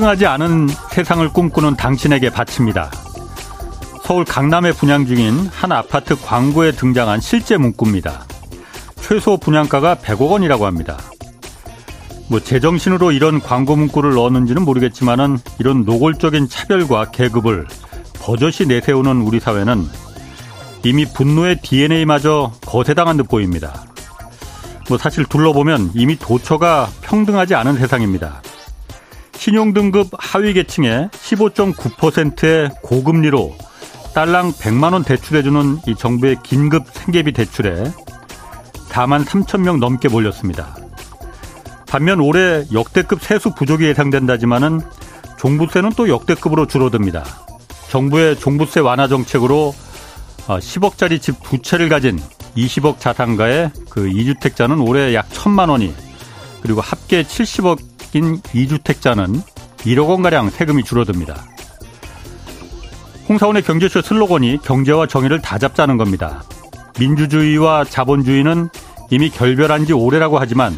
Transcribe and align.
평등하지 0.00 0.26
않은 0.26 0.68
세상을 0.92 1.28
꿈꾸는 1.28 1.76
당신에게 1.76 2.30
바칩니다. 2.30 2.90
서울 4.02 4.24
강남에 4.24 4.72
분양 4.72 5.04
중인 5.04 5.48
한 5.52 5.72
아파트 5.72 6.16
광고에 6.18 6.72
등장한 6.72 7.20
실제 7.20 7.58
문구입니다. 7.58 8.24
최소 8.96 9.36
분양가가 9.36 9.96
100억 9.96 10.30
원이라고 10.30 10.64
합니다. 10.64 10.96
뭐 12.28 12.40
제정신으로 12.40 13.12
이런 13.12 13.40
광고 13.40 13.76
문구를 13.76 14.14
넣었는지는 14.14 14.64
모르겠지만은 14.64 15.38
이런 15.58 15.84
노골적인 15.84 16.48
차별과 16.48 17.10
계급을 17.10 17.66
버젓이 18.22 18.66
내세우는 18.68 19.20
우리 19.20 19.38
사회는 19.38 19.86
이미 20.82 21.04
분노의 21.04 21.60
DNA마저 21.60 22.52
거세당한 22.62 23.18
듯 23.18 23.28
보입니다. 23.28 23.84
뭐 24.88 24.96
사실 24.96 25.26
둘러보면 25.26 25.90
이미 25.94 26.16
도처가 26.16 26.88
평등하지 27.02 27.54
않은 27.54 27.76
세상입니다. 27.76 28.40
신용등급 29.40 30.10
하위 30.18 30.52
계층에 30.52 31.08
15.9%의 31.12 32.68
고금리로 32.82 33.56
딸랑 34.14 34.52
100만 34.52 34.92
원 34.92 35.02
대출해주는 35.02 35.78
이 35.86 35.94
정부의 35.94 36.36
긴급 36.42 36.84
생계비 36.92 37.32
대출에 37.32 37.84
4만 38.90 39.24
3천 39.24 39.62
명 39.62 39.80
넘게 39.80 40.10
몰렸습니다. 40.10 40.76
반면 41.88 42.20
올해 42.20 42.66
역대급 42.70 43.22
세수 43.22 43.54
부족이 43.54 43.84
예상된다지만은 43.86 44.82
종부세는 45.38 45.92
또 45.96 46.10
역대급으로 46.10 46.66
줄어듭니다. 46.66 47.24
정부의 47.88 48.38
종부세 48.38 48.80
완화 48.80 49.08
정책으로 49.08 49.74
10억짜리 50.48 51.14
어, 51.14 51.18
집두 51.18 51.62
채를 51.62 51.88
가진 51.88 52.20
20억 52.58 53.00
자산가의 53.00 53.70
그 53.88 54.02
2주택자는 54.02 54.86
올해 54.86 55.14
약 55.14 55.30
1천만 55.30 55.70
원이 55.70 55.94
그리고 56.60 56.82
합계 56.82 57.22
70억 57.22 57.90
인 58.12 58.40
2주택자는 58.40 59.42
1억 59.78 60.08
원가량 60.08 60.50
세금이 60.50 60.84
줄어듭니다. 60.84 61.44
홍사원의 63.28 63.62
경제쇼 63.62 64.02
슬로건이 64.02 64.58
경제와 64.62 65.06
정의를 65.06 65.40
다 65.40 65.58
잡자는 65.58 65.96
겁니다. 65.96 66.42
민주주의와 66.98 67.84
자본주의는 67.84 68.68
이미 69.10 69.30
결별한 69.30 69.86
지 69.86 69.92
오래라고 69.92 70.38
하지만 70.38 70.76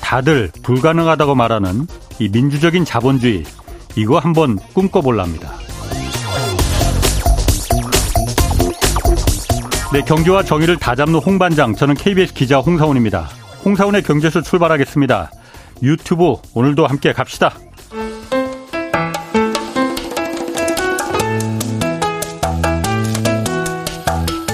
다들 0.00 0.50
불가능하다고 0.62 1.34
말하는 1.34 1.86
이 2.20 2.28
민주적인 2.28 2.84
자본주의 2.84 3.44
이거 3.96 4.18
한번 4.18 4.58
꿈꿔볼랍니다. 4.72 5.52
네, 9.92 10.00
경제와 10.02 10.42
정의를 10.42 10.76
다 10.76 10.94
잡는 10.94 11.20
홍반장 11.20 11.74
저는 11.74 11.94
KBS 11.94 12.34
기자 12.34 12.58
홍사원입니다. 12.58 13.28
홍사원의 13.64 14.02
경제쇼 14.02 14.42
출발하겠습니다. 14.42 15.30
유튜브 15.82 16.36
오늘도 16.54 16.86
함께 16.86 17.12
갑시다. 17.12 17.54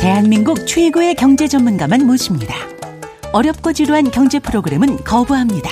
대한민국 0.00 0.66
최고의 0.66 1.14
경제 1.14 1.46
전문가만 1.46 2.06
모십니다. 2.06 2.54
어렵고 3.32 3.72
지루한 3.72 4.10
경제 4.10 4.38
프로그램은 4.38 5.04
거부합니다. 5.04 5.70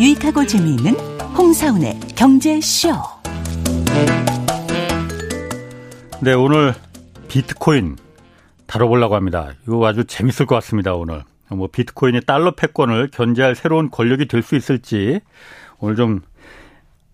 유익하고 0.00 0.46
재미있는 0.46 0.94
홍사운의 1.36 2.00
경제쇼. 2.16 2.90
네, 6.20 6.32
오늘 6.32 6.74
비트코인 7.28 7.96
다뤄보려고 8.66 9.14
합니다. 9.14 9.52
이거 9.68 9.86
아주 9.86 10.04
재밌을 10.04 10.46
것 10.46 10.54
같습니다, 10.56 10.94
오늘. 10.94 11.22
뭐 11.50 11.68
비트코인이 11.70 12.22
달러 12.22 12.52
패권을 12.52 13.10
견제할 13.12 13.54
새로운 13.54 13.90
권력이 13.90 14.26
될 14.26 14.42
수 14.42 14.56
있을지 14.56 15.20
오늘 15.78 15.96
좀 15.96 16.20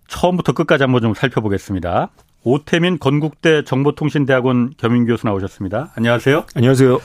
처음부터 0.09 0.53
끝까지 0.53 0.83
한번 0.83 1.03
좀 1.03 1.15
살펴보겠습니다. 1.15 2.11
오태민 2.43 2.99
건국대 2.99 3.65
정보통신대학원 3.65 4.73
겸임 4.77 5.07
교수 5.07 5.27
나오셨습니다. 5.27 5.93
안녕하세요. 5.95 6.47
안녕하세요. 6.55 6.99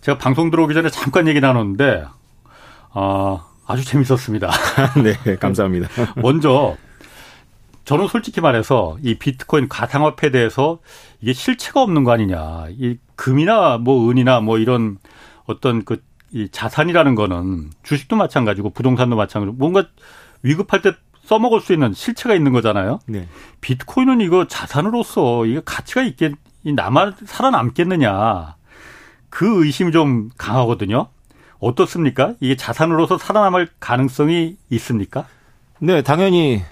제가 0.00 0.18
방송 0.18 0.50
들어오기 0.50 0.74
전에 0.74 0.90
잠깐 0.90 1.28
얘기 1.28 1.40
나눴는데 1.40 2.04
어, 2.92 3.44
아주 3.66 3.84
재밌었습니다. 3.84 4.50
네, 5.24 5.36
감사합니다. 5.36 5.88
먼저 6.20 6.76
저는 7.84 8.08
솔직히 8.08 8.40
말해서 8.40 8.96
이 9.02 9.14
비트코인 9.14 9.68
가상화폐에 9.68 10.30
대해서 10.30 10.78
이게 11.20 11.32
실체가 11.32 11.82
없는 11.82 12.04
거 12.04 12.12
아니냐. 12.12 12.66
이 12.70 12.98
금이나 13.16 13.78
뭐 13.78 14.10
은이나 14.10 14.40
뭐 14.40 14.58
이런 14.58 14.98
어떤 15.46 15.84
그 15.84 16.02
이 16.34 16.48
자산이라는 16.50 17.14
거는 17.14 17.70
주식도 17.84 18.16
마찬가지고 18.16 18.70
부동산도 18.70 19.14
마찬가지고 19.14 19.56
뭔가 19.56 19.84
위급할 20.42 20.82
때 20.82 20.92
써먹을 21.26 21.60
수 21.60 21.72
있는 21.72 21.92
실체가 21.94 22.34
있는 22.34 22.52
거잖아요. 22.52 22.98
네. 23.06 23.28
비트코인은 23.60 24.20
이거 24.20 24.48
자산으로서 24.48 25.46
이게 25.46 25.62
가치가 25.64 26.02
있겠, 26.02 26.32
남아 26.64 27.12
살아남겠느냐. 27.24 28.56
그 29.30 29.64
의심이 29.64 29.92
좀 29.92 30.28
강하거든요. 30.36 31.06
어떻습니까? 31.60 32.34
이게 32.40 32.56
자산으로서 32.56 33.16
살아남을 33.16 33.68
가능성이 33.78 34.56
있습니까? 34.70 35.26
네, 35.78 36.02
당연히 36.02 36.62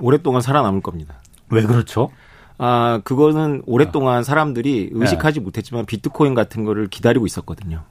오랫동안 0.00 0.40
살아남을 0.40 0.80
겁니다. 0.80 1.20
왜 1.50 1.62
그렇죠? 1.62 2.10
아, 2.56 3.02
그거는 3.04 3.62
오랫동안 3.66 4.24
사람들이 4.24 4.90
의식하지 4.92 5.40
네. 5.40 5.44
못했지만 5.44 5.84
비트코인 5.84 6.34
같은 6.34 6.64
거를 6.64 6.88
기다리고 6.88 7.26
있었거든요. 7.26 7.84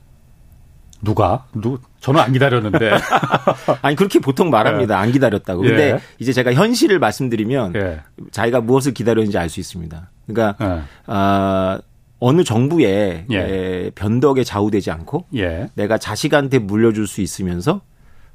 누가? 1.02 1.46
누, 1.54 1.80
저는 2.00 2.20
안 2.20 2.34
기다렸는데. 2.34 2.92
아니, 3.82 3.96
그렇게 3.96 4.20
보통 4.20 4.50
말합니다. 4.50 4.96
네. 4.96 5.02
안 5.02 5.12
기다렸다고. 5.12 5.62
근데 5.62 5.92
예. 5.92 6.00
이제 6.20 6.34
제가 6.34 6.54
현실을 6.54 7.00
말씀드리면 7.00 7.76
예. 7.76 8.02
자기가 8.32 8.62
무엇을 8.62 8.94
기다렸는지 8.94 9.38
알 9.38 9.50
수 9.50 9.60
있습니다. 9.60 10.10
그러니까, 10.28 10.56
예. 10.66 10.82
아, 11.06 11.80
어느 12.20 12.44
정부에 12.44 13.26
예. 13.32 13.92
변덕에 13.94 14.44
좌우되지 14.44 14.90
않고 14.92 15.26
예. 15.36 15.70
내가 15.76 15.98
자식한테 16.00 16.58
물려줄 16.60 17.06
수 17.08 17.22
있으면서 17.22 17.82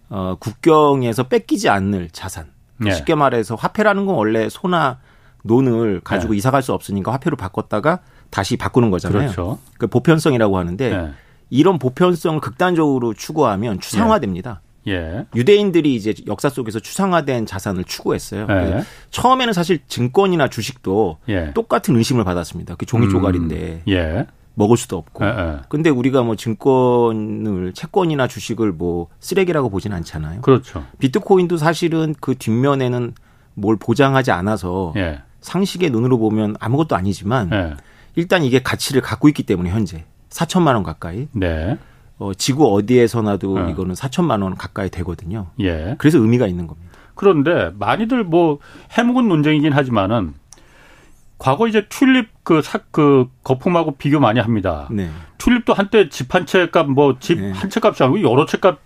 어, 0.08 0.36
국경에서 0.38 1.24
뺏기지 1.24 1.68
않을 1.68 2.10
자산. 2.12 2.46
예. 2.86 2.92
쉽게 2.92 3.14
말해서 3.16 3.54
화폐라는 3.56 4.06
건 4.06 4.14
원래 4.14 4.48
소나 4.48 4.98
논을 5.42 6.00
가지고 6.04 6.34
예. 6.34 6.38
이사 6.38 6.50
갈 6.52 6.62
수 6.62 6.72
없으니까 6.72 7.12
화폐로 7.12 7.36
바꿨다가 7.36 8.00
다시 8.30 8.56
바꾸는 8.56 8.90
거잖아요. 8.90 9.20
그렇죠. 9.32 9.58
그 9.78 9.88
보편성이라고 9.88 10.56
하는데 10.58 10.92
예. 10.92 11.10
이런 11.52 11.78
보편성을 11.78 12.40
극단적으로 12.40 13.12
추구하면 13.12 13.78
추상화됩니다. 13.78 14.62
예. 14.88 15.26
유대인들이 15.36 15.94
이제 15.94 16.14
역사 16.26 16.48
속에서 16.48 16.80
추상화된 16.80 17.44
자산을 17.44 17.84
추구했어요. 17.84 18.46
예. 18.48 18.84
처음에는 19.10 19.52
사실 19.52 19.80
증권이나 19.86 20.48
주식도 20.48 21.18
예. 21.28 21.52
똑같은 21.52 21.94
의심을 21.94 22.24
받았습니다. 22.24 22.76
그 22.76 22.86
종이 22.86 23.04
음. 23.04 23.10
조각인데 23.10 23.82
예. 23.86 24.26
먹을 24.54 24.78
수도 24.78 24.96
없고. 24.96 25.26
예, 25.26 25.28
예. 25.28 25.58
근데 25.68 25.90
우리가 25.90 26.22
뭐 26.22 26.36
증권을 26.36 27.74
채권이나 27.74 28.28
주식을 28.28 28.72
뭐 28.72 29.08
쓰레기라고 29.20 29.68
보진 29.68 29.92
않잖아요. 29.92 30.40
그렇죠. 30.40 30.86
비트코인도 31.00 31.58
사실은 31.58 32.14
그 32.18 32.34
뒷면에는 32.34 33.12
뭘 33.54 33.76
보장하지 33.76 34.30
않아서 34.30 34.94
예. 34.96 35.20
상식의 35.42 35.90
눈으로 35.90 36.16
보면 36.16 36.56
아무것도 36.60 36.96
아니지만 36.96 37.76
일단 38.14 38.42
이게 38.42 38.62
가치를 38.62 39.02
갖고 39.02 39.28
있기 39.28 39.42
때문에 39.42 39.68
현재 39.70 40.06
4천만 40.32 40.74
원 40.74 40.82
가까이. 40.82 41.28
네. 41.32 41.78
어, 42.18 42.32
지구 42.34 42.72
어디에서나도 42.74 43.58
네. 43.66 43.70
이거는 43.72 43.94
4천만 43.94 44.42
원 44.42 44.54
가까이 44.56 44.90
되거든요. 44.90 45.48
예. 45.60 45.94
그래서 45.98 46.18
의미가 46.18 46.46
있는 46.46 46.66
겁니다. 46.66 46.90
그런데 47.14 47.70
많이들 47.78 48.24
뭐 48.24 48.58
해묵은 48.96 49.28
논쟁이긴 49.28 49.72
하지만은 49.72 50.34
과거 51.38 51.66
이제 51.66 51.86
튤립 51.88 52.28
그, 52.44 52.62
사, 52.62 52.78
그 52.92 53.28
거품하고 53.42 53.96
비교 53.96 54.20
많이 54.20 54.38
합니다. 54.40 54.86
네. 54.90 55.10
튤립도 55.38 55.74
한때 55.74 56.08
집 56.08 56.32
한 56.34 56.46
채 56.46 56.70
값, 56.70 56.88
뭐 56.88 57.16
집 57.18 57.38
한채 57.40 57.80
네. 57.80 57.88
값이 57.88 58.02
아니고 58.04 58.22
여러 58.30 58.46
채 58.46 58.58
값 58.58 58.78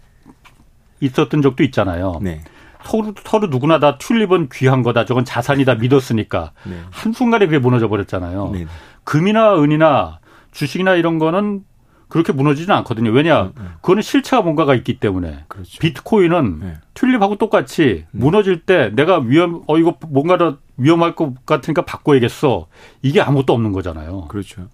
있었던 1.01 1.43
적도 1.43 1.63
있잖아요. 1.65 2.19
네. 2.23 2.41
서로, 2.83 3.13
서로 3.25 3.49
누구나 3.49 3.79
다 3.79 3.99
튤립은 3.99 4.49
귀한 4.53 4.83
거다. 4.83 5.05
저건 5.05 5.25
자산이다 5.25 5.75
믿었으니까. 5.75 6.53
네. 6.65 6.81
한순간에 6.91 7.45
그게 7.47 7.59
무너져 7.59 7.89
버렸잖아요. 7.89 8.51
네. 8.55 8.67
금이나 9.05 9.61
은이나 9.61 10.21
주식이나 10.57 10.95
이런 10.95 11.19
거는 11.19 11.65
그렇게 12.09 12.33
무너지지는 12.33 12.75
않거든요. 12.77 13.11
왜냐, 13.11 13.43
음, 13.43 13.53
음. 13.59 13.69
그거는 13.81 14.01
실체가 14.03 14.41
뭔가가 14.43 14.75
있기 14.75 14.99
때문에. 15.01 15.45
그렇죠. 15.49 15.79
비트코인은 15.81 16.59
네. 16.61 16.75
튤립하고 16.95 17.37
똑같이 17.37 18.05
음. 18.13 18.21
무너질 18.21 18.61
때 18.63 18.91
내가 18.95 19.19
위험, 19.19 19.63
어, 19.67 19.77
이거 19.77 19.97
뭔가 20.09 20.39
더 20.39 20.57
위험할 20.77 21.15
것 21.15 21.45
같으니까 21.45 21.85
바꿔야겠어. 21.85 22.67
이게 23.03 23.21
아무것도 23.21 23.53
없는 23.53 23.73
거잖아요. 23.73 24.27
그렇죠. 24.29 24.69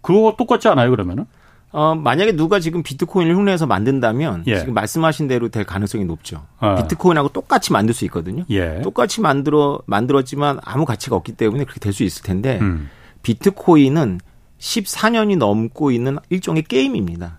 그거 0.00 0.34
똑같지 0.36 0.68
않아요, 0.68 0.90
그러면은? 0.90 1.24
어, 1.70 1.94
만약에 1.94 2.32
누가 2.32 2.58
지금 2.60 2.82
비트코인을 2.82 3.34
흉내내서 3.34 3.66
만든다면 3.66 4.42
예. 4.48 4.58
지금 4.58 4.74
말씀하신 4.74 5.28
대로 5.28 5.48
될 5.48 5.64
가능성이 5.64 6.04
높죠. 6.04 6.44
아. 6.58 6.74
비트코인하고 6.74 7.28
똑같이 7.30 7.72
만들 7.72 7.94
수 7.94 8.04
있거든요. 8.06 8.44
예. 8.50 8.82
똑같이 8.82 9.20
만들어 9.22 9.80
만들었지만 9.86 10.58
아무 10.64 10.84
가치가 10.84 11.16
없기 11.16 11.32
때문에 11.32 11.64
그렇게 11.64 11.80
될 11.80 11.92
수 11.94 12.02
있을 12.02 12.24
텐데 12.24 12.58
음. 12.60 12.90
비트코인은 13.22 14.20
14년이 14.62 15.36
넘고 15.38 15.90
있는 15.90 16.18
일종의 16.30 16.62
게임입니다. 16.64 17.38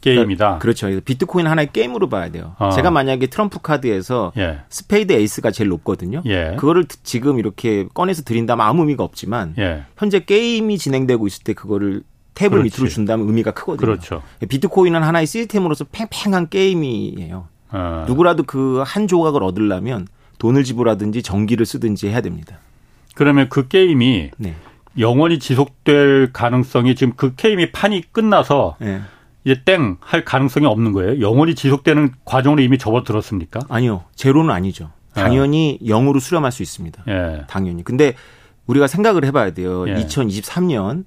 게임이다. 0.00 0.58
그렇죠. 0.58 0.88
비트코인 1.00 1.46
하나의 1.46 1.70
게임으로 1.72 2.08
봐야 2.10 2.30
돼요. 2.30 2.54
어. 2.58 2.70
제가 2.70 2.90
만약에 2.90 3.26
트럼프 3.28 3.58
카드에서 3.62 4.32
예. 4.36 4.60
스페이드 4.68 5.12
에이스가 5.14 5.50
제일 5.50 5.68
높거든요. 5.70 6.22
예. 6.26 6.56
그거를 6.58 6.84
지금 7.02 7.38
이렇게 7.38 7.86
꺼내서 7.94 8.22
드린다면 8.22 8.66
아무 8.66 8.82
의미가 8.82 9.02
없지만 9.02 9.54
예. 9.58 9.84
현재 9.96 10.20
게임이 10.20 10.76
진행되고 10.76 11.26
있을 11.26 11.44
때 11.44 11.54
그거를 11.54 12.02
탭을 12.34 12.50
그렇지. 12.50 12.64
밑으로 12.64 12.88
준다면 12.90 13.26
의미가 13.28 13.52
크거든요. 13.52 13.86
그렇죠. 13.86 14.22
비트코인은 14.46 15.02
하나의 15.02 15.26
시스템으로서 15.26 15.86
팽팽한 15.90 16.48
게임이에요. 16.50 17.48
어. 17.70 18.04
누구라도 18.06 18.42
그 18.42 18.82
한 18.86 19.06
조각을 19.08 19.42
얻으려면 19.42 20.06
돈을 20.38 20.64
지불하든지 20.64 21.22
전기를 21.22 21.64
쓰든지 21.64 22.08
해야 22.08 22.20
됩니다. 22.20 22.58
그러면 23.14 23.48
그 23.48 23.68
게임이 23.68 24.32
네. 24.36 24.54
영원히 24.98 25.38
지속될 25.38 26.32
가능성이 26.32 26.94
지금 26.94 27.12
그 27.16 27.34
게임이 27.34 27.72
판이 27.72 28.12
끝나서 28.12 28.76
네. 28.80 29.00
이제 29.44 29.60
땡 29.64 29.98
할 30.00 30.24
가능성이 30.24 30.66
없는 30.66 30.92
거예요. 30.92 31.20
영원히 31.20 31.54
지속되는 31.54 32.12
과정으로 32.24 32.62
이미 32.62 32.78
접어들었습니까? 32.78 33.60
아니요. 33.68 34.04
제로는 34.14 34.50
아니죠. 34.50 34.90
당연히 35.14 35.78
네. 35.80 35.88
0으로 35.88 36.18
수렴할 36.20 36.50
수 36.52 36.62
있습니다. 36.62 37.04
네. 37.06 37.42
당연히. 37.48 37.84
근데 37.84 38.14
우리가 38.66 38.86
생각을 38.86 39.24
해봐야 39.24 39.52
돼요. 39.52 39.88
예. 39.88 39.94
2023년 39.94 41.04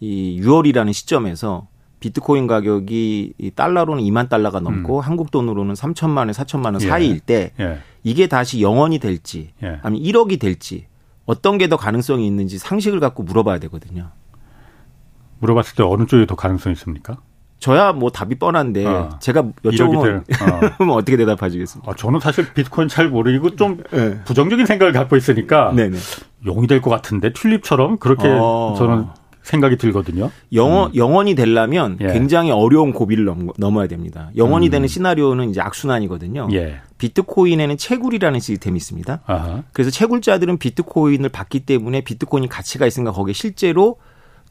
이 0.00 0.40
6월이라는 0.42 0.92
시점에서 0.92 1.68
비트코인 2.00 2.46
가격이 2.46 3.32
이 3.38 3.50
달러로는 3.52 4.02
2만 4.04 4.28
달러가 4.28 4.60
넘고 4.60 4.98
음. 4.98 5.00
한국 5.00 5.30
돈으로는 5.30 5.74
3천만 5.74 6.18
원, 6.18 6.30
4천만 6.30 6.66
원 6.66 6.82
예. 6.82 6.86
사이일 6.86 7.20
때 7.20 7.52
예. 7.58 7.78
이게 8.04 8.26
다시 8.26 8.58
0원이 8.58 9.00
될지 9.00 9.50
예. 9.62 9.78
아니면 9.82 10.06
1억이 10.06 10.38
될지 10.38 10.86
어떤 11.26 11.58
게 11.58 11.68
더 11.68 11.76
가능성이 11.76 12.26
있는지 12.26 12.58
상식을 12.58 13.00
갖고 13.00 13.22
물어봐야 13.24 13.58
되거든요. 13.58 14.10
물어봤을 15.40 15.74
때 15.76 15.82
어느 15.82 16.06
쪽이 16.06 16.26
더 16.26 16.34
가능성이 16.36 16.72
있습니까? 16.74 17.18
저야 17.58 17.92
뭐 17.92 18.10
답이 18.10 18.36
뻔한데 18.36 18.84
어. 18.86 19.18
제가 19.20 19.42
여쭤보면 19.64 20.24
어. 20.90 21.00
떻게 21.02 21.16
대답하시겠습니까? 21.16 21.90
아, 21.90 21.94
저는 21.96 22.20
사실 22.20 22.52
비트코인 22.52 22.88
잘 22.88 23.08
모르고 23.08 23.56
좀 23.56 23.82
네. 23.90 24.20
부정적인 24.24 24.66
생각을 24.66 24.92
갖고 24.92 25.16
있으니까 25.16 25.72
네네. 25.74 25.96
용이 26.46 26.66
될 26.66 26.80
것 26.80 26.90
같은데 26.90 27.32
튤립처럼 27.32 27.98
그렇게 27.98 28.28
어. 28.30 28.74
저는 28.78 29.06
생각이 29.42 29.76
들거든요. 29.76 30.30
영원, 30.52 30.90
음. 30.90 30.96
영원이 30.96 31.34
되려면 31.34 31.96
예. 32.00 32.12
굉장히 32.12 32.50
어려운 32.50 32.92
고비를 32.92 33.24
넘, 33.24 33.48
넘어야 33.58 33.86
됩니다. 33.86 34.30
영원이 34.36 34.68
음. 34.68 34.70
되는 34.70 34.88
시나리오는 34.88 35.48
이제 35.50 35.60
악순환이거든요. 35.60 36.48
예. 36.52 36.80
비트코인에는 36.98 37.76
채굴이라는 37.76 38.40
시스템이 38.40 38.76
있습니다. 38.76 39.20
아하. 39.26 39.62
그래서 39.72 39.90
채굴자들은 39.90 40.58
비트코인을 40.58 41.28
받기 41.28 41.60
때문에 41.60 42.00
비트코인이 42.02 42.48
가치가 42.48 42.86
있으니까 42.86 43.12
거기에 43.12 43.32
실제로 43.34 43.96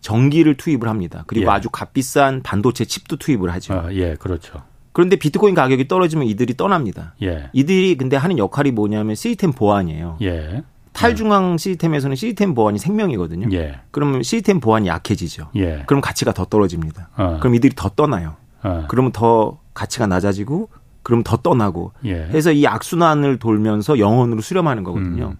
전기를 0.02 0.56
투입을 0.56 0.88
합니다. 0.88 1.24
그리고 1.28 1.48
예. 1.48 1.52
아주 1.52 1.70
값비싼 1.70 2.44
반도체 2.44 2.86
칩도 2.86 3.16
투입을 3.18 3.52
하죠. 3.54 3.74
아, 3.74 3.94
예, 3.94 4.16
그렇죠. 4.16 4.62
그런데 4.92 5.16
비트코인 5.16 5.56
가격이 5.56 5.88
떨어지면 5.88 6.28
이들이 6.28 6.56
떠납니다. 6.56 7.16
예. 7.24 7.50
이들이 7.54 7.98
근데 7.98 8.16
하는 8.16 8.38
역할이 8.38 8.72
뭐냐면 8.72 9.16
시스템 9.16 9.52
보안이에요. 9.52 10.18
예. 10.22 10.64
탈중앙 10.94 11.58
시스템에서는 11.58 12.16
시스템 12.16 12.54
보안이 12.54 12.80
생명이거든요. 12.80 13.50
예. 13.52 13.82
그러면 13.92 14.24
시스템 14.24 14.60
보안이 14.62 14.88
약해지죠. 14.88 15.50
예. 15.58 15.84
그럼 15.88 16.00
가치가 16.00 16.32
더 16.32 16.46
떨어집니다. 16.46 17.10
어. 17.18 17.38
그럼 17.42 17.56
이들이 17.56 17.74
더 17.76 17.90
떠나요. 17.90 18.36
어. 18.64 18.86
그러면 18.88 19.12
더 19.12 19.60
가치가 19.74 20.08
낮아지고 20.08 20.70
그럼 21.06 21.22
더 21.22 21.38
떠나고 21.38 21.92
예. 22.06 22.16
해서 22.16 22.52
이 22.52 22.66
악순환을 22.66 23.38
돌면서 23.38 24.00
영원으로 24.00 24.42
수렴하는 24.42 24.84
거거든요. 24.84 25.28
음. 25.34 25.38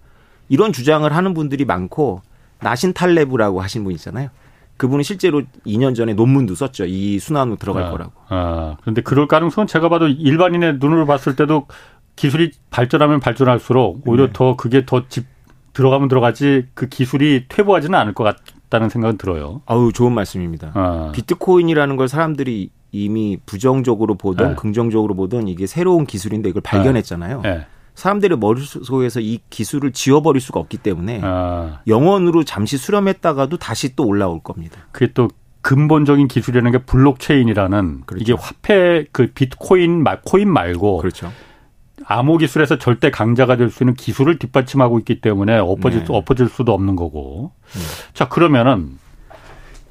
이런 0.48 0.72
주장을 0.72 1.12
하는 1.12 1.34
분들이 1.34 1.64
많고 1.64 2.22
나신 2.60 2.92
탈레브라고 2.92 3.60
하신 3.60 3.82
분 3.82 3.92
있잖아요. 3.94 4.28
그분이 4.76 5.02
실제로 5.02 5.42
2년 5.66 5.96
전에 5.96 6.14
논문도 6.14 6.54
썼죠. 6.54 6.84
이 6.86 7.18
순환으로 7.18 7.56
들어갈 7.56 7.82
아, 7.82 7.90
거라고. 7.90 8.12
아, 8.28 8.76
그런데 8.80 9.00
그럴 9.00 9.26
가능성은 9.26 9.66
제가 9.66 9.88
봐도 9.88 10.06
일반인의 10.06 10.76
눈으로 10.78 11.04
봤을 11.04 11.34
때도 11.34 11.66
기술이 12.14 12.52
발전하면 12.70 13.18
발전할수록 13.18 14.06
오히려 14.06 14.26
네. 14.26 14.32
더 14.32 14.54
그게 14.54 14.86
더 14.86 15.08
집, 15.08 15.26
들어가면 15.72 16.06
들어가지 16.06 16.68
그 16.74 16.88
기술이 16.88 17.46
퇴보하지는 17.48 17.98
않을 17.98 18.14
것 18.14 18.22
같다는 18.22 18.88
생각은 18.88 19.18
들어요. 19.18 19.62
아우 19.66 19.92
좋은 19.92 20.12
말씀입니다. 20.12 20.70
아. 20.74 21.10
비트코인이라는 21.12 21.96
걸 21.96 22.06
사람들이 22.06 22.70
이미 22.92 23.38
부정적으로 23.46 24.14
보든 24.14 24.50
네. 24.50 24.54
긍정적으로 24.56 25.14
보든 25.14 25.48
이게 25.48 25.66
새로운 25.66 26.06
기술인데 26.06 26.48
이걸 26.48 26.62
발견했잖아요. 26.62 27.40
네. 27.42 27.50
네. 27.50 27.66
사람들의 27.94 28.38
머릿속에서 28.38 29.20
이 29.20 29.40
기술을 29.48 29.92
지워버릴 29.92 30.40
수가 30.40 30.60
없기 30.60 30.76
때문에 30.78 31.20
아. 31.22 31.80
0원으로 31.86 32.44
잠시 32.44 32.76
수렴했다가도 32.76 33.56
다시 33.56 33.96
또 33.96 34.06
올라올 34.06 34.40
겁니다. 34.40 34.80
그게 34.92 35.12
또 35.14 35.28
근본적인 35.62 36.28
기술이라는 36.28 36.72
게 36.72 36.78
블록체인이라는 36.78 38.02
그렇죠. 38.06 38.22
이게 38.22 38.32
화폐 38.34 39.06
그 39.12 39.32
비트코인 39.34 40.04
코인 40.24 40.52
말고 40.52 40.98
그렇죠. 40.98 41.32
암호 42.04 42.36
기술에서 42.36 42.78
절대 42.78 43.10
강자가 43.10 43.56
될 43.56 43.70
수 43.70 43.82
있는 43.82 43.94
기술을 43.94 44.38
뒷받침하고 44.38 44.98
있기 45.00 45.20
때문에 45.20 45.56
엎어질, 45.58 46.04
네. 46.04 46.06
엎어질 46.08 46.48
수도 46.48 46.72
없는 46.72 46.94
거고. 46.94 47.52
네. 47.72 47.80
자, 48.14 48.28
그러면은 48.28 48.98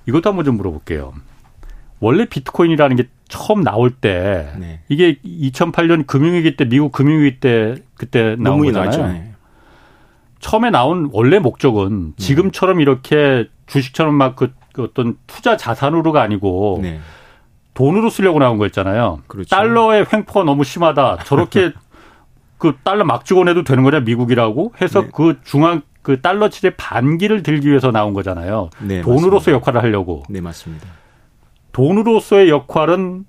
이것도 0.07 0.29
한번 0.29 0.45
좀 0.45 0.55
물어볼게요. 0.57 1.13
원래 1.99 2.25
비트코인이라는 2.25 2.95
게 2.95 3.07
처음 3.27 3.63
나올 3.63 3.89
때 3.91 4.51
네. 4.57 4.81
이게 4.87 5.15
2008년 5.23 6.05
금융위기 6.05 6.55
때 6.55 6.65
미국 6.65 6.91
금융위기 6.91 7.39
때 7.39 7.75
그때 7.95 8.35
나온 8.37 8.63
거잖아요. 8.63 9.13
네. 9.13 9.31
처음에 10.39 10.69
나온 10.69 11.09
원래 11.11 11.39
목적은 11.39 12.13
네. 12.15 12.23
지금처럼 12.23 12.81
이렇게 12.81 13.47
주식처럼 13.65 14.13
막그 14.13 14.53
그 14.73 14.83
어떤 14.83 15.17
투자 15.25 15.57
자산으로가 15.57 16.21
아니고 16.21 16.79
네. 16.81 16.99
돈으로 17.73 18.09
쓰려고 18.09 18.39
나온 18.39 18.57
거였잖아요. 18.57 19.21
그렇죠. 19.27 19.49
달러의 19.49 20.05
횡포가 20.11 20.43
너무 20.43 20.63
심하다. 20.63 21.23
저렇게 21.25 21.71
그 22.57 22.77
달러 22.83 23.03
막 23.03 23.25
주고내도 23.25 23.63
되는 23.63 23.83
거냐 23.83 24.01
미국이라고 24.01 24.73
해서 24.81 25.01
네. 25.01 25.09
그 25.13 25.39
중앙 25.43 25.81
그 26.01 26.21
달러치의 26.21 26.75
반기를 26.77 27.41
들기 27.41 27.69
위해서 27.69 27.91
나온 27.91 28.13
거잖아요. 28.13 28.69
네, 28.79 29.01
돈으로서 29.01 29.51
역할을 29.51 29.81
하려고. 29.81 30.23
네 30.29 30.39
맞습니다. 30.39 30.87
돈으로서의 31.75 32.49
역할은 32.49 33.25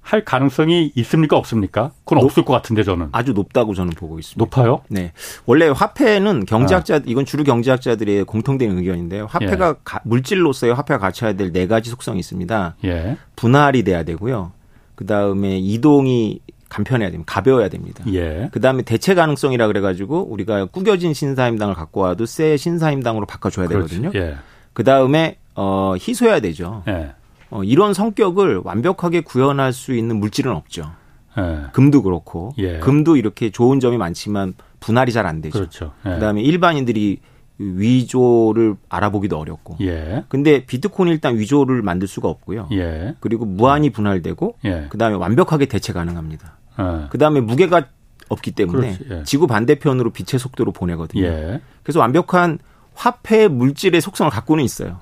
할 0.00 0.24
가능성이 0.24 0.90
있습니까 0.96 1.36
없습니까? 1.36 1.92
그건 2.04 2.18
높, 2.18 2.24
없을 2.24 2.44
것 2.44 2.52
같은데 2.52 2.82
저는 2.82 3.10
아주 3.12 3.34
높다고 3.34 3.72
저는 3.74 3.92
보고 3.92 4.18
있습니다. 4.18 4.42
높아요? 4.42 4.82
네. 4.88 5.12
원래 5.46 5.68
화폐는 5.68 6.44
경제학자 6.46 6.96
아. 6.96 7.00
이건 7.06 7.24
주류 7.24 7.44
경제학자들의 7.44 8.24
공통된 8.24 8.76
의견인데요. 8.76 9.26
화폐가 9.26 9.68
예. 9.68 9.74
가, 9.84 10.00
물질로서의 10.02 10.74
화폐가 10.74 10.98
갖춰야 10.98 11.34
될 11.34 11.52
네 11.52 11.68
가지 11.68 11.90
속성이 11.90 12.18
있습니다. 12.18 12.76
예. 12.84 13.16
분할이 13.36 13.84
돼야 13.84 14.02
되고요. 14.02 14.50
그 14.96 15.06
다음에 15.06 15.58
이동이 15.58 16.40
간편해야 16.68 17.10
됩니다. 17.12 17.32
가벼워야 17.32 17.68
됩니다. 17.68 18.02
예. 18.12 18.48
그 18.50 18.60
다음에 18.60 18.82
대체 18.82 19.14
가능성이라 19.14 19.68
그래가지고 19.68 20.26
우리가 20.32 20.64
꾸겨진 20.64 21.14
신사임당을 21.14 21.76
갖고 21.76 22.00
와도 22.00 22.26
새 22.26 22.56
신사임당으로 22.56 23.26
바꿔줘야 23.26 23.68
되거든요. 23.68 24.10
예. 24.16 24.36
그 24.72 24.82
다음에 24.82 25.36
어 25.54 25.94
희소해야 25.96 26.40
되죠. 26.40 26.82
예. 26.88 27.12
어, 27.50 27.64
이런 27.64 27.94
성격을 27.94 28.62
완벽하게 28.64 29.22
구현할 29.22 29.72
수 29.72 29.94
있는 29.94 30.18
물질은 30.20 30.52
없죠. 30.52 30.92
예. 31.38 31.66
금도 31.72 32.02
그렇고 32.02 32.52
예. 32.58 32.78
금도 32.78 33.16
이렇게 33.16 33.50
좋은 33.50 33.80
점이 33.80 33.96
많지만 33.96 34.54
분할이 34.80 35.12
잘 35.12 35.26
안 35.26 35.40
되죠. 35.40 35.58
그렇죠. 35.58 35.92
예. 36.06 36.10
그다음에 36.10 36.42
일반인들이 36.42 37.20
위조를 37.58 38.76
알아보기도 38.88 39.38
어렵고. 39.38 39.76
예. 39.80 40.24
근데 40.28 40.64
비트코인 40.64 41.10
일단 41.10 41.36
위조를 41.38 41.82
만들 41.82 42.06
수가 42.08 42.28
없고요. 42.28 42.68
예. 42.72 43.14
그리고 43.20 43.44
무한히 43.44 43.90
분할되고 43.90 44.56
예. 44.64 44.86
그다음에 44.90 45.16
완벽하게 45.16 45.66
대체 45.66 45.92
가능합니다. 45.92 46.56
예. 46.78 47.08
그다음에 47.10 47.40
무게가 47.40 47.86
없기 48.28 48.52
때문에 48.52 48.98
예. 49.10 49.22
지구 49.24 49.46
반대편으로 49.46 50.10
빛의 50.10 50.38
속도로 50.38 50.72
보내거든요. 50.72 51.24
예. 51.24 51.60
그래서 51.82 51.98
완벽한 52.00 52.58
화폐 52.94 53.48
물질의 53.48 54.00
속성을 54.00 54.30
갖고는 54.30 54.62
있어요. 54.64 54.98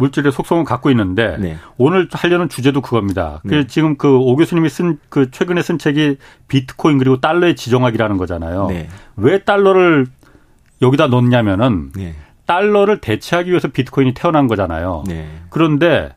어. 0.00 0.02
물질의 0.02 0.32
속성을 0.32 0.64
갖고 0.64 0.90
있는데 0.90 1.36
네. 1.38 1.56
오늘 1.76 2.08
하려는 2.10 2.48
주제도 2.48 2.80
그겁니다. 2.80 3.40
네. 3.44 3.66
지금 3.66 3.96
그 3.96 4.08
오 4.16 4.34
교수님이 4.36 4.68
쓴 4.68 4.98
그 5.08 5.30
최근에 5.30 5.62
쓴 5.62 5.78
책이 5.78 6.16
비트코인 6.48 6.98
그리고 6.98 7.20
달러의 7.20 7.56
지정학이라는 7.56 8.16
거잖아요. 8.16 8.66
네. 8.68 8.88
왜 9.16 9.42
달러를 9.44 10.06
여기다 10.82 11.08
넣냐면은 11.08 11.90
네. 11.94 12.14
달러를 12.46 13.00
대체하기 13.00 13.50
위해서 13.50 13.68
비트코인이 13.68 14.14
태어난 14.14 14.46
거잖아요. 14.48 15.04
네. 15.06 15.28
그런데 15.50 16.10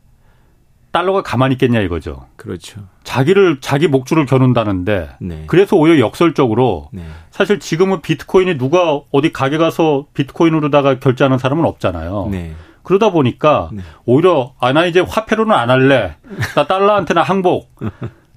달러가 0.91 1.23
가만히 1.23 1.53
있겠냐 1.53 1.79
이거죠. 1.81 2.27
그렇죠. 2.35 2.81
자기를 3.03 3.59
자기 3.61 3.87
목줄을 3.87 4.25
겨눈다는데 4.27 5.09
네. 5.21 5.43
그래서 5.47 5.75
오히려 5.75 5.99
역설적으로 5.99 6.89
네. 6.93 7.03
사실 7.31 7.59
지금은 7.59 8.01
비트코인이 8.01 8.57
누가 8.59 9.01
어디 9.11 9.31
가게 9.33 9.57
가서 9.57 10.05
비트코인으로다가 10.13 10.99
결제하는 10.99 11.39
사람은 11.39 11.65
없잖아요. 11.65 12.29
네. 12.31 12.53
그러다 12.83 13.09
보니까 13.11 13.69
네. 13.71 13.81
오히려 14.05 14.53
아 14.59 14.73
나 14.73 14.85
이제 14.85 14.99
화폐로는 14.99 15.55
안 15.55 15.69
할래. 15.69 16.15
나 16.55 16.67
달러한테나 16.67 17.21
항복 17.23 17.73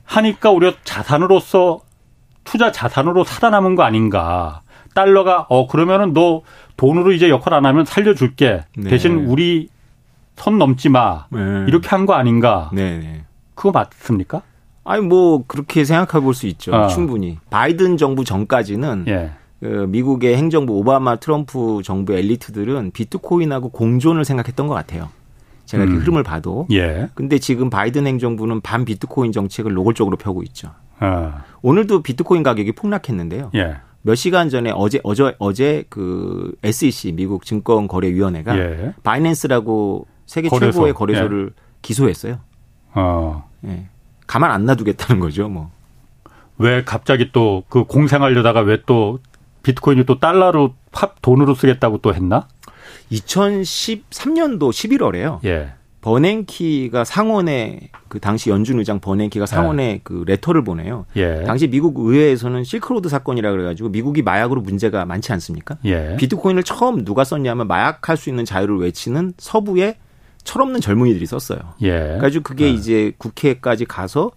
하니까 0.04 0.50
오히려 0.50 0.72
자산으로서 0.84 1.80
투자 2.44 2.70
자산으로 2.70 3.24
살아남은 3.24 3.74
거 3.74 3.82
아닌가. 3.82 4.62
달러가 4.94 5.46
어 5.50 5.66
그러면은 5.66 6.12
너 6.14 6.42
돈으로 6.76 7.12
이제 7.12 7.28
역할 7.28 7.54
안 7.54 7.66
하면 7.66 7.84
살려줄게. 7.84 8.64
네. 8.76 8.90
대신 8.90 9.26
우리 9.26 9.68
선 10.36 10.58
넘지 10.58 10.88
마. 10.88 11.26
네. 11.30 11.40
이렇게 11.66 11.88
한 11.88 12.06
거 12.06 12.14
아닌가. 12.14 12.70
네, 12.72 12.98
네. 12.98 13.24
그거 13.54 13.72
맞습니까? 13.72 14.42
아니 14.84 15.02
뭐 15.02 15.42
그렇게 15.48 15.84
생각해 15.84 16.22
볼 16.22 16.34
수 16.34 16.46
있죠. 16.46 16.72
어. 16.74 16.86
충분히. 16.88 17.38
바이든 17.50 17.96
정부 17.96 18.24
전까지는 18.24 19.04
예. 19.08 19.32
그 19.60 19.86
미국의 19.88 20.36
행정부 20.36 20.74
오바마 20.74 21.16
트럼프 21.16 21.80
정부 21.84 22.12
엘리트들은 22.14 22.90
비트코인하고 22.92 23.70
공존을 23.70 24.24
생각했던 24.24 24.66
것 24.66 24.74
같아요. 24.74 25.08
제가 25.64 25.84
음. 25.84 25.88
그 25.94 26.00
흐름을 26.02 26.22
봐도. 26.22 26.66
예. 26.70 27.08
근데 27.14 27.38
지금 27.38 27.70
바이든 27.70 28.06
행정부는 28.06 28.60
반 28.60 28.84
비트코인 28.84 29.32
정책을 29.32 29.72
노골적으로 29.72 30.16
펴고 30.16 30.42
있죠. 30.44 30.72
아. 30.98 31.42
오늘도 31.62 32.02
비트코인 32.02 32.42
가격이 32.42 32.72
폭락했는데요. 32.72 33.50
예. 33.54 33.76
몇 34.02 34.14
시간 34.14 34.48
전에 34.48 34.70
어제 34.72 35.00
어제 35.02 35.34
어제 35.40 35.84
그 35.88 36.54
SEC 36.62 37.12
미국 37.12 37.44
증권거래위원회가 37.44 38.56
예. 38.58 38.94
바이낸스라고 39.02 40.06
세계 40.26 40.48
거래소. 40.48 40.72
최고의 40.72 40.94
거래소를 40.94 41.52
예. 41.56 41.62
기소했어요. 41.82 42.38
어. 42.94 43.48
예. 43.66 43.88
가만 44.28 44.50
안 44.52 44.64
놔두겠다는 44.66 45.18
거죠, 45.20 45.48
뭐. 45.48 45.70
왜 46.58 46.84
갑자기 46.84 47.32
또 47.32 47.64
그 47.68 47.84
공생하려다가 47.84 48.60
왜 48.60 48.78
또 48.86 49.18
비트코인이 49.66 50.04
또 50.04 50.20
달러로 50.20 50.74
팝 50.92 51.20
돈으로 51.22 51.54
쓰겠다고 51.54 51.98
또 51.98 52.14
했나? 52.14 52.46
2013년도 53.10 54.70
11월에요. 54.70 55.44
예. 55.44 55.72
버냉키가 56.02 57.02
상원에 57.02 57.90
그 58.06 58.20
당시 58.20 58.50
연준 58.50 58.78
의장 58.78 59.00
버냉키가 59.00 59.44
상원에 59.46 59.82
예. 59.82 60.00
그 60.04 60.22
레터를 60.24 60.62
보내요. 60.62 61.06
예. 61.16 61.42
당시 61.42 61.66
미국 61.66 61.98
의회에서는 61.98 62.62
실크로드 62.62 63.08
사건이라 63.08 63.50
그래가지고 63.50 63.88
미국이 63.88 64.22
마약으로 64.22 64.60
문제가 64.60 65.04
많지 65.04 65.32
않습니까? 65.32 65.78
예. 65.84 66.14
비트코인을 66.16 66.62
처음 66.62 67.04
누가 67.04 67.24
썼냐면 67.24 67.66
마약할 67.66 68.16
수 68.16 68.28
있는 68.28 68.44
자유를 68.44 68.78
외치는 68.78 69.34
서부의 69.36 69.96
철없는 70.44 70.80
젊은이들이 70.80 71.26
썼어요. 71.26 71.58
예. 71.82 71.90
그래가지고 71.90 72.44
그게 72.44 72.66
예. 72.66 72.70
이제 72.70 73.12
국회까지 73.18 73.84
가서 73.86 74.30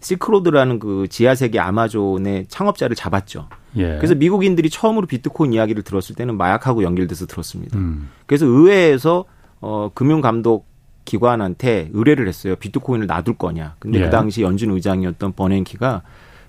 실크로드라는 0.00 0.78
그 0.78 1.06
지하 1.08 1.34
세계 1.34 1.58
아마존의 1.58 2.46
창업자를 2.48 2.96
잡았죠. 2.96 3.48
예. 3.76 3.96
그래서 3.96 4.14
미국인들이 4.14 4.70
처음으로 4.70 5.06
비트코인 5.06 5.52
이야기를 5.52 5.82
들었을 5.82 6.14
때는 6.16 6.36
마약하고 6.36 6.82
연결돼서 6.82 7.26
들었습니다. 7.26 7.78
음. 7.78 8.10
그래서 8.26 8.46
의회에서 8.46 9.24
어 9.60 9.90
금융 9.94 10.20
감독 10.20 10.66
기관한테 11.04 11.90
의뢰를 11.92 12.28
했어요. 12.28 12.56
비트코인을 12.56 13.06
놔둘 13.06 13.36
거냐. 13.36 13.76
근데 13.78 13.98
그 13.98 14.04
예. 14.04 14.08
그 14.08 14.10
당시 14.10 14.42
연준 14.42 14.70
의장이었던 14.70 15.32
버냉키가 15.34 16.02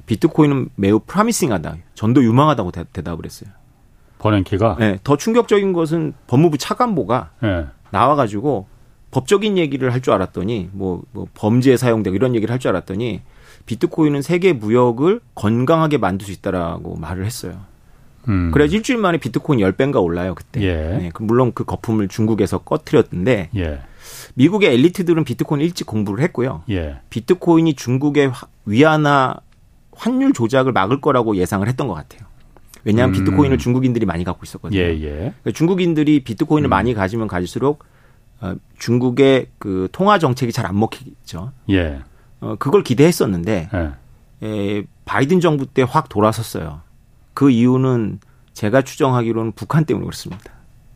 비트코인은 0.06 0.70
매우 0.76 1.00
프라미싱하다. 1.00 1.76
전도 1.94 2.24
유망하다고 2.24 2.72
대, 2.72 2.84
답을 3.02 3.20
했어요. 3.26 3.50
버냉키가? 4.20 4.78
네. 4.80 5.00
더 5.04 5.18
충격적인 5.18 5.74
것은 5.74 6.14
법무부 6.28 6.58
차관보가 6.58 7.32
예. 7.44 7.68
나와가지고 7.92 8.68
법적인 9.12 9.58
얘기를 9.58 9.92
할 9.94 10.02
줄 10.02 10.14
알았더니 10.14 10.70
뭐, 10.72 11.02
뭐 11.12 11.28
범죄에 11.34 11.76
사용되고 11.76 12.16
이런 12.16 12.34
얘기를 12.36 12.52
할 12.52 12.60
줄 12.60 12.70
알았더니 12.70 13.22
비트코인은 13.66 14.22
세계 14.22 14.54
무역을 14.54 15.22
건강하게 15.36 15.98
만들 15.98 16.26
수 16.26 16.32
있다라고 16.32 16.96
말을 16.98 17.26
했어요. 17.26 17.60
음. 18.28 18.52
그래서 18.54 18.76
일주일 18.76 19.00
만에 19.00 19.18
비트코인 19.18 19.60
10배인가 19.60 20.02
올라요, 20.04 20.36
그때. 20.36 20.62
예. 20.62 20.98
네, 20.98 21.10
그 21.14 21.24
물론 21.24 21.52
그 21.54 21.64
거품을 21.64 22.08
중국에서 22.08 22.60
꺼트렸는데 22.60 23.50
예. 23.56 23.80
미국의 24.36 24.74
엘리트들은 24.74 25.24
비트코인 25.24 25.62
일찍 25.62 25.88
공부를 25.88 26.24
했고요. 26.26 26.64
예. 26.70 26.98
비트코인이 27.10 27.74
중국의 27.74 28.32
위안화 28.66 29.36
환율 29.94 30.34
조작을 30.34 30.72
막을 30.72 31.02
거라고 31.02 31.36
예상을 31.36 31.68
했던 31.68 31.88
것 31.88 31.94
같아요. 31.94 32.28
왜냐하면 32.84 33.16
음. 33.16 33.20
비트코인을 33.20 33.58
중국인들이 33.58 34.06
많이 34.06 34.24
갖고 34.24 34.42
있었거든요. 34.44 34.80
예, 34.80 34.90
예. 35.02 35.10
그러니까 35.10 35.52
중국인들이 35.54 36.24
비트코인을 36.24 36.68
음. 36.68 36.70
많이 36.70 36.94
가지면 36.94 37.28
가질수록 37.28 37.84
어, 38.42 38.56
중국의 38.80 39.48
그 39.60 39.88
통화 39.92 40.18
정책이 40.18 40.52
잘 40.52 40.66
안 40.66 40.80
먹히죠. 40.80 41.52
예. 41.70 42.00
어, 42.42 42.56
그걸 42.60 42.84
기대했었는데 42.84 43.70
예. 43.74 44.48
에, 44.48 44.84
바이든 45.06 45.40
정부 45.40 45.66
때 45.68 45.84
확 45.84 46.10
돌아섰어요. 46.10 46.82
그 47.34 47.50
이유는 47.50 48.20
제가 48.54 48.82
추정하기로는 48.82 49.54
북한 49.54 49.86
때문에 49.86 50.04
그렇습니다. 50.06 50.44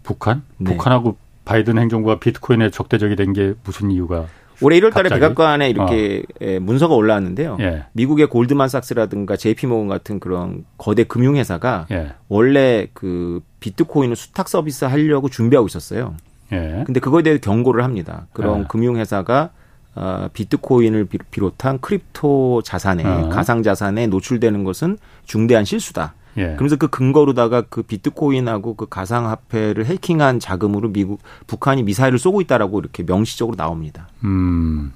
북한? 0.03 0.43
네. 0.57 0.71
북한하고 0.71 1.17
바이든 1.45 1.77
행정부가 1.77 2.19
비트코인에 2.19 2.69
적대적이 2.71 3.15
된 3.15 3.33
게 3.33 3.53
무슨 3.63 3.91
이유가? 3.91 4.25
올해 4.61 4.79
1월 4.79 4.93
달에 4.93 5.09
백악관에 5.09 5.69
이렇게 5.69 6.23
어. 6.41 6.59
문서가 6.61 6.95
올라왔는데요. 6.95 7.57
예. 7.59 7.85
미국의 7.91 8.27
골드만삭스라든가 8.29 9.35
JP모건 9.35 9.87
같은 9.89 10.19
그런 10.19 10.63
거대 10.77 11.03
금융회사가 11.03 11.87
예. 11.91 12.13
원래 12.29 12.87
그 12.93 13.41
비트코인을 13.59 14.15
수탁 14.15 14.47
서비스 14.47 14.85
하려고 14.85 15.29
준비하고 15.29 15.67
있었어요. 15.67 16.15
예. 16.53 16.83
근데 16.85 16.99
그거에 16.99 17.21
대해 17.21 17.37
경고를 17.37 17.83
합니다. 17.83 18.27
그런 18.33 18.61
예. 18.61 18.65
금융회사가 18.69 19.49
어, 19.95 20.27
비트코인을 20.33 21.07
비롯한 21.31 21.79
crypto 21.79 22.62
자산에 22.63 23.03
어. 23.05 23.29
가상 23.29 23.63
자산에 23.63 24.07
노출되는 24.07 24.63
것은 24.63 24.97
중대한 25.23 25.63
실수다. 25.63 26.13
예. 26.37 26.47
그러면서 26.53 26.75
그 26.75 26.89
근거로다가 26.89 27.61
그 27.61 27.81
비트코인하고 27.81 28.75
그 28.75 28.87
가상화폐를 28.87 29.85
해킹한 29.85 30.39
자금으로 30.39 30.89
미국 30.89 31.21
북한이 31.47 31.83
미사일을 31.83 32.19
쏘고 32.19 32.41
있다라고 32.41 32.79
이렇게 32.79 33.03
명시적으로 33.03 33.55
나옵니다. 33.55 34.09
음. 34.25 34.91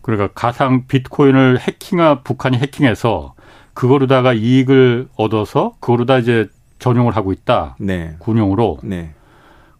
그러니까 0.00 0.28
가상 0.34 0.86
비트코인을 0.86 1.60
해킹한 1.60 2.22
북한이 2.24 2.56
해킹해서 2.56 3.34
그거로다가 3.74 4.32
이익을 4.32 5.08
얻어서 5.16 5.74
그거로다 5.80 6.18
이제 6.18 6.48
전용을 6.78 7.14
하고 7.16 7.32
있다. 7.32 7.76
네. 7.78 8.16
군용으로. 8.18 8.78
네. 8.82 9.14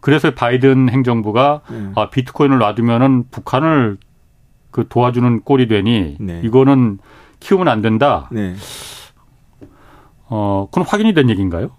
그래서 0.00 0.32
바이든 0.32 0.90
행정부가 0.90 1.62
네. 1.71 1.90
아, 1.97 2.11
비트코인을 2.11 2.59
놔두면은 2.59 3.25
북한을 3.30 3.99
그 4.73 4.87
도와주는 4.88 5.43
꼴이 5.43 5.69
되니 5.69 6.17
네. 6.19 6.41
이거는 6.43 6.99
키우면 7.38 7.69
안 7.69 7.83
된다. 7.83 8.29
네. 8.33 8.55
어, 10.26 10.67
그건 10.71 10.85
확인이 10.85 11.14
된 11.14 11.31
얘기인가요? 11.31 11.71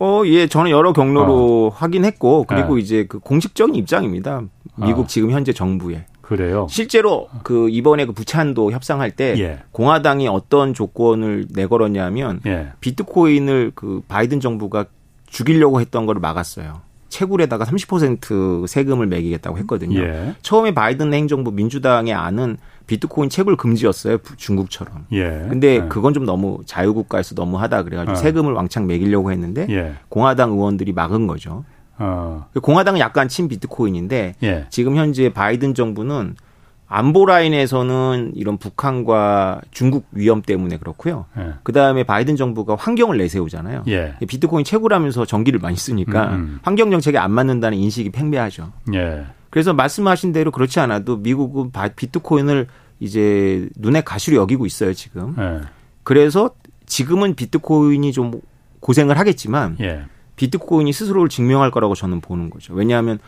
어, 0.00 0.22
예, 0.26 0.48
저는 0.48 0.72
여러 0.72 0.92
경로로 0.92 1.66
어. 1.66 1.68
확인했고 1.68 2.44
그리고 2.48 2.74
네. 2.74 2.82
이제 2.82 3.06
그 3.08 3.20
공식적인 3.20 3.76
입장입니다. 3.76 4.42
미국 4.74 5.02
어. 5.02 5.06
지금 5.06 5.30
현재 5.30 5.52
정부에. 5.52 6.06
그래요. 6.20 6.66
실제로 6.68 7.28
그 7.42 7.68
이번에 7.68 8.06
그 8.06 8.12
부찬도 8.12 8.72
협상할 8.72 9.12
때 9.12 9.34
예. 9.38 9.60
공화당이 9.70 10.26
어떤 10.28 10.74
조건을 10.74 11.46
내걸었냐면 11.50 12.40
예. 12.46 12.72
비트코인을 12.80 13.72
그 13.74 14.02
바이든 14.08 14.40
정부가 14.40 14.86
죽이려고 15.26 15.80
했던 15.80 16.06
거를 16.06 16.20
막았어요. 16.20 16.80
채굴에다가 17.12 17.66
30% 17.66 18.66
세금을 18.66 19.06
매기겠다고 19.06 19.58
했거든요. 19.58 20.00
예. 20.00 20.34
처음에 20.40 20.72
바이든 20.72 21.12
행정부 21.12 21.52
민주당의 21.52 22.14
안은 22.14 22.56
비트코인 22.86 23.28
채굴 23.28 23.56
금지였어요. 23.56 24.18
중국처럼. 24.36 25.06
예. 25.12 25.46
근데 25.48 25.74
예. 25.74 25.80
그건 25.88 26.14
좀 26.14 26.24
너무 26.24 26.60
자유국가에서 26.64 27.34
너무 27.34 27.58
하다 27.58 27.82
그래가지고 27.82 28.12
어. 28.12 28.14
세금을 28.14 28.54
왕창 28.54 28.86
매기려고 28.86 29.30
했는데 29.30 29.66
예. 29.68 29.94
공화당 30.08 30.52
의원들이 30.52 30.92
막은 30.92 31.26
거죠. 31.26 31.64
어. 31.98 32.46
공화당은 32.60 32.98
약간 32.98 33.28
친 33.28 33.46
비트코인인데 33.46 34.36
예. 34.42 34.66
지금 34.70 34.96
현재 34.96 35.28
바이든 35.28 35.74
정부는 35.74 36.36
안보 36.92 37.24
라인에서는 37.24 38.32
이런 38.34 38.58
북한과 38.58 39.62
중국 39.70 40.04
위험 40.12 40.42
때문에 40.42 40.76
그렇고요. 40.76 41.24
예. 41.38 41.54
그 41.62 41.72
다음에 41.72 42.04
바이든 42.04 42.36
정부가 42.36 42.76
환경을 42.76 43.16
내세우잖아요. 43.16 43.84
예. 43.88 44.14
비트코인 44.28 44.64
채굴하면서 44.64 45.24
전기를 45.24 45.58
많이 45.58 45.74
쓰니까 45.74 46.30
음, 46.30 46.34
음. 46.34 46.58
환경 46.62 46.90
정책에 46.90 47.16
안 47.16 47.30
맞는다는 47.32 47.78
인식이 47.78 48.10
팽배하죠. 48.10 48.72
예. 48.92 49.24
그래서 49.48 49.72
말씀하신 49.72 50.32
대로 50.32 50.50
그렇지 50.50 50.80
않아도 50.80 51.16
미국은 51.16 51.72
비트코인을 51.96 52.66
이제 53.00 53.70
눈에 53.76 54.02
가시로 54.02 54.36
여기고 54.36 54.66
있어요 54.66 54.92
지금. 54.92 55.34
예. 55.38 55.60
그래서 56.02 56.50
지금은 56.84 57.36
비트코인이 57.36 58.12
좀 58.12 58.32
고생을 58.80 59.18
하겠지만 59.18 59.78
예. 59.80 60.04
비트코인이 60.36 60.92
스스로를 60.92 61.30
증명할 61.30 61.70
거라고 61.70 61.94
저는 61.94 62.20
보는 62.20 62.50
거죠. 62.50 62.74
왜냐하면 62.74 63.18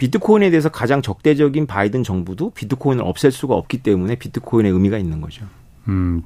비트코인에 0.00 0.48
대해서 0.48 0.70
가장 0.70 1.02
적대적인 1.02 1.66
바이든 1.66 2.04
정부도 2.04 2.52
비트코인을 2.52 3.04
없앨 3.04 3.30
수가 3.30 3.54
없기 3.54 3.82
때문에 3.82 4.14
비트코인의 4.14 4.72
의미가 4.72 4.96
있는 4.96 5.20
거죠. 5.20 5.44
음, 5.88 6.22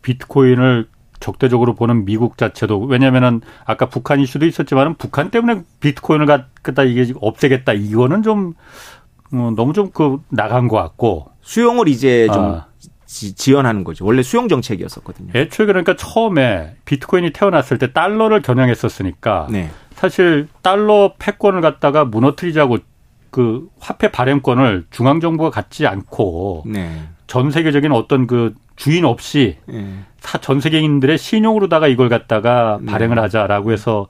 비트코인을 0.00 0.88
적대적으로 1.20 1.74
보는 1.74 2.06
미국 2.06 2.38
자체도 2.38 2.80
왜냐면은 2.84 3.42
아까 3.66 3.90
북한 3.90 4.20
이슈도 4.20 4.46
있었지만은 4.46 4.94
북한 4.94 5.30
때문에 5.30 5.60
비트코인을 5.80 6.24
갖다 6.24 6.84
이게 6.84 7.12
없애겠다 7.20 7.74
이거는 7.74 8.22
좀 8.22 8.54
어, 9.30 9.52
너무 9.54 9.74
좀 9.74 9.90
그 9.92 10.22
나간 10.30 10.66
것 10.66 10.78
같고 10.78 11.30
수용을 11.42 11.88
이제 11.88 12.28
좀 12.32 12.44
아. 12.44 12.66
지, 13.04 13.52
연하는 13.52 13.84
거죠. 13.84 14.06
원래 14.06 14.22
수용 14.22 14.48
정책이었었거든요. 14.48 15.32
애초에 15.34 15.66
그러니까 15.66 15.96
처음에 15.96 16.76
비트코인이 16.86 17.34
태어났을 17.34 17.76
때 17.76 17.92
달러를 17.92 18.40
겨냥했었으니까 18.40 19.48
네. 19.50 19.68
사실 19.96 20.48
달러 20.62 21.12
패권을 21.18 21.60
갖다가 21.60 22.06
무너뜨리자고 22.06 22.78
그 23.30 23.68
화폐 23.78 24.10
발행권을 24.10 24.86
중앙 24.90 25.20
정부가 25.20 25.50
갖지 25.50 25.86
않고 25.86 26.64
네. 26.66 26.90
전 27.26 27.50
세계적인 27.50 27.92
어떤 27.92 28.26
그 28.26 28.54
주인 28.76 29.04
없이 29.04 29.58
네. 29.66 30.00
전 30.40 30.60
세계인들의 30.60 31.18
신용으로다가 31.18 31.88
이걸 31.88 32.08
갖다가 32.08 32.78
네. 32.80 32.90
발행을 32.90 33.18
하자라고 33.18 33.72
해서 33.72 34.06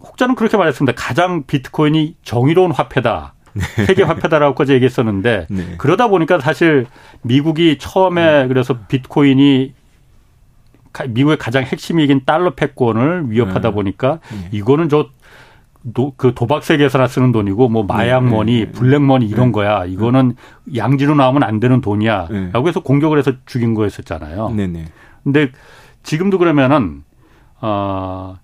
혹자는 0.00 0.34
그렇게 0.34 0.56
말했습니다. 0.56 1.00
가장 1.00 1.44
비트코인이 1.46 2.16
정의로운 2.22 2.72
화폐다. 2.72 3.34
네. 3.52 3.62
세계 3.86 4.02
화폐다라고까지 4.02 4.72
얘기했었는데 4.74 5.46
네. 5.50 5.74
그러다 5.78 6.08
보니까 6.08 6.38
사실 6.40 6.86
미국이 7.22 7.78
처음에 7.78 8.42
네. 8.42 8.48
그래서 8.48 8.78
비트코인이 8.88 9.74
미국의 11.08 11.38
가장 11.38 11.62
핵심이긴 11.64 12.22
달러 12.24 12.54
패권을 12.54 13.30
위협하다 13.30 13.68
네. 13.68 13.74
보니까 13.74 14.18
네. 14.30 14.48
이거는 14.52 14.88
저 14.88 15.10
도, 15.92 16.12
그 16.16 16.34
도박 16.34 16.64
세계에서나 16.64 17.06
쓰는 17.08 17.32
돈이고 17.32 17.68
뭐 17.68 17.84
마약머니, 17.84 18.58
네, 18.66 18.72
블랙머니 18.72 19.26
이런 19.26 19.52
거야. 19.52 19.84
이거는 19.84 20.34
양지로 20.74 21.14
나오면 21.14 21.42
안 21.42 21.60
되는 21.60 21.80
돈이야. 21.80 22.28
라고 22.52 22.68
해서 22.68 22.80
공격을 22.80 23.18
해서 23.18 23.32
죽인 23.46 23.74
거였었잖아요. 23.74 24.50
네네. 24.50 24.86
근데 25.24 25.50
지금도 26.02 26.38
그러면은 26.38 27.02
어 27.60 28.36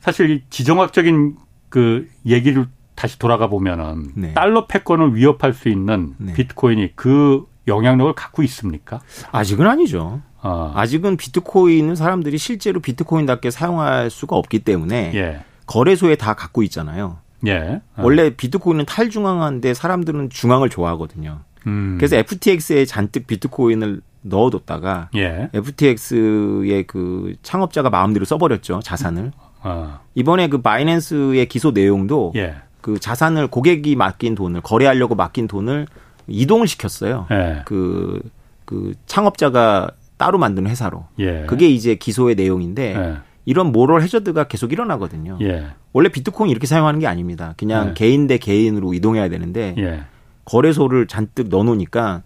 사실 0.00 0.30
이 0.30 0.42
지정학적인 0.50 1.36
그 1.68 2.08
얘기를 2.26 2.66
다시 2.94 3.18
돌아가 3.18 3.48
보면은 3.48 4.10
네. 4.14 4.34
달러 4.34 4.66
패권을 4.66 5.14
위협할 5.14 5.52
수 5.52 5.68
있는 5.68 6.14
네. 6.18 6.32
비트코인이 6.34 6.92
그 6.94 7.46
영향력을 7.66 8.12
갖고 8.14 8.42
있습니까? 8.42 9.00
아직은 9.30 9.66
아니죠. 9.66 10.20
어. 10.42 10.72
아직은 10.74 11.16
비트코인은 11.16 11.94
사람들이 11.94 12.36
실제로 12.38 12.80
비트코인답게 12.80 13.50
사용할 13.50 14.10
수가 14.10 14.36
없기 14.36 14.60
때문에 14.60 15.12
예. 15.14 15.44
거래소에 15.72 16.16
다 16.16 16.34
갖고 16.34 16.62
있잖아요. 16.64 17.16
예. 17.46 17.80
어. 17.96 18.02
원래 18.02 18.28
비트코인은 18.28 18.84
탈중앙한데 18.84 19.72
사람들은 19.72 20.28
중앙을 20.28 20.68
좋아하거든요. 20.68 21.40
음. 21.66 21.96
그래서 21.98 22.16
FTX에 22.16 22.84
잔뜩 22.84 23.26
비트코인을 23.26 24.02
넣어뒀다가 24.20 25.08
예. 25.16 25.48
FTX의 25.54 26.86
그 26.86 27.34
창업자가 27.42 27.88
마음대로 27.88 28.26
써버렸죠 28.26 28.80
자산을. 28.80 29.32
어. 29.62 30.00
이번에 30.14 30.48
그 30.48 30.60
바이낸스의 30.60 31.46
기소 31.46 31.70
내용도 31.70 32.34
예. 32.36 32.56
그 32.82 32.98
자산을 32.98 33.46
고객이 33.46 33.96
맡긴 33.96 34.34
돈을 34.34 34.60
거래하려고 34.60 35.14
맡긴 35.14 35.48
돈을 35.48 35.86
이동을 36.28 36.68
시켰어요. 36.68 37.28
예. 37.30 37.62
그, 37.64 38.20
그 38.66 38.92
창업자가 39.06 39.90
따로 40.18 40.36
만든 40.36 40.66
회사로. 40.66 41.06
예. 41.18 41.46
그게 41.46 41.68
이제 41.68 41.94
기소의 41.94 42.34
내용인데 42.34 42.94
예. 42.94 43.16
이런 43.44 43.72
모럴 43.72 44.02
해저드가 44.02 44.44
계속 44.44 44.72
일어나거든요. 44.72 45.38
예. 45.40 45.66
원래 45.92 46.08
비트코인 46.08 46.50
이렇게 46.50 46.66
사용하는 46.66 47.00
게 47.00 47.06
아닙니다. 47.06 47.54
그냥 47.56 47.88
예. 47.90 47.94
개인 47.94 48.26
대 48.26 48.38
개인으로 48.38 48.94
이동해야 48.94 49.28
되는데 49.28 50.06
거래소를 50.44 51.06
잔뜩 51.06 51.48
넣어놓으니까 51.48 52.22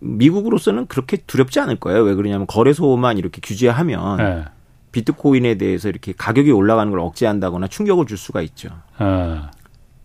미국으로서는 0.00 0.86
그렇게 0.86 1.16
두렵지 1.16 1.60
않을 1.60 1.76
거예요. 1.76 2.02
왜 2.02 2.14
그러냐면 2.14 2.46
거래소만 2.46 3.16
이렇게 3.16 3.40
규제하면 3.42 4.16
네. 4.18 4.44
비트코인에 4.92 5.56
대해서 5.56 5.88
이렇게 5.88 6.12
가격이 6.16 6.52
올라가는 6.52 6.90
걸 6.90 7.00
억제한다거나 7.00 7.68
충격을 7.68 8.06
줄 8.06 8.16
수가 8.16 8.42
있죠. 8.42 8.68
아, 8.98 9.50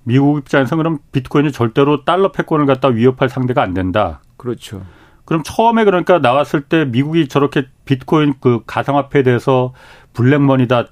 미국 0.04 0.40
입장에서 0.40 0.76
그럼 0.76 1.00
비트코인이 1.12 1.52
절대로 1.52 2.06
달러 2.06 2.32
패권을 2.32 2.66
갖다 2.66 2.88
위협할 2.88 3.30
상대가 3.30 3.62
안 3.62 3.74
된다. 3.74 4.22
그렇죠. 4.38 4.82
그럼 5.26 5.44
처음에 5.44 5.84
그러니까 5.84 6.18
나왔을 6.18 6.62
때 6.62 6.86
미국이 6.86 7.28
저렇게 7.28 7.68
비트코인 7.86 8.36
그 8.40 8.62
가상화폐에 8.66 9.22
대해서 9.22 9.74
블랙머니다 10.20 10.88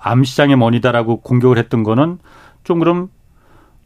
암시장의 0.00 0.56
머니다라고 0.56 1.20
공격을 1.20 1.58
했던 1.58 1.84
거는 1.84 2.18
좀 2.64 2.80
그럼 2.80 3.08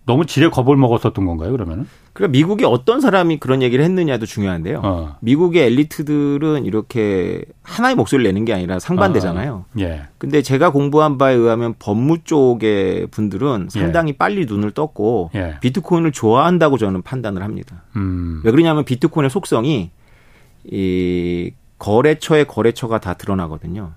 너무 0.05 0.27
지레 0.27 0.49
겁을 0.49 0.77
먹었었던 0.77 1.25
건가요, 1.25 1.53
그러면은? 1.53 1.87
그러니까 2.13 2.33
미국이 2.33 2.65
어떤 2.65 3.01
사람이 3.01 3.39
그런 3.39 3.63
얘기를 3.63 3.85
했느냐도 3.85 4.27
중요한데요. 4.27 4.81
어. 4.83 5.17
미국의 5.21 5.67
엘리트들은 5.67 6.65
이렇게 6.65 7.45
하나의 7.63 7.95
목소리를 7.95 8.29
내는 8.29 8.45
게 8.45 8.53
아니라 8.53 8.79
상반되잖아요. 8.81 9.65
어. 9.69 9.79
예. 9.79 10.03
근데 10.19 10.43
제가 10.43 10.71
공부한 10.71 11.19
바에 11.19 11.35
의하면 11.35 11.75
법무 11.79 12.25
쪽의 12.25 13.09
분들은 13.13 13.69
예. 13.75 13.79
상당히 13.79 14.11
예. 14.11 14.17
빨리 14.17 14.45
눈을 14.47 14.73
떴고 14.73 15.31
예. 15.35 15.59
비트코인을 15.61 16.13
좋아한다고 16.13 16.79
저는 16.79 17.03
판단을 17.03 17.43
합니다. 17.43 17.85
음. 17.95 18.41
왜 18.45 18.51
그러냐면 18.51 18.85
비트코인의 18.85 19.31
속성이 19.31 19.91
이 20.65 21.53
거래처의 21.79 22.47
거래처가 22.47 22.99
다 22.99 23.15
드러나거든요. 23.15 23.93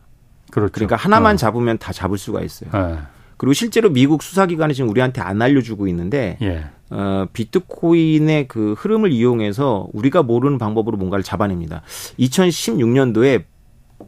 그렇죠. 0.55 0.71
그러니까 0.71 0.95
하나만 0.95 1.33
어. 1.33 1.37
잡으면 1.37 1.77
다 1.77 1.91
잡을 1.91 2.17
수가 2.17 2.41
있어요. 2.41 2.69
예. 2.73 2.99
그리고 3.37 3.51
실제로 3.51 3.89
미국 3.89 4.23
수사기관이 4.23 4.73
지금 4.73 4.89
우리한테 4.89 5.21
안 5.21 5.41
알려주고 5.41 5.87
있는데 5.89 6.37
예. 6.41 6.65
어, 6.89 7.25
비트코인의 7.33 8.47
그 8.47 8.73
흐름을 8.77 9.11
이용해서 9.11 9.89
우리가 9.91 10.23
모르는 10.23 10.57
방법으로 10.57 10.97
뭔가를 10.97 11.23
잡아냅니다. 11.23 11.81
2016년도에 12.19 13.43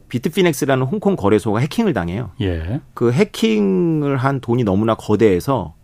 비트피넥스라는 0.08 0.86
홍콩 0.86 1.16
거래소가 1.16 1.58
해킹을 1.60 1.92
당해요. 1.92 2.30
예. 2.40 2.80
그 2.94 3.12
해킹을 3.12 4.16
한 4.16 4.40
돈이 4.40 4.64
너무나 4.64 4.94
거대해서 4.94 5.74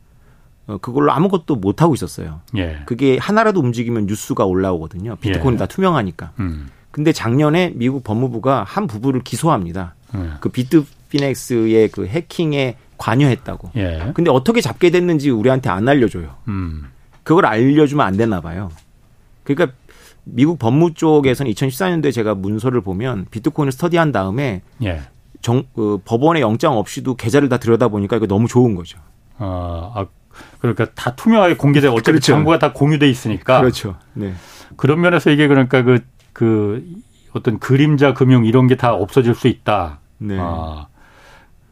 어, 0.67 0.79
그걸로 0.79 1.13
아무것도 1.13 1.57
못 1.57 1.83
하고 1.83 1.93
있었어요. 1.93 2.41
예. 2.57 2.79
그게 2.87 3.19
하나라도 3.19 3.61
움직이면 3.61 4.07
뉴스가 4.07 4.47
올라오거든요. 4.47 5.17
비트코인 5.17 5.55
예. 5.55 5.59
다 5.59 5.67
투명하니까. 5.67 6.33
음. 6.39 6.69
근데 6.91 7.13
작년에 7.13 7.73
미국 7.75 8.03
법무부가 8.03 8.65
한 8.65 8.87
부부를 8.87 9.23
기소합니다. 9.25 9.95
음. 10.15 10.37
그 10.41 10.49
비트피넥스의 10.49 11.89
그 11.91 12.07
해킹에 12.07 12.77
관여했다고. 12.99 13.73
예. 13.77 14.11
근데 14.15 14.31
어떻게 14.31 14.61
잡게 14.61 14.91
됐는지 14.91 15.31
우리한테 15.31 15.69
안 15.71 15.89
알려줘요. 15.89 16.35
음. 16.49 16.85
그걸 17.23 17.47
알려주면 17.47 18.07
안 18.07 18.17
되나 18.17 18.41
봐요. 18.41 18.71
그러니까 19.43 19.77
미국 20.25 20.59
법무 20.59 20.95
쪽에서는 20.95 21.51
2014년도에 21.53 22.13
제가 22.13 22.35
문서를 22.35 22.81
보면 22.81 23.27
비트코인을 23.31 23.73
스터디한 23.73 24.13
다음에 24.13 24.63
예. 24.83 25.03
정, 25.43 25.65
그 25.75 25.99
법원의 26.05 26.41
영장 26.43 26.77
없이도 26.79 27.17
계좌를 27.17 27.49
다 27.49 27.59
들여다 27.59 27.89
보니까 27.89 28.17
이거 28.17 28.27
너무 28.27 28.49
좋은 28.49 28.75
거죠. 28.75 28.99
아, 29.39 29.93
아 29.95 30.07
그러니까 30.61 30.87
다 30.95 31.15
투명하게 31.15 31.57
공개돼 31.57 31.89
어차피 31.89 32.05
그렇죠. 32.13 32.33
정보가 32.33 32.59
다 32.59 32.73
공유돼 32.73 33.09
있으니까. 33.09 33.61
그렇죠. 33.61 33.97
네. 34.15 34.33
그런 34.77 35.01
면에서 35.01 35.31
이게 35.31 35.47
그러니까 35.47 35.83
그, 35.83 36.01
그 36.33 36.85
어떤 37.33 37.59
그림자 37.59 38.15
금융 38.15 38.47
이런 38.47 38.67
게 38.67 38.77
다 38.77 38.95
없어질 38.95 39.35
수 39.35 39.49
있다. 39.49 40.01
네. 40.19 40.37
아, 40.39 40.87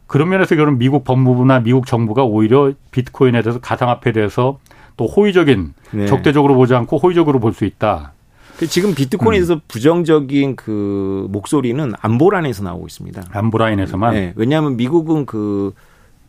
그런 0.07 0.28
면에서 0.28 0.55
그런 0.57 0.78
미국 0.78 1.05
법무부나 1.05 1.61
미국 1.61 1.87
정부가 1.87 2.24
오히려 2.24 2.72
비트코인에 2.90 3.42
대해서 3.42 3.61
가상화폐에 3.61 4.12
대해서 4.12 4.59
또 4.96 5.07
호의적인 5.07 5.74
네. 5.92 6.07
적대적으로 6.07 6.55
보지 6.55 6.74
않고 6.74 6.98
호의적으로 6.98 7.40
볼 7.40 7.52
수 7.55 7.64
있다. 7.64 8.12
그 8.59 8.66
지금 8.66 8.94
비트코인에 8.94 9.38
대해서 9.38 9.55
음. 9.55 9.61
부정적인 9.66 10.57
그 10.57 11.26
목소리는 11.31 11.92
안보라인에서 12.00 12.62
나오고 12.62 12.87
있습니다. 12.87 13.22
안보라인에서만. 13.31 14.14
네. 14.14 14.33
왜냐하면 14.37 14.76
미국은 14.76 15.24
그 15.26 15.72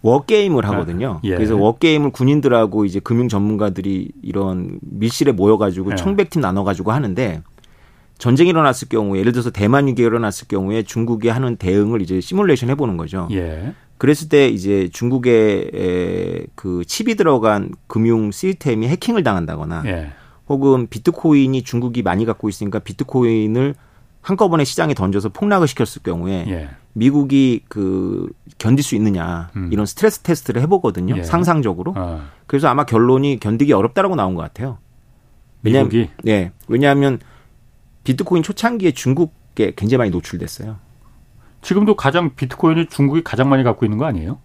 워게임을 0.02 0.66
하거든요. 0.70 1.20
예. 1.24 1.36
그래서 1.36 1.56
워게임을 1.56 2.12
군인들하고 2.12 2.86
이제 2.86 3.00
금융 3.00 3.28
전문가들이 3.30 4.12
이런 4.22 4.80
밀실에 4.82 5.32
모여가지고 5.32 5.92
예. 5.92 5.96
청백팀 5.96 6.42
나눠가지고 6.42 6.92
하는데 6.92 7.42
전쟁이 8.24 8.52
일어났을 8.52 8.88
경우에 8.88 9.20
예를 9.20 9.34
들어서 9.34 9.50
대만 9.50 9.88
위기가 9.88 10.08
일어났을 10.08 10.48
경우에 10.48 10.84
중국이 10.84 11.28
하는 11.28 11.58
대응을 11.58 12.02
이제 12.02 12.22
시뮬레이션 12.22 12.70
해보는 12.70 12.96
거죠. 12.96 13.28
예. 13.32 13.74
그랬을 13.98 14.30
때 14.30 14.48
이제 14.48 14.88
중국의 14.94 16.48
그 16.56 16.86
칩이 16.88 17.16
들어간 17.16 17.72
금융 17.88 18.32
시스템이 18.32 18.88
해킹을 18.88 19.24
당한다거나 19.24 19.84
예. 19.88 20.12
혹은 20.48 20.88
비트코인이 20.88 21.64
중국이 21.64 22.02
많이 22.02 22.24
갖고 22.24 22.48
있으니까 22.48 22.80
비트코인을 22.80 23.76
한꺼번에 24.22 24.64
시장에 24.64 24.94
던져서 24.94 25.28
폭락을 25.28 25.68
시켰을 25.68 26.02
경우에 26.02 26.46
예. 26.48 26.70
미국이 26.94 27.66
그 27.68 28.30
견딜 28.58 28.86
수 28.86 28.96
있느냐 28.96 29.50
음. 29.58 29.68
이런 29.74 29.86
스트레스 29.86 30.20
테스트를 30.20 30.62
해보거든요 30.62 31.18
예. 31.18 31.24
상상적으로 31.24 31.94
어. 31.98 32.22
그래서 32.48 32.70
아마 32.70 32.86
결론이 32.86 33.42
견디기 33.42 33.74
어렵다라고 33.74 34.16
나온 34.16 34.34
것 34.34 34.44
같아요. 34.44 34.78
왜냐하면 35.62 35.90
미국이? 35.90 36.12
네 36.24 36.54
왜냐하면 36.70 37.20
비트코인 38.04 38.44
초창기에 38.44 38.92
중국에 38.92 39.74
굉장히 39.76 39.98
많이 40.00 40.12
노출됐어요. 40.12 40.78
지금도 41.62 41.96
가장 41.96 42.36
비트코인을 42.36 42.88
중국이 42.88 43.24
가장 43.24 43.50
많이 43.50 43.64
갖고 43.64 43.86
있는 43.86 43.98
거 43.98 44.06
아니에요? 44.06 44.40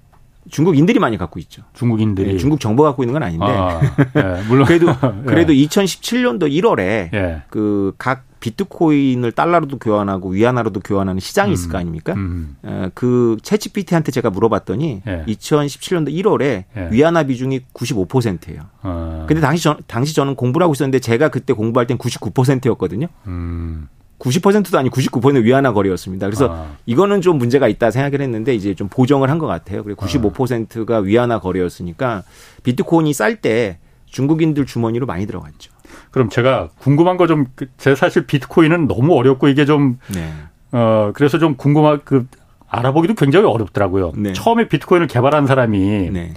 중국인들이 0.50 0.98
많이 0.98 1.18
갖고 1.18 1.38
있죠. 1.40 1.62
중국인들이. 1.74 2.32
네, 2.32 2.38
중국 2.38 2.60
정부가 2.60 2.90
갖고 2.90 3.02
있는 3.02 3.12
건 3.12 3.22
아닌데. 3.22 3.46
아, 3.46 3.80
네, 4.14 4.42
물론 4.48 4.64
그래도 4.66 4.86
그래도 5.26 5.54
예. 5.54 5.66
2017년도 5.66 6.50
1월에 6.50 7.12
예. 7.12 7.42
그각 7.50 8.24
비트코인을 8.40 9.32
달러로도 9.32 9.78
교환하고 9.78 10.30
위안화로도 10.30 10.80
교환하는 10.80 11.20
시장이 11.20 11.50
음, 11.50 11.54
있을 11.54 11.70
거 11.70 11.78
아닙니까? 11.78 12.14
음. 12.14 12.56
어, 12.62 12.88
그 12.94 13.36
채치피티한테 13.42 14.12
제가 14.12 14.30
물어봤더니 14.30 15.02
예. 15.06 15.24
2017년도 15.26 16.12
1월에 16.12 16.64
예. 16.76 16.88
위안화 16.90 17.24
비중이 17.24 17.60
95%예요. 17.74 18.60
어. 18.82 19.24
근데 19.28 19.40
당시 19.40 19.64
저, 19.64 19.76
당시 19.86 20.14
저는 20.14 20.34
공부를 20.36 20.64
하고 20.64 20.72
있었는데 20.74 21.00
제가 21.00 21.28
그때 21.28 21.52
공부할 21.52 21.86
땐 21.86 21.98
99%였거든요. 21.98 23.08
음. 23.26 23.88
90%도 24.18 24.76
아니 24.78 24.90
99% 24.90 25.42
위안화 25.44 25.72
거래였습니다. 25.72 26.26
그래서 26.26 26.48
아. 26.50 26.76
이거는 26.86 27.20
좀 27.20 27.38
문제가 27.38 27.68
있다 27.68 27.90
생각을 27.92 28.20
했는데 28.20 28.52
이제 28.54 28.74
좀 28.74 28.88
보정을 28.88 29.30
한 29.30 29.38
것 29.38 29.46
같아요. 29.46 29.84
그리고 29.84 30.04
95%가 30.04 30.98
위안화 30.98 31.38
거래였으니까 31.38 32.24
비트코인이 32.64 33.12
쌀 33.12 33.36
때 33.40 33.78
중국인들 34.06 34.66
주머니로 34.66 35.06
많이 35.06 35.26
들어갔죠. 35.26 35.70
그럼 36.10 36.28
제가 36.28 36.68
궁금한 36.78 37.16
거 37.16 37.26
좀, 37.26 37.46
그, 37.54 37.66
제 37.76 37.94
사실 37.94 38.26
비트코인은 38.26 38.88
너무 38.88 39.14
어렵고 39.16 39.48
이게 39.48 39.64
좀, 39.64 39.98
네. 40.14 40.32
어, 40.72 41.12
그래서 41.14 41.38
좀 41.38 41.56
궁금한, 41.56 42.00
그, 42.04 42.26
알아보기도 42.68 43.14
굉장히 43.14 43.46
어렵더라고요. 43.46 44.12
네. 44.16 44.32
처음에 44.32 44.68
비트코인을 44.68 45.06
개발한 45.06 45.46
사람이 45.46 46.10
네. 46.10 46.34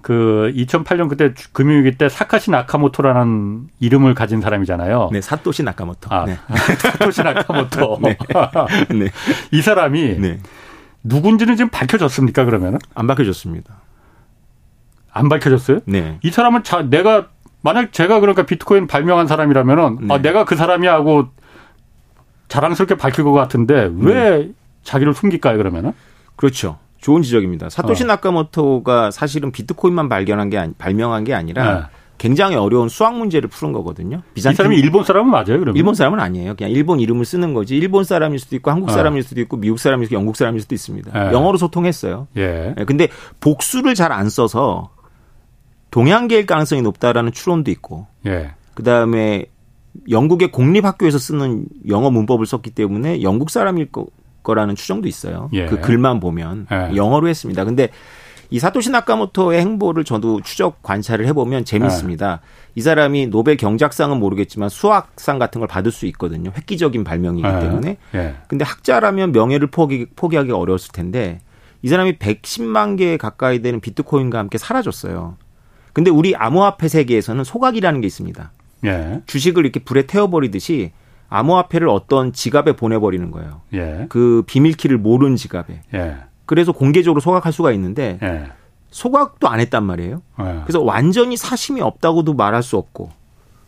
그 0.00 0.52
2008년 0.54 1.08
그때 1.08 1.34
금융위기 1.52 1.98
때 1.98 2.08
사카시 2.08 2.50
나카모토라는 2.50 3.68
이름을 3.80 4.14
가진 4.14 4.40
사람이잖아요. 4.40 5.10
네, 5.12 5.20
사토시 5.20 5.62
나카모토. 5.64 6.14
아, 6.14 6.24
네. 6.24 6.38
사토시 6.78 7.22
나카모토. 7.22 7.98
네. 8.02 8.16
네. 8.90 9.08
이 9.50 9.60
사람이 9.60 10.18
네. 10.18 10.38
누군지는 11.02 11.56
지금 11.56 11.68
밝혀졌습니까? 11.68 12.44
그러면은 12.44 12.78
안 12.94 13.06
밝혀졌습니다. 13.06 13.82
안 15.12 15.28
밝혀졌어요? 15.28 15.80
네. 15.86 16.18
이 16.22 16.30
사람은 16.30 16.62
자, 16.62 16.82
내가 16.82 17.28
만약 17.68 17.92
제가 17.92 18.20
그러니까 18.20 18.46
비트코인 18.46 18.86
발명한 18.86 19.26
사람이라면은 19.26 19.84
아, 19.84 19.96
네. 20.00 20.14
아, 20.14 20.18
내가 20.22 20.46
그 20.46 20.56
사람이 20.56 20.86
하고 20.86 21.26
자랑스럽게 22.48 22.96
밝힐 22.96 23.24
것 23.24 23.32
같은데 23.32 23.90
왜 23.94 24.14
네. 24.14 24.50
자기를 24.84 25.12
숨길까요? 25.12 25.58
그러면은? 25.58 25.92
그렇죠. 26.36 26.78
좋은 26.96 27.20
지적입니다. 27.20 27.68
사토시 27.68 28.04
어. 28.04 28.06
나카모토가 28.06 29.10
사실은 29.10 29.52
비트코인만 29.52 30.08
발견한 30.08 30.48
게 30.48 30.56
아니, 30.56 30.72
발명한 30.72 31.24
게 31.24 31.34
아니라 31.34 31.74
네. 31.74 31.80
굉장히 32.16 32.56
어려운 32.56 32.88
수학 32.88 33.16
문제를 33.16 33.50
푸는 33.50 33.72
거거든요. 33.74 34.22
비잔틴... 34.32 34.54
이 34.54 34.56
사람이 34.56 34.76
일본 34.78 35.04
사람은 35.04 35.30
맞아요, 35.30 35.58
그러면? 35.58 35.76
일본 35.76 35.94
사람은 35.94 36.18
아니에요. 36.20 36.56
그냥 36.56 36.72
일본 36.72 37.00
이름을 37.00 37.26
쓰는 37.26 37.52
거지. 37.52 37.76
일본 37.76 38.02
사람일 38.02 38.38
수도 38.38 38.56
있고 38.56 38.70
한국 38.70 38.86
네. 38.86 38.92
사람일 38.94 39.22
수도 39.22 39.42
있고 39.42 39.58
미국 39.58 39.78
사람일 39.78 40.06
수도 40.06 40.14
있고 40.14 40.20
영국 40.20 40.36
사람일 40.36 40.62
수도 40.62 40.74
있습니다. 40.74 41.12
네. 41.12 41.32
영어로 41.32 41.58
소통했어요. 41.58 42.28
예. 42.36 42.74
네, 42.76 42.84
근데 42.86 43.08
복수를 43.40 43.94
잘 43.94 44.10
안 44.10 44.30
써서 44.30 44.90
동양계일 45.90 46.46
가능성이 46.46 46.82
높다라는 46.82 47.32
추론도 47.32 47.70
있고. 47.70 48.06
예. 48.26 48.52
그다음에 48.74 49.46
영국의 50.10 50.52
공립 50.52 50.84
학교에서 50.84 51.18
쓰는 51.18 51.66
영어 51.88 52.10
문법을 52.10 52.46
썼기 52.46 52.70
때문에 52.70 53.22
영국 53.22 53.50
사람일 53.50 53.90
거, 53.90 54.06
거라는 54.42 54.74
추정도 54.76 55.08
있어요. 55.08 55.50
예. 55.52 55.66
그 55.66 55.80
글만 55.80 56.20
보면 56.20 56.66
예. 56.70 56.96
영어로 56.96 57.28
했습니다. 57.28 57.64
근데 57.64 57.88
이 58.50 58.58
사토시 58.58 58.90
나카모토의 58.90 59.60
행보를 59.60 60.04
저도 60.04 60.40
추적 60.42 60.82
관찰을 60.82 61.26
해보면 61.26 61.64
재밌습니다. 61.64 62.40
예. 62.42 62.70
이 62.74 62.80
사람이 62.80 63.26
노벨 63.26 63.56
경제학상은 63.56 64.18
모르겠지만 64.18 64.68
수학상 64.68 65.38
같은 65.38 65.58
걸 65.58 65.68
받을 65.68 65.92
수 65.92 66.06
있거든요. 66.06 66.50
획기적인 66.56 67.04
발명이기 67.04 67.46
예. 67.46 67.60
때문에. 67.60 67.96
예. 68.14 68.36
근데 68.46 68.64
학자라면 68.64 69.32
명예를 69.32 69.66
포기, 69.68 70.06
포기하기 70.16 70.52
어려웠을 70.52 70.92
텐데 70.92 71.40
이 71.82 71.88
사람이 71.88 72.18
110만 72.18 72.96
개 72.96 73.16
가까이 73.16 73.60
되는 73.60 73.80
비트코인과 73.80 74.38
함께 74.38 74.58
사라졌어요. 74.58 75.36
근데 75.98 76.12
우리 76.12 76.36
암호화폐 76.36 76.86
세계에서는 76.86 77.42
소각이라는 77.42 78.00
게 78.02 78.06
있습니다. 78.06 78.52
예. 78.84 79.20
주식을 79.26 79.64
이렇게 79.64 79.80
불에 79.80 80.06
태워버리듯이 80.06 80.92
암호화폐를 81.28 81.88
어떤 81.88 82.32
지갑에 82.32 82.76
보내버리는 82.76 83.32
거예요. 83.32 83.62
예. 83.74 84.06
그 84.08 84.44
비밀키를 84.46 84.96
모르는 84.96 85.34
지갑에. 85.34 85.82
예. 85.94 86.16
그래서 86.46 86.70
공개적으로 86.70 87.20
소각할 87.20 87.52
수가 87.52 87.72
있는데 87.72 88.20
예. 88.22 88.44
소각도 88.92 89.48
안 89.48 89.58
했단 89.58 89.82
말이에요. 89.82 90.22
예. 90.38 90.60
그래서 90.62 90.80
완전히 90.82 91.36
사심이 91.36 91.80
없다고도 91.80 92.34
말할 92.34 92.62
수 92.62 92.76
없고 92.76 93.10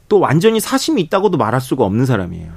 또 0.08 0.20
완전히 0.20 0.60
사심이 0.60 1.02
있다고도 1.02 1.36
말할 1.36 1.60
수가 1.60 1.84
없는 1.84 2.06
사람이에요. 2.06 2.52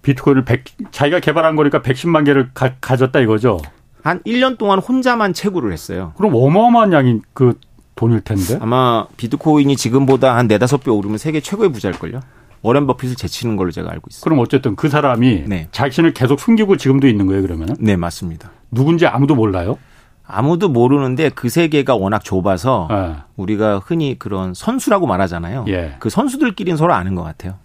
비트코인을 0.00 0.46
100, 0.46 0.64
자기가 0.92 1.20
개발한 1.20 1.56
거니까 1.56 1.82
110만 1.82 2.24
개를 2.24 2.52
가, 2.54 2.96
졌다 2.96 3.20
이거죠. 3.20 3.60
한 4.02 4.22
1년 4.22 4.56
동안 4.56 4.78
혼자만 4.78 5.34
채굴을 5.34 5.74
했어요. 5.74 6.14
그럼 6.16 6.34
어마어마한 6.34 6.94
양이 6.94 7.20
그 7.34 7.58
돈일 7.94 8.22
텐데. 8.22 8.58
아마 8.60 9.06
비트코인이 9.16 9.76
지금보다 9.76 10.36
한 10.36 10.46
네다섯 10.46 10.82
배 10.82 10.90
오르면 10.90 11.18
세계 11.18 11.40
최고의 11.40 11.72
부자일걸요. 11.72 12.20
워렌 12.62 12.86
버핏을 12.86 13.14
제치는 13.14 13.56
걸로 13.56 13.70
제가 13.70 13.90
알고 13.90 14.06
있습니다. 14.08 14.24
그럼 14.24 14.38
어쨌든 14.38 14.74
그 14.74 14.88
사람이 14.88 15.44
네. 15.46 15.68
자신을 15.70 16.14
계속 16.14 16.40
숨기고 16.40 16.76
지금도 16.78 17.06
있는 17.06 17.26
거예요, 17.26 17.42
그러면? 17.42 17.76
네, 17.78 17.94
맞습니다. 17.96 18.50
누군지 18.70 19.06
아무도 19.06 19.34
몰라요? 19.34 19.78
아무도 20.26 20.70
모르는데 20.70 21.28
그 21.28 21.50
세계가 21.50 21.96
워낙 21.96 22.24
좁아서 22.24 22.88
네. 22.90 23.16
우리가 23.36 23.80
흔히 23.84 24.18
그런 24.18 24.54
선수라고 24.54 25.06
말하잖아요. 25.06 25.66
예. 25.68 25.96
그 25.98 26.08
선수들끼리는 26.08 26.78
서로 26.78 26.94
아는 26.94 27.14
것 27.14 27.22
같아요. 27.22 27.56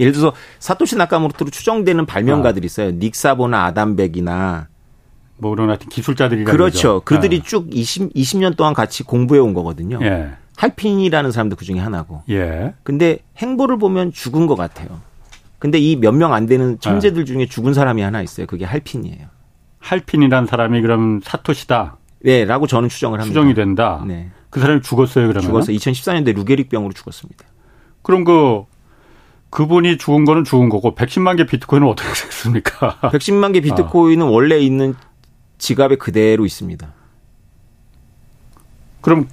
예를 0.00 0.12
들어서 0.12 0.34
사토시 0.58 0.96
나카모토로 0.96 1.50
추정되는 1.50 2.06
발명가들이 2.06 2.64
아. 2.64 2.66
있어요. 2.66 2.90
닉사보나 2.90 3.66
아담백이나 3.66 4.66
뭐 5.38 5.50
그런 5.52 5.68
하여튼 5.68 5.88
기술자들이라 5.88 6.50
그렇죠. 6.52 7.00
그들이 7.04 7.38
네. 7.40 7.44
쭉 7.46 7.68
20, 7.72 8.12
20년 8.14 8.56
동안 8.56 8.74
같이 8.74 9.02
공부해 9.02 9.40
온 9.40 9.54
거거든요. 9.54 9.98
예. 10.02 10.30
할핀이라는 10.56 11.30
사람도 11.30 11.56
그 11.56 11.64
중에 11.64 11.78
하나고. 11.78 12.22
예. 12.30 12.74
근데 12.82 13.18
행보를 13.38 13.78
보면 13.78 14.12
죽은 14.12 14.46
것 14.46 14.56
같아요. 14.56 14.88
근데 15.60 15.78
이 15.78 15.96
몇 15.96 16.12
명 16.14 16.32
안 16.32 16.46
되는 16.46 16.78
천재들 16.80 17.24
중에 17.24 17.46
죽은 17.46 17.74
사람이 17.74 18.02
하나 18.02 18.22
있어요. 18.22 18.46
그게 18.46 18.64
할핀이에요. 18.64 19.26
할핀이라는 19.80 20.46
사람이 20.46 20.80
그럼 20.82 21.20
사토시다. 21.22 21.96
네, 22.24 22.44
라고 22.44 22.66
저는 22.66 22.88
추정을 22.88 23.20
합니다. 23.20 23.32
추정이 23.32 23.54
된다. 23.54 24.04
네. 24.06 24.30
그 24.50 24.58
사람이 24.60 24.82
죽었어요, 24.82 25.28
그러면? 25.28 25.42
죽었어요. 25.48 25.76
2014년도에 25.76 26.34
루게릭병으로 26.34 26.92
죽었습니다. 26.92 27.44
그럼 28.02 28.24
그 28.24 28.64
그분이 29.50 29.96
죽은 29.98 30.24
거는 30.24 30.44
죽은 30.44 30.68
거고 30.68 30.94
110만 30.94 31.36
개 31.36 31.46
비트코인은 31.46 31.86
어떻게 31.88 32.08
됐습니까? 32.12 32.98
110만 33.02 33.52
개 33.54 33.60
비트코인은 33.60 34.26
어. 34.26 34.30
원래 34.30 34.58
있는 34.58 34.94
지갑에 35.58 35.96
그대로 35.96 36.46
있습니다. 36.46 36.92
그럼 39.00 39.28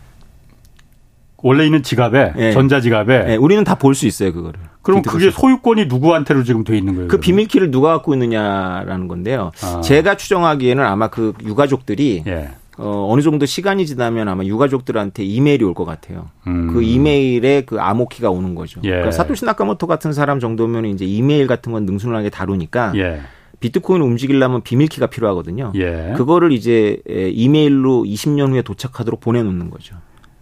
원래 1.38 1.66
있는 1.66 1.84
지갑에 1.84 2.34
네. 2.36 2.52
전자 2.54 2.82
지갑에 2.82 3.24
네, 3.26 3.36
우리는 3.36 3.64
다 3.64 3.76
볼 3.76 3.94
수 3.94 4.08
있어요 4.08 4.34
그거를. 4.34 4.60
그럼 4.82 5.02
그게 5.02 5.32
소유권이 5.32 5.86
누구한테로 5.86 6.44
지금 6.44 6.64
돼 6.64 6.78
있는 6.78 6.94
거예요? 6.96 7.08
그 7.08 7.12
그러면? 7.18 7.22
비밀키를 7.22 7.72
누가 7.72 7.94
갖고 7.94 8.14
있느냐라는 8.14 9.08
건데요. 9.08 9.52
아. 9.64 9.82
제가 9.82 10.16
추정하기에는 10.18 10.84
아마 10.84 11.08
그 11.10 11.34
유가족들이 11.44 12.24
예. 12.28 12.50
어, 12.78 13.08
어느 13.10 13.22
정도 13.22 13.46
시간이 13.46 13.86
지나면 13.86 14.28
아마 14.28 14.44
유가족들한테 14.44 15.24
이메일이 15.24 15.64
올 15.64 15.74
것 15.74 15.86
같아요. 15.86 16.28
음. 16.48 16.72
그 16.74 16.84
이메일에 16.84 17.62
그 17.66 17.80
암호키가 17.80 18.30
오는 18.30 18.54
거죠. 18.54 18.82
예. 18.84 18.90
그러니까 18.90 19.12
사토시 19.12 19.46
나카모토 19.46 19.88
같은 19.88 20.14
사람 20.14 20.40
정도면 20.40 20.86
이제 20.86 21.06
이메일 21.06 21.48
같은 21.48 21.72
건 21.72 21.86
능숙하게 21.86 22.30
다루니까 22.30 22.94
예. 22.98 23.22
비트코인을 23.60 24.06
움직이려면 24.06 24.62
비밀키가 24.62 25.08
필요하거든요. 25.08 25.72
예. 25.76 26.14
그거를 26.16 26.52
이제 26.52 27.02
이메일로 27.08 28.04
20년 28.04 28.52
후에 28.52 28.62
도착하도록 28.62 29.20
보내놓는 29.20 29.70
거죠. 29.70 29.96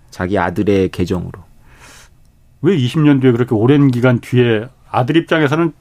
자기 0.09 0.37
아들의 0.37 0.89
계정으로. 0.89 1.31
왜 2.61 2.77
20년 2.77 3.21
뒤에 3.21 3.31
그렇게 3.31 3.55
오랜 3.55 3.89
기간 3.89 4.19
뒤에 4.19 4.67
아들 4.89 5.17
입장에서는 5.17 5.73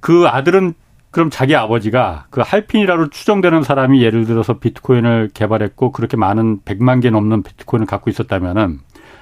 그 0.00 0.26
아들은 0.28 0.74
그럼 1.10 1.28
자기 1.30 1.56
아버지가 1.56 2.26
그 2.30 2.40
할핀이라로 2.40 3.10
추정되는 3.10 3.64
사람이 3.64 4.00
예를 4.02 4.26
들어서 4.26 4.58
비트코인을 4.60 5.30
개발했고 5.34 5.90
그렇게 5.90 6.16
많은 6.16 6.60
100만 6.60 7.02
개 7.02 7.10
넘는 7.10 7.42
비트코인을 7.42 7.86
갖고 7.86 8.10
있었다면은 8.10 8.78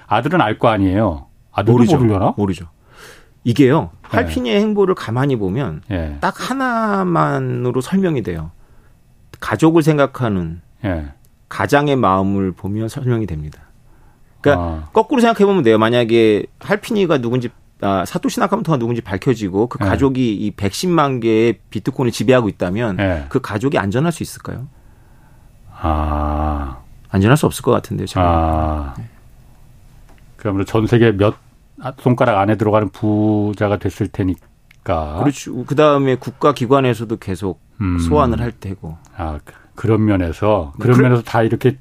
아들은 0.06 0.40
알 0.42 0.58
거 0.58 0.68
아니에요. 0.68 1.26
아들도 1.50 1.72
모르죠. 1.72 1.96
모르려나? 1.98 2.34
모르죠. 2.36 2.66
이게요. 3.44 3.90
네. 4.02 4.08
할핀이의 4.08 4.56
네. 4.56 4.60
행보를 4.60 4.94
가만히 4.94 5.36
보면 5.36 5.82
네. 5.88 6.16
딱 6.20 6.50
하나만으로 6.50 7.80
설명이 7.80 8.22
돼요. 8.22 8.50
가족을 9.40 9.82
생각하는 9.82 10.60
네. 10.82 11.06
가장의 11.48 11.96
마음을 11.96 12.52
보면 12.52 12.88
설명이 12.88 13.26
됩니다. 13.26 13.60
그러니까 14.40 14.64
아. 14.64 14.88
거꾸로 14.92 15.20
생각해 15.20 15.46
보면 15.46 15.62
돼요. 15.62 15.78
만약에 15.78 16.46
할피니가 16.60 17.18
누군지 17.18 17.50
아, 17.80 18.04
사토시 18.04 18.40
나카모토가 18.40 18.76
누군지 18.78 19.00
밝혀지고 19.00 19.68
그 19.68 19.78
네. 19.78 19.86
가족이 19.86 20.34
이 20.34 20.50
110만 20.56 21.22
개의 21.22 21.60
비트코인을 21.70 22.10
지배하고 22.10 22.48
있다면 22.48 22.96
네. 22.96 23.26
그 23.28 23.40
가족이 23.40 23.78
안전할 23.78 24.10
수 24.10 24.22
있을까요? 24.22 24.66
아. 25.72 26.78
안전할 27.10 27.36
수 27.36 27.46
없을 27.46 27.62
것 27.62 27.70
같은데요, 27.70 28.06
제가. 28.06 28.26
아. 28.26 28.94
네. 28.98 29.04
그러면 30.36 30.66
전 30.66 30.86
세계 30.86 31.12
몇 31.12 31.36
손가락 31.98 32.38
안에 32.38 32.56
들어가는 32.56 32.90
부자가 32.90 33.78
됐을 33.78 34.08
테니까. 34.08 35.18
그렇죠. 35.20 35.64
그 35.64 35.74
다음에 35.74 36.16
국가기관에서도 36.16 37.16
계속 37.18 37.60
음. 37.80 37.98
소환을 37.98 38.40
할 38.40 38.52
테고. 38.52 38.96
아, 39.16 39.38
그런 39.74 40.04
면에서, 40.04 40.72
그런 40.80 40.96
네. 40.96 41.02
면에서 41.04 41.22
다 41.22 41.42
이렇게 41.42 41.78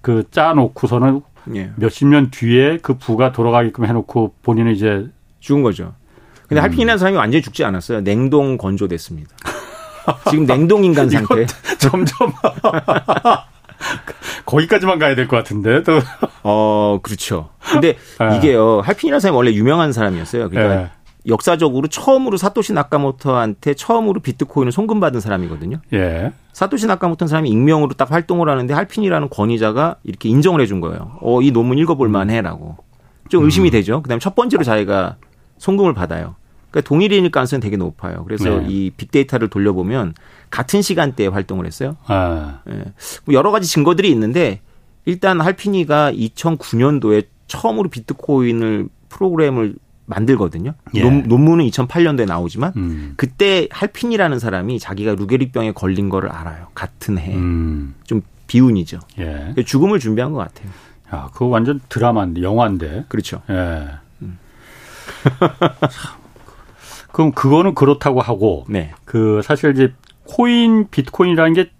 그 0.00 0.24
짜놓고서는 0.30 1.22
예. 1.54 1.70
몇십 1.76 2.08
년 2.08 2.30
뒤에 2.30 2.78
그 2.78 2.94
부가 2.98 3.32
돌아가게끔 3.32 3.86
해놓고 3.86 4.34
본인은 4.42 4.72
이제 4.72 5.08
죽은 5.40 5.62
거죠. 5.62 5.94
근데 6.48 6.60
음. 6.60 6.64
할핑이라는 6.64 6.98
사람이 6.98 7.16
완전히 7.16 7.42
죽지 7.42 7.64
않았어요. 7.64 8.02
냉동 8.02 8.56
건조됐습니다. 8.56 9.30
지금 10.30 10.46
냉동 10.46 10.84
인간 10.84 11.08
상태. 11.10 11.46
점점 11.78 12.32
거기까지만 14.46 14.98
가야 14.98 15.14
될 15.14 15.28
것 15.28 15.36
같은데 15.36 15.82
또. 15.82 15.98
어 16.42 16.98
그렇죠. 17.02 17.50
근데 17.60 17.96
네. 18.18 18.36
이게요 18.36 18.80
할핑이라는 18.80 19.20
사람이 19.20 19.36
원래 19.36 19.52
유명한 19.52 19.92
사람이었어요. 19.92 20.48
그러니까 20.50 20.74
네. 20.76 20.90
역사적으로 21.28 21.88
처음으로 21.88 22.36
사토시 22.36 22.72
나카모토한테 22.72 23.74
처음으로 23.74 24.20
비트코인을 24.20 24.70
송금받은 24.70 25.18
사람이거든요. 25.20 25.78
예. 25.92 26.32
사토시 26.52 26.86
나카모토는 26.86 27.28
사람이 27.28 27.50
익명으로 27.50 27.94
딱 27.94 28.12
활동을 28.12 28.48
하는데 28.48 28.72
할핀이라는 28.72 29.28
권위자가 29.30 29.96
이렇게 30.04 30.28
인정을 30.28 30.60
해준 30.60 30.80
거예요. 30.80 31.18
어, 31.20 31.42
이 31.42 31.50
논문 31.50 31.78
읽어볼 31.78 32.08
만해라고. 32.08 32.76
좀 33.28 33.44
의심이 33.44 33.70
음. 33.70 33.72
되죠. 33.72 34.02
그다음에 34.02 34.20
첫 34.20 34.36
번째로 34.36 34.62
자기가 34.62 35.16
송금을 35.58 35.94
받아요. 35.94 36.36
그러니까 36.70 36.88
동일인일 36.88 37.32
가능성이 37.32 37.60
되게 37.60 37.76
높아요. 37.76 38.22
그래서 38.24 38.60
네. 38.60 38.66
이 38.68 38.90
빅데이터를 38.96 39.48
돌려보면 39.48 40.14
같은 40.50 40.82
시간대에 40.82 41.26
활동을 41.26 41.66
했어요. 41.66 41.96
아. 42.06 42.60
예. 42.68 42.84
뭐 43.24 43.34
여러 43.34 43.50
가지 43.50 43.68
증거들이 43.68 44.10
있는데 44.10 44.60
일단 45.04 45.40
할피니가 45.40 46.12
2009년도에 46.12 47.26
처음으로 47.46 47.88
비트코인을 47.88 48.88
프로그램을 49.08 49.76
만들거든요. 50.06 50.74
예. 50.94 51.02
논, 51.02 51.24
문은 51.26 51.66
2008년도에 51.66 52.26
나오지만 52.26 52.72
음. 52.76 53.14
그때 53.16 53.68
할핀이라는 53.70 54.38
사람이 54.38 54.78
자기가 54.78 55.14
루게릭병에 55.14 55.72
걸린 55.72 56.08
거를 56.08 56.30
알아요. 56.30 56.68
같은 56.74 57.18
해. 57.18 57.34
음. 57.34 57.94
좀 58.04 58.22
비운이죠. 58.46 59.00
예. 59.18 59.54
죽음을 59.64 59.98
준비한 59.98 60.32
것 60.32 60.38
같아요. 60.38 60.70
야, 61.14 61.28
그거 61.32 61.46
완전 61.46 61.80
드라마인데, 61.88 62.42
영화인데. 62.42 63.04
그렇죠. 63.08 63.42
예. 63.50 63.88
음. 64.22 64.38
그럼 67.12 67.32
그거는 67.32 67.74
그렇다고 67.74 68.20
하고, 68.20 68.64
네. 68.68 68.92
그 69.04 69.40
사실 69.42 69.72
이제 69.72 69.92
코인, 70.28 70.88
비트코인이라는 70.90 71.52
게 71.54 71.70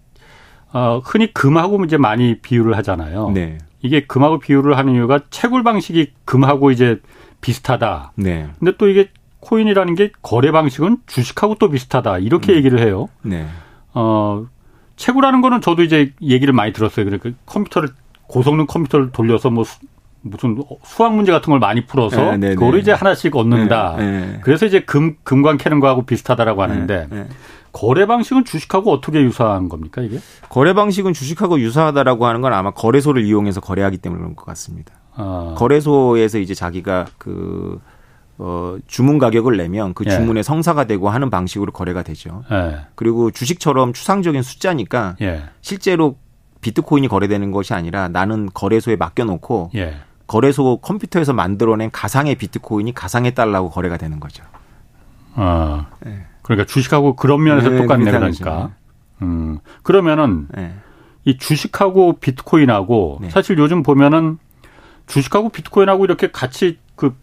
어, 0.72 1.00
흔히 1.04 1.32
금하고 1.32 1.84
이제 1.84 1.96
많이 1.96 2.38
비유를 2.40 2.76
하잖아요. 2.78 3.30
네. 3.30 3.58
이게 3.80 4.04
금하고 4.04 4.38
비유를 4.38 4.76
하는 4.76 4.94
이유가 4.94 5.20
채굴 5.30 5.62
방식이 5.62 6.12
금하고 6.24 6.70
이제 6.70 7.00
비슷하다. 7.40 8.12
네. 8.16 8.48
근데 8.58 8.76
또 8.76 8.88
이게 8.88 9.10
코인이라는 9.40 9.94
게 9.94 10.10
거래 10.22 10.50
방식은 10.50 10.98
주식하고 11.06 11.56
또 11.56 11.70
비슷하다. 11.70 12.18
이렇게 12.18 12.52
음. 12.52 12.56
얘기를 12.56 12.80
해요. 12.80 13.08
네. 13.22 13.46
어, 13.94 14.46
채굴하는 14.96 15.40
거는 15.40 15.60
저도 15.60 15.82
이제 15.82 16.12
얘기를 16.20 16.52
많이 16.52 16.72
들었어요. 16.72 17.04
그러니까 17.04 17.30
컴퓨터를 17.46 17.90
고성능 18.26 18.66
컴퓨터를 18.66 19.12
돌려서 19.12 19.50
뭐 19.50 19.64
무슨 20.22 20.60
수학 20.84 21.14
문제 21.14 21.30
같은 21.30 21.50
걸 21.50 21.60
많이 21.60 21.86
풀어서 21.86 22.32
네, 22.32 22.36
네, 22.48 22.54
그거를 22.54 22.78
네. 22.78 22.82
이제 22.82 22.92
하나씩 22.92 23.36
얻는다. 23.36 23.96
네, 23.98 24.04
네. 24.04 24.38
그래서 24.42 24.66
이제 24.66 24.80
금 24.80 25.16
금광 25.22 25.56
캐는 25.58 25.80
거하고 25.80 26.04
비슷하다라고 26.04 26.62
하는데 26.62 27.06
네, 27.10 27.28
거래 27.76 28.06
방식은 28.06 28.46
주식하고 28.46 28.90
어떻게 28.90 29.20
유사한 29.20 29.68
겁니까 29.68 30.00
이게? 30.00 30.18
거래 30.48 30.72
방식은 30.72 31.12
주식하고 31.12 31.60
유사하다라고 31.60 32.24
하는 32.24 32.40
건 32.40 32.54
아마 32.54 32.70
거래소를 32.70 33.22
이용해서 33.22 33.60
거래하기 33.60 33.98
때문에 33.98 34.18
그런 34.20 34.34
것 34.34 34.46
같습니다. 34.46 34.94
아. 35.14 35.54
거래소에서 35.58 36.38
이제 36.38 36.54
자기가 36.54 37.04
그 37.18 37.78
어, 38.38 38.76
주문 38.86 39.18
가격을 39.18 39.58
내면 39.58 39.92
그 39.92 40.04
예. 40.06 40.10
주문에 40.10 40.38
예. 40.38 40.42
성사가 40.42 40.84
되고 40.84 41.10
하는 41.10 41.28
방식으로 41.28 41.72
거래가 41.72 42.02
되죠. 42.02 42.44
예. 42.50 42.86
그리고 42.94 43.30
주식처럼 43.30 43.92
추상적인 43.92 44.40
숫자니까 44.40 45.16
예. 45.20 45.42
실제로 45.60 46.16
비트코인이 46.62 47.08
거래되는 47.08 47.50
것이 47.50 47.74
아니라 47.74 48.08
나는 48.08 48.48
거래소에 48.54 48.96
맡겨놓고 48.96 49.72
예. 49.74 49.96
거래소 50.26 50.78
컴퓨터에서 50.78 51.34
만들어낸 51.34 51.90
가상의 51.90 52.36
비트코인이 52.36 52.94
가상의 52.94 53.34
달러고 53.34 53.68
거래가 53.68 53.98
되는 53.98 54.18
거죠. 54.18 54.42
아, 55.34 55.88
네. 56.00 56.24
그러니까 56.46 56.64
주식하고 56.64 57.16
그런 57.16 57.42
면에서 57.42 57.70
네, 57.70 57.78
똑같네 57.78 58.08
그러니까. 58.08 58.70
음, 59.20 59.58
그러면은 59.82 60.46
네. 60.54 60.74
이 61.24 61.38
주식하고 61.38 62.18
비트코인하고 62.20 63.18
네. 63.22 63.30
사실 63.30 63.58
요즘 63.58 63.82
보면은 63.82 64.38
주식하고 65.08 65.48
비트코인하고 65.48 66.04
이렇게 66.04 66.30
같이 66.30 66.78
그 66.94 67.16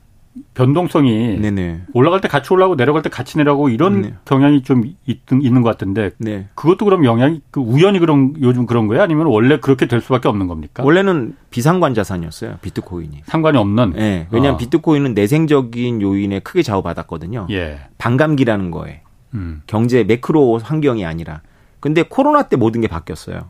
변동성이 0.54 1.40
네네. 1.40 1.84
올라갈 1.94 2.20
때 2.20 2.28
같이 2.28 2.52
올라가고 2.52 2.76
내려갈 2.76 3.02
때 3.02 3.10
같이 3.10 3.38
내려가고 3.38 3.70
이런 3.70 4.02
네. 4.02 4.14
경향이 4.26 4.64
좀 4.64 4.84
있, 5.06 5.22
있는 5.32 5.62
것 5.62 5.70
같은데 5.70 6.10
네. 6.18 6.50
그것도 6.56 6.84
그럼 6.84 7.06
영향이 7.06 7.40
그 7.50 7.62
우연히 7.62 8.00
그런 8.00 8.34
요즘 8.42 8.66
그런 8.66 8.88
거예요? 8.88 9.04
아니면 9.04 9.28
원래 9.28 9.58
그렇게 9.58 9.86
될 9.86 10.02
수밖에 10.02 10.28
없는 10.28 10.48
겁니까? 10.48 10.84
원래는 10.84 11.38
비상관 11.50 11.94
자산이었어요 11.94 12.58
비트코인이 12.62 13.22
상관이 13.24 13.58
없는. 13.58 13.92
네. 13.92 14.28
왜냐하면 14.32 14.56
어. 14.56 14.58
비트코인은 14.58 15.14
내생적인 15.14 16.02
요인에 16.02 16.40
크게 16.40 16.62
좌우받았거든요. 16.62 17.48
예. 17.52 17.80
반감기라는 18.00 18.70
거에 18.72 19.03
음. 19.34 19.62
경제 19.67 20.04
매크로 20.04 20.60
환경이 20.60 21.06
아니라 21.06 21.41
근데 21.80 22.04
코로나 22.04 22.43
때 22.43 22.56
모든 22.56 22.82
게 22.82 22.88
바뀌었어요. 22.88 23.50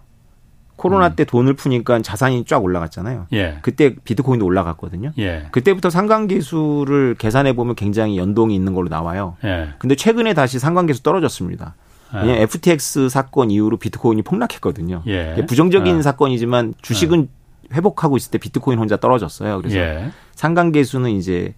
코로나 0.75 1.07
음. 1.07 1.15
때 1.15 1.23
돈을 1.23 1.53
푸니까 1.53 2.01
자산이 2.01 2.45
쫙 2.45 2.63
올라갔잖아요. 2.63 3.27
예. 3.33 3.59
그때 3.61 3.95
비트코인도 4.03 4.45
올라갔거든요. 4.45 5.11
예. 5.19 5.47
그때부터 5.51 5.89
상관계수를 5.89 7.15
계산해 7.17 7.53
보면 7.53 7.75
굉장히 7.75 8.17
연동이 8.17 8.55
있는 8.55 8.73
걸로 8.73 8.89
나와요. 8.89 9.37
예. 9.43 9.69
근데 9.77 9.95
최근에 9.95 10.33
다시 10.33 10.57
상관계수 10.57 11.03
떨어졌습니다. 11.03 11.75
예. 12.15 12.17
왜냐면 12.17 12.41
FTX 12.41 13.09
사건 13.09 13.51
이후로 13.51 13.77
비트코인이 13.77 14.23
폭락했거든요. 14.23 15.03
예. 15.05 15.45
부정적인 15.47 15.97
예. 15.97 16.01
사건이지만 16.01 16.73
주식은 16.81 17.29
회복하고 17.71 18.17
있을 18.17 18.31
때 18.31 18.37
비트코인 18.39 18.79
혼자 18.79 18.97
떨어졌어요. 18.97 19.61
그래서 19.61 20.09
상관계수는 20.35 21.11
이제 21.11 21.53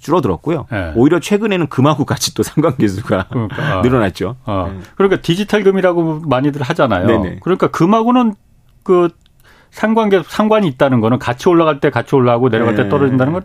줄어들었고요. 0.00 0.66
네. 0.70 0.92
오히려 0.96 1.20
최근에는 1.20 1.68
금하고 1.68 2.04
같이 2.04 2.34
또 2.34 2.42
상관계수가 2.44 3.26
그러니까, 3.30 3.82
늘어났죠. 3.82 4.36
어. 4.44 4.70
네. 4.72 4.80
그러니까 4.96 5.20
디지털 5.20 5.62
금이라고 5.62 6.20
많이들 6.26 6.62
하잖아요. 6.62 7.06
네네. 7.06 7.38
그러니까 7.42 7.68
금하고는 7.68 8.34
그 8.82 9.08
상관계 9.70 10.22
상관이 10.26 10.66
있다는 10.66 11.00
거는 11.00 11.18
같이 11.20 11.48
올라갈 11.48 11.78
때 11.78 11.90
같이 11.90 12.16
올라가고 12.16 12.48
내려갈 12.48 12.74
때 12.74 12.84
네. 12.84 12.88
떨어진다는 12.88 13.32
건 13.32 13.42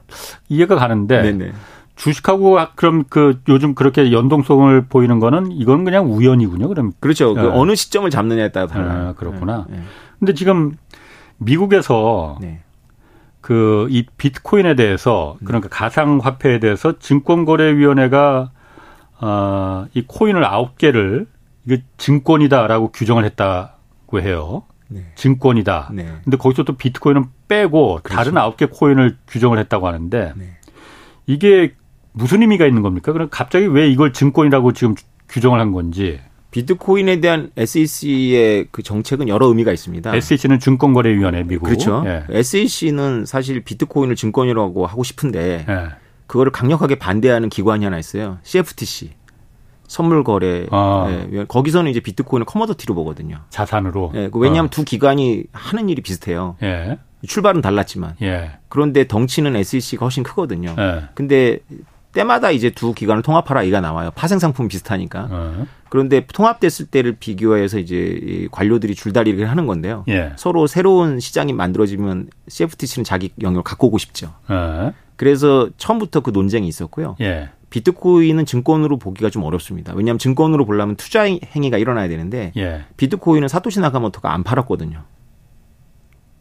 이해가 0.50 0.76
가는데 0.76 1.22
네네. 1.22 1.52
주식하고 1.96 2.58
그럼 2.76 3.04
그 3.10 3.39
요즘 3.48 3.76
그렇게 3.76 4.12
연동성을 4.12 4.88
보이는 4.88 5.20
거는 5.20 5.52
이건 5.52 5.86
그냥 5.86 6.12
우연이군요. 6.12 6.68
그럼 6.68 6.91
그렇죠. 7.00 7.34
그 7.34 7.39
네. 7.41 7.48
어느 7.52 7.76
시점을 7.76 8.10
잡느냐에 8.10 8.52
따라 8.52 8.68
달라요. 8.68 9.10
아, 9.10 9.13
그렇구나. 9.13 9.65
네. 9.70 9.80
근데 10.20 10.34
지금 10.34 10.74
미국에서 11.38 12.38
네. 12.41 12.63
그 13.45 13.88
이 13.91 14.08
비트코인에 14.17 14.73
대해서 14.73 15.38
그러니까 15.45 15.69
가상 15.69 16.17
화폐에 16.17 16.60
대해서 16.60 16.97
증권거래위원회가 16.97 18.49
어이 19.21 20.03
코인을 20.08 20.43
아홉 20.43 20.79
개를 20.79 21.27
이게 21.63 21.84
증권이다라고 21.97 22.91
규정을 22.91 23.23
했다고 23.23 24.19
해요. 24.21 24.63
네. 24.88 25.12
증권이다. 25.13 25.91
네. 25.93 26.12
근데 26.23 26.38
거기서 26.38 26.63
또 26.63 26.73
비트코인은 26.75 27.25
빼고 27.47 27.99
그렇죠. 28.01 28.15
다른 28.15 28.36
아홉 28.39 28.58
개 28.58 28.65
코인을 28.65 29.17
규정을 29.27 29.60
했다고 29.60 29.86
하는데 29.86 30.34
네. 30.36 30.58
이게 31.27 31.75
무슨 32.13 32.41
의미가 32.41 32.65
있는 32.65 32.81
겁니까? 32.81 33.13
그럼 33.13 33.27
갑자기 33.29 33.67
왜 33.67 33.88
이걸 33.88 34.12
증권이라고 34.12 34.73
지금 34.73 34.95
규정을 35.29 35.60
한 35.60 35.71
건지. 35.71 36.19
비트코인에 36.56 37.20
대한 37.20 37.52
SEC의 37.58 38.68
그 38.72 38.82
정책은 38.82 39.28
여러 39.28 39.48
의미가 39.48 39.74
있습니다. 39.74 40.15
SEC는 40.15 40.60
증권거래위원회 40.60 41.44
미국. 41.44 41.65
그렇죠. 41.65 42.02
예. 42.08 42.24
SEC는 42.30 43.26
사실 43.26 43.62
비트코인을 43.62 44.15
증권이라고 44.15 44.86
하고 44.86 45.04
싶은데 45.04 45.65
예. 45.68 45.88
그거를 46.28 46.54
강력하게 46.54 46.96
반대하는 46.96 47.50
기관이 47.50 47.84
하나 47.84 48.00
있어요. 48.00 48.38
CFTC. 48.44 49.12
선물 49.86 50.24
거래 50.24 50.65
아. 50.72 51.28
예, 51.34 51.44
거기서는 51.44 51.91
이제 51.91 52.00
비트코인을 52.00 52.46
커머더티로 52.46 52.96
보거든요. 52.96 53.41
자산으로. 53.50 54.13
예, 54.15 54.30
그 54.30 54.39
왜냐하면 54.39 54.68
어. 54.68 54.70
두 54.70 54.86
기관이 54.86 55.44
하는 55.52 55.89
일이 55.89 56.02
비슷해요. 56.02 56.56
예. 56.63 56.98
출발은 57.28 57.60
달랐지만. 57.60 58.15
예. 58.22 58.52
그런데 58.70 59.08
덩치는 59.08 59.58
SEC가 59.58 60.06
훨씬 60.06 60.24
크거든요. 60.24 60.74
예. 60.80 61.04
근데 61.15 61.60
때마다 62.15 62.49
이제 62.49 62.69
두 62.69 62.93
기관을 62.93 63.21
통합하라 63.21 63.63
이가 63.63 63.82
나와요. 63.82 64.10
파생 64.15 64.39
상품 64.39 64.67
비슷하니까. 64.67 65.28
어. 65.30 65.65
그런데 65.89 66.25
통합됐을 66.25 66.88
때를 66.88 67.17
비교해서 67.19 67.78
이제 67.78 68.47
관료들이 68.51 68.95
줄다리기를 68.95 69.49
하는 69.49 69.67
건데요. 69.67 70.06
예. 70.08 70.32
서로 70.38 70.65
새로운 70.65 71.19
시장이 71.19 71.54
만들어지면 71.54 72.30
CFTC는 72.47 73.04
자기 73.04 73.32
영역을 73.41 73.63
갖고 73.63 73.88
오고 73.88 73.97
싶죠. 73.97 74.34
어. 74.47 74.93
그래서 75.17 75.69
처음부터 75.78 76.21
그 76.21 76.32
논쟁이 76.32 76.67
있었고요. 76.67 77.17
예. 77.21 77.49
비트코인은 77.69 78.45
증권으로 78.45 78.97
보기가 78.97 79.30
좀 79.30 79.43
어렵습니다. 79.43 79.93
왜냐하면 79.93 80.17
증권으로 80.17 80.65
보려면 80.65 80.95
투자 80.95 81.23
행위가 81.23 81.78
일어나야 81.78 82.08
되는데 82.08 82.54
예. 82.56 82.86
비트코인은 82.95 83.49
사토시 83.49 83.82
나카모토가 83.82 84.34
안 84.34 84.43
팔았거든요. 84.43 85.04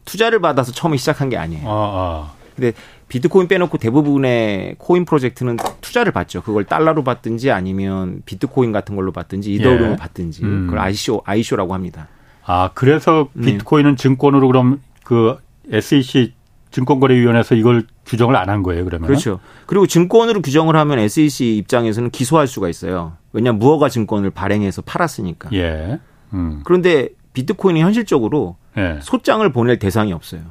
투자를 0.05 0.39
받아서 0.39 0.71
처음에 0.71 0.95
시작한 0.97 1.29
게 1.29 1.35
아니에요. 1.37 1.67
아, 1.67 1.71
아. 1.71 2.44
근데 2.55 2.73
비트코인 3.07 3.47
빼놓고 3.47 3.77
대부분의 3.77 4.75
코인 4.77 5.05
프로젝트는 5.05 5.57
투자를 5.81 6.11
받죠. 6.11 6.41
그걸 6.41 6.63
달러로 6.63 7.03
받든지 7.03 7.51
아니면 7.51 8.21
비트코인 8.25 8.71
같은 8.71 8.95
걸로 8.95 9.11
받든지 9.11 9.53
이더리움을 9.53 9.91
예. 9.91 9.95
받든지 9.95 10.43
음. 10.43 10.65
그걸 10.67 10.79
아이쇼 10.79 11.21
아이쇼라고 11.25 11.73
합니다. 11.73 12.07
아 12.45 12.71
그래서 12.73 13.29
네. 13.33 13.51
비트코인은 13.53 13.91
네. 13.91 13.95
증권으로 14.01 14.47
그럼 14.47 14.81
그 15.03 15.37
SEC 15.71 16.33
증권거래위원회에서 16.71 17.55
이걸 17.55 17.83
규정을 18.05 18.35
안 18.35 18.49
한 18.49 18.61
거예요, 18.63 18.83
그러면? 18.85 19.07
그렇죠. 19.07 19.39
그리고 19.65 19.87
증권으로 19.87 20.41
규정을 20.41 20.75
하면 20.75 20.99
SEC 20.99 21.57
입장에서는 21.57 22.09
기소할 22.11 22.47
수가 22.47 22.69
있어요. 22.69 23.13
왜냐하면 23.33 23.59
무허가 23.59 23.89
증권을 23.89 24.29
발행해서 24.31 24.81
팔았으니까. 24.83 25.49
예. 25.53 25.99
음. 26.33 26.61
그런데 26.65 27.09
비트코인이 27.33 27.81
현실적으로 27.81 28.57
예. 28.77 28.99
소장을 29.01 29.47
보낼 29.51 29.79
대상이 29.79 30.11
없어요. 30.13 30.41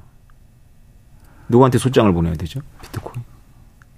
누구한테 1.49 1.79
소장을 1.79 2.13
보내야 2.13 2.35
되죠? 2.35 2.61
비트코인. 2.83 3.25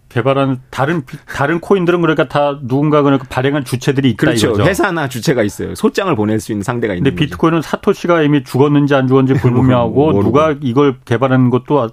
개발한 0.08 0.62
다른 0.70 1.02
다른 1.26 1.60
코인들은 1.60 2.00
그러니까 2.00 2.26
다 2.26 2.58
누군가 2.62 3.02
그러니까 3.02 3.26
발행한 3.28 3.64
주체들이 3.64 4.10
있다 4.10 4.18
그렇죠. 4.18 4.48
이거죠. 4.48 4.64
회사나 4.64 5.08
주체가 5.08 5.42
있어요. 5.42 5.74
소장을 5.74 6.14
보낼 6.16 6.40
수 6.40 6.52
있는 6.52 6.62
상대가 6.62 6.94
있는 6.94 7.10
근데 7.10 7.22
비트코인은 7.22 7.60
사토시가 7.60 8.22
이미 8.22 8.42
죽었는지 8.42 8.94
안 8.94 9.08
죽었는지 9.08 9.38
불분명하고 9.42 10.22
누가 10.22 10.54
이걸 10.62 11.00
개발한 11.04 11.50
것도 11.50 11.90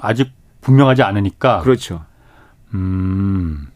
아직 0.00 0.32
분명하지 0.62 1.02
않으니까. 1.02 1.60
그렇죠. 1.60 2.04
음. 2.72 3.66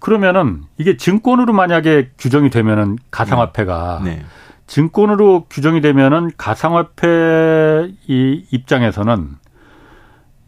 그러면은 0.00 0.62
이게 0.78 0.96
증권으로 0.96 1.52
만약에 1.52 2.12
규정이 2.18 2.50
되면은 2.50 2.96
가상화폐가 3.10 4.00
네. 4.04 4.16
네. 4.16 4.24
증권으로 4.66 5.46
규정이 5.50 5.80
되면은 5.80 6.30
가상화폐 6.38 7.92
이 8.06 8.46
입장에서는 8.50 9.36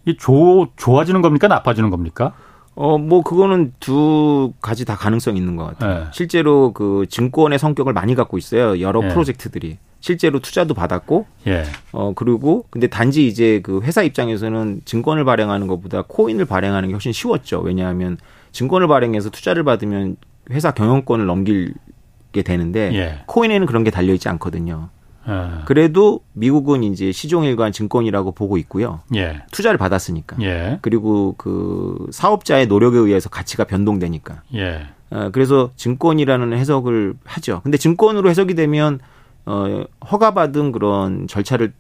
이 0.09 0.17
조, 0.17 0.69
좋아지는 0.77 1.21
겁니까? 1.21 1.49
나빠지는 1.49 1.91
겁니까? 1.91 2.33
어, 2.75 2.97
뭐, 2.97 3.23
그거는 3.23 3.75
두 3.79 4.53
가지 4.63 4.87
다 4.87 4.97
가능성이 4.97 5.39
있는 5.39 5.57
것 5.57 5.65
같아요. 5.65 6.05
네. 6.05 6.11
실제로 6.13 6.73
그 6.73 7.05
증권의 7.11 7.59
성격을 7.59 7.93
많이 7.93 8.15
갖고 8.15 8.39
있어요. 8.39 8.81
여러 8.81 9.03
네. 9.03 9.09
프로젝트들이. 9.09 9.77
실제로 10.01 10.39
투자도 10.39 10.73
받았고, 10.75 11.27
예. 11.49 11.65
어, 11.93 12.13
그리고, 12.15 12.65
근데 12.71 12.87
단지 12.87 13.27
이제 13.27 13.61
그 13.63 13.81
회사 13.83 14.03
입장에서는 14.03 14.81
증권을 14.85 15.25
발행하는 15.25 15.67
것보다 15.67 16.05
코인을 16.07 16.47
발행하는 16.47 16.89
게 16.89 16.95
훨씬 16.95 17.13
쉬웠죠. 17.13 17.61
왜냐하면 17.61 18.17
증권을 18.53 18.89
발행해서 18.89 19.29
투자를 19.29 19.65
받으면 19.65 20.17
회사 20.51 20.71
경영권을 20.71 21.27
넘기게 21.27 22.43
되는데, 22.45 22.95
예. 22.95 23.23
코인에는 23.27 23.67
그런 23.67 23.85
게 23.85 23.91
달려있지 23.91 24.29
않거든요. 24.31 24.89
예. 25.29 25.65
그래도 25.67 26.21
미국은 26.33 26.83
이제 26.83 27.13
시종일관 27.13 27.73
증권이라고 27.73 28.33
보고 28.33 28.57
있고요. 28.59 29.01
예. 29.15 29.43
투자를 29.53 29.79
받았으니까. 29.79 30.37
예. 30.41 30.79
그리고 30.83 31.35
그 31.37 32.07
사업자의 32.11 32.67
노력에 32.67 32.99
의해서 32.99 33.29
가치가 33.29 33.65
변동되니까. 33.65 34.43
예. 34.55 34.87
어, 35.11 35.31
그래서 35.33 35.71
증권이라는 35.77 36.53
해석을 36.53 37.15
하죠. 37.25 37.61
근데 37.63 37.79
증권으로 37.79 38.29
해석이 38.31 38.55
되면 38.55 39.01
어, 39.47 39.85
허가받은 40.11 40.73
그런 40.73 41.27
절차를 41.27 41.73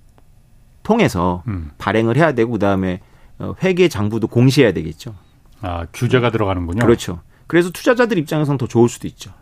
통해서 0.82 1.42
음. 1.48 1.70
발행을 1.78 2.16
해야 2.16 2.32
되고 2.32 2.52
그다음에 2.52 3.00
어, 3.38 3.54
회계 3.62 3.88
장부도 3.88 4.28
공시해야 4.28 4.72
되겠죠. 4.72 5.14
아 5.60 5.86
규제가 5.92 6.30
들어가는군요. 6.30 6.80
그렇죠. 6.80 7.20
그래서 7.46 7.70
투자자들 7.70 8.18
입장에서는 8.18 8.58
더 8.58 8.66
좋을 8.66 8.88
수도 8.88 9.06
있죠. 9.08 9.32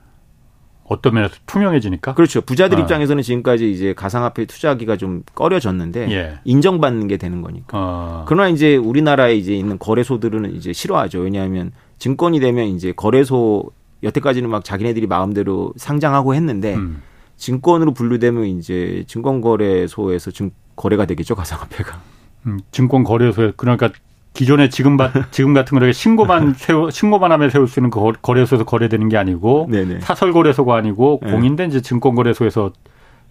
어떤 0.89 1.15
면에서 1.15 1.35
투명해지니까? 1.47 2.15
그렇죠. 2.15 2.41
부자들 2.41 2.79
어. 2.79 2.83
입장에서는 2.83 3.23
지금까지 3.23 3.71
이제 3.71 3.93
가상화폐 3.95 4.45
투자하기가 4.47 4.97
좀 4.97 5.23
꺼려졌는데 5.35 6.11
예. 6.13 6.39
인정받는 6.45 7.09
게 7.09 7.17
되는 7.17 7.43
거니까. 7.43 7.67
어. 7.73 8.25
그러나 8.29 8.49
이제 8.49 8.77
우리나라에 8.77 9.35
이제 9.37 9.55
있는 9.55 9.79
거래소들은 9.79 10.55
이제 10.55 10.73
싫어하죠. 10.73 11.21
왜냐하면 11.21 11.73
증권이 11.99 12.41
되면 12.41 12.67
이제 12.67 12.93
거래소 12.93 13.71
여태까지는 14.03 14.49
막 14.49 14.65
자기네들이 14.65 15.07
마음대로 15.07 15.73
상장하고 15.77 16.35
했는데 16.35 16.77
음. 16.77 17.03
증권으로 17.37 17.93
분류되면 17.93 18.45
이제 18.47 19.05
증권거래소에서 19.09 20.31
증 20.31 20.51
거래가 20.77 21.07
되겠죠 21.07 21.35
가상화폐가. 21.35 22.01
음, 22.47 22.61
증권거래소에 22.71 23.53
그러니까 23.57 23.91
기존에 24.37 24.69
지금 24.69 24.97
바, 24.97 25.11
지금 25.33 25.55
같은 25.55 25.79
거를 25.79 25.95
신고만 25.95 26.55
세우 26.55 26.91
신고만 26.91 27.33
하면 27.33 27.49
세울 27.49 27.67
수 27.67 27.81
있는 27.81 27.91
그 27.91 28.13
거래소에서 28.21 28.65
거래되는 28.65 29.09
게 29.09 29.17
아니고 29.17 29.67
네네. 29.71 30.01
사설 30.01 30.33
거래소가 30.33 30.77
아니고 30.77 31.21
네. 31.23 31.33
공인된 31.33 31.71
이제 31.71 31.81
증권 31.81 32.15
거래소에서 32.15 32.73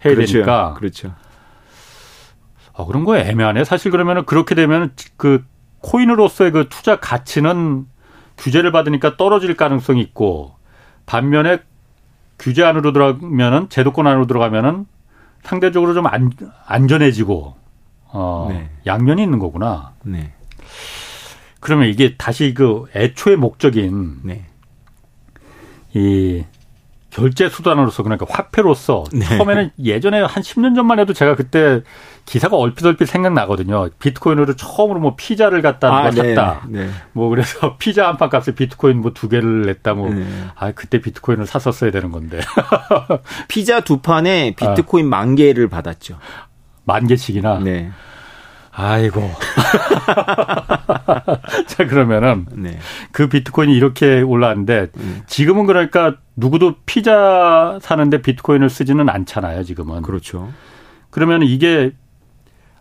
해야 0.04 0.14
그렇죠. 0.14 0.32
되니까 0.32 0.74
그렇죠. 0.74 1.14
아, 2.74 2.84
그런 2.84 3.04
거 3.04 3.16
애매하네. 3.16 3.64
사실 3.64 3.90
그러면은 3.90 4.24
그렇게 4.26 4.54
되면 4.54 4.92
그 5.16 5.44
코인으로서의 5.80 6.50
그 6.50 6.68
투자 6.68 6.96
가치는 6.96 7.86
규제를 8.36 8.72
받으니까 8.72 9.16
떨어질 9.16 9.56
가능성이 9.56 10.02
있고 10.02 10.56
반면에 11.06 11.60
규제 12.38 12.64
안으로 12.64 12.92
들어가면은 12.92 13.68
제도권 13.70 14.06
안으로 14.06 14.26
들어가면은 14.26 14.86
상대적으로 15.44 15.94
좀 15.94 16.06
안, 16.06 16.30
안전해지고 16.66 17.54
어, 18.08 18.48
네. 18.50 18.68
양면이 18.84 19.22
있는 19.22 19.38
거구나. 19.38 19.92
네. 20.02 20.32
그러면 21.60 21.88
이게 21.88 22.16
다시 22.16 22.54
그 22.54 22.84
애초의 22.94 23.36
목적인 23.36 24.18
네. 24.24 24.44
이 25.94 26.44
결제 27.10 27.48
수단으로서 27.48 28.02
그러니까 28.02 28.26
화폐로서 28.28 29.04
네. 29.10 29.24
처음에는 29.24 29.70
예전에 29.82 30.20
한 30.20 30.42
10년 30.42 30.74
전만 30.76 30.98
해도 30.98 31.14
제가 31.14 31.34
그때 31.34 31.80
기사가 32.26 32.56
얼핏얼핏 32.58 33.08
생각나거든요. 33.08 33.88
비트코인으로 33.98 34.54
처음으로 34.56 35.00
뭐 35.00 35.14
피자를 35.16 35.62
갖다 35.62 35.94
아, 35.96 36.10
네. 36.10 36.34
샀다. 36.34 36.66
네. 36.68 36.90
뭐 37.12 37.30
그래서 37.30 37.76
피자 37.78 38.06
한 38.08 38.18
판 38.18 38.28
값에 38.28 38.54
비트코인 38.54 39.00
뭐 39.00 39.12
두 39.14 39.30
개를 39.30 39.62
냈다 39.62 39.94
뭐. 39.94 40.12
네. 40.12 40.26
아, 40.56 40.72
그때 40.72 41.00
비트코인을 41.00 41.46
샀었어야 41.46 41.90
되는 41.90 42.10
건데. 42.12 42.40
피자 43.48 43.80
두 43.80 43.98
판에 44.00 44.54
비트코인 44.56 45.06
아. 45.06 45.08
만 45.08 45.36
개를 45.36 45.68
받았죠. 45.68 46.18
만 46.84 47.06
개씩이나. 47.06 47.60
네. 47.60 47.90
아이고. 48.78 49.22
자, 51.66 51.86
그러면은 51.86 52.44
네. 52.52 52.78
그 53.10 53.26
비트코인이 53.28 53.74
이렇게 53.74 54.20
올라왔는데 54.20 54.88
음. 54.98 55.22
지금은 55.26 55.64
그러니까 55.64 56.16
누구도 56.36 56.74
피자 56.84 57.78
사는데 57.80 58.20
비트코인을 58.20 58.68
쓰지는 58.68 59.08
않잖아요, 59.08 59.64
지금은. 59.64 60.02
그렇죠. 60.02 60.52
그러면 61.08 61.42
이게 61.42 61.92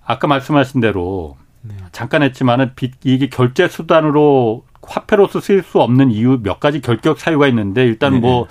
아까 0.04 0.28
말씀하신 0.28 0.82
대로 0.82 1.38
네. 1.62 1.74
잠깐 1.94 2.24
했지만은 2.24 2.74
이게 3.06 3.30
결제 3.30 3.70
수단으로 3.70 4.66
화폐로서 4.82 5.40
쓰일 5.40 5.64
수 5.64 5.80
없는 5.80 6.12
이유 6.12 6.42
몇 6.44 6.60
가지 6.60 6.82
결격 6.82 7.20
사유가 7.20 7.48
있는데 7.48 7.86
일단 7.86 8.16
네. 8.16 8.20
뭐 8.20 8.48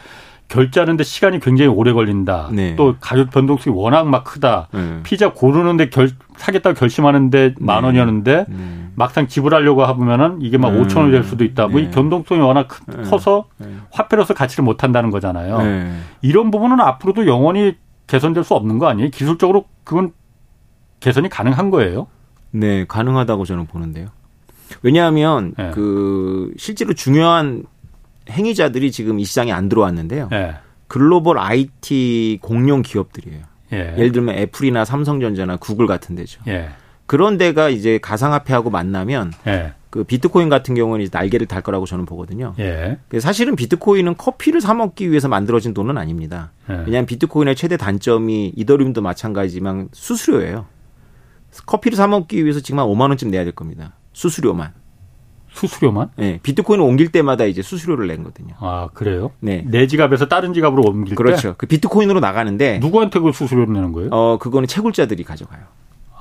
결제하는데 0.54 1.02
시간이 1.02 1.40
굉장히 1.40 1.68
오래 1.68 1.92
걸린다. 1.92 2.48
네. 2.52 2.76
또 2.76 2.94
가격 3.00 3.30
변동성이 3.30 3.76
워낙 3.76 4.06
막 4.06 4.22
크다. 4.22 4.68
네. 4.72 5.00
피자 5.02 5.32
고르는데 5.32 5.90
결, 5.90 6.10
사겠다고 6.36 6.78
결심하는데 6.78 7.48
네. 7.48 7.54
만 7.58 7.82
원이었는데 7.82 8.46
네. 8.48 8.88
막상 8.94 9.26
지불하려고 9.26 9.84
하면은 9.84 10.38
이게 10.40 10.56
막 10.56 10.70
네. 10.70 10.80
5천 10.80 10.98
원이 10.98 11.10
될 11.10 11.24
수도 11.24 11.42
있다. 11.42 11.66
뭐이 11.66 11.86
네. 11.86 11.90
변동성이 11.90 12.40
워낙 12.40 12.68
커서 13.04 13.46
화폐로서 13.90 14.32
가치를 14.32 14.64
못 14.64 14.84
한다는 14.84 15.10
거잖아요. 15.10 15.58
이런 16.22 16.52
부분은 16.52 16.78
앞으로도 16.80 17.26
영원히 17.26 17.76
개선될 18.06 18.44
수 18.44 18.54
없는 18.54 18.78
거 18.78 18.86
아니에요? 18.86 19.10
기술적으로 19.10 19.64
그건 19.82 20.12
개선이 21.00 21.28
가능한 21.30 21.70
거예요? 21.70 22.06
네, 22.52 22.84
가능하다고 22.86 23.44
저는 23.44 23.66
보는데요. 23.66 24.06
왜냐하면 24.82 25.54
그 25.72 26.52
실제로 26.56 26.92
중요한 26.92 27.64
행위자들이 28.30 28.90
지금 28.92 29.18
이 29.20 29.24
시장에 29.24 29.52
안 29.52 29.68
들어왔는데요. 29.68 30.28
예. 30.32 30.56
글로벌 30.88 31.38
IT 31.38 32.38
공룡 32.42 32.82
기업들이에요. 32.82 33.42
예. 33.72 33.94
를 33.96 34.12
들면 34.12 34.36
애플이나 34.36 34.84
삼성전자나 34.84 35.56
구글 35.56 35.86
같은 35.86 36.14
데죠. 36.14 36.40
예. 36.46 36.68
그런 37.06 37.36
데가 37.36 37.68
이제 37.68 37.98
가상화폐하고 37.98 38.70
만나면 38.70 39.32
예. 39.46 39.74
그 39.90 40.04
비트코인 40.04 40.48
같은 40.48 40.74
경우는 40.74 41.04
이제 41.04 41.10
날개를 41.16 41.46
달 41.46 41.62
거라고 41.62 41.86
저는 41.86 42.04
보거든요. 42.06 42.54
예. 42.58 42.98
사실은 43.20 43.56
비트코인은 43.56 44.16
커피를 44.16 44.60
사 44.60 44.74
먹기 44.74 45.10
위해서 45.10 45.28
만들어진 45.28 45.74
돈은 45.74 45.98
아닙니다. 45.98 46.52
예. 46.70 46.74
왜냐하면 46.74 47.06
비트코인의 47.06 47.56
최대 47.56 47.76
단점이 47.76 48.54
이더리움도 48.56 49.02
마찬가지지만 49.02 49.88
수수료예요. 49.92 50.66
커피를 51.66 51.96
사 51.96 52.06
먹기 52.06 52.42
위해서 52.42 52.60
지금 52.60 52.80
한 52.80 52.86
5만 52.86 53.08
원쯤 53.10 53.30
내야 53.30 53.44
될 53.44 53.52
겁니다. 53.52 53.94
수수료만. 54.12 54.72
수수료만? 55.54 56.10
네. 56.16 56.40
비트코인을 56.42 56.84
옮길 56.84 57.10
때마다 57.10 57.44
이제 57.44 57.62
수수료를 57.62 58.06
낸거든요. 58.08 58.54
아, 58.58 58.88
그래요? 58.92 59.30
네. 59.40 59.64
내 59.66 59.86
지갑에서 59.86 60.26
다른 60.28 60.52
지갑으로 60.52 60.82
옮길 60.82 61.14
그렇죠. 61.14 61.36
때? 61.36 61.42
그렇죠. 61.42 61.54
그 61.56 61.66
비트코인으로 61.66 62.20
나가는데. 62.20 62.78
누구한테 62.80 63.20
그 63.20 63.32
수수료를 63.32 63.72
내는 63.72 63.92
거예요? 63.92 64.10
어, 64.12 64.38
그거는 64.38 64.66
채굴자들이 64.68 65.24
가져가요. 65.24 65.62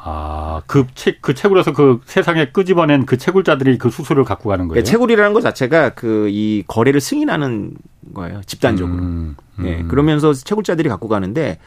아, 0.05 0.61
그 0.67 0.85
채, 0.95 1.15
그 1.21 1.33
채굴에서 1.33 1.71
그 1.71 2.01
세상에 2.05 2.47
끄집어낸 2.51 3.05
그 3.05 3.17
채굴자들이 3.17 3.77
그 3.77 3.89
수수료를 3.89 4.25
갖고 4.25 4.49
가는 4.49 4.67
거예요? 4.67 4.83
네, 4.83 4.83
채굴이라는 4.83 5.31
것 5.33 5.41
자체가 5.41 5.91
그 5.91 6.27
이 6.29 6.63
거래를 6.67 6.99
승인하는 6.99 7.71
거예요. 8.13 8.41
집단적으로. 8.45 8.97
음, 8.97 9.35
음. 9.59 9.63
네. 9.63 9.83
그러면서 9.87 10.33
채굴자들이 10.33 10.89
갖고 10.89 11.07
가는데 11.07 11.57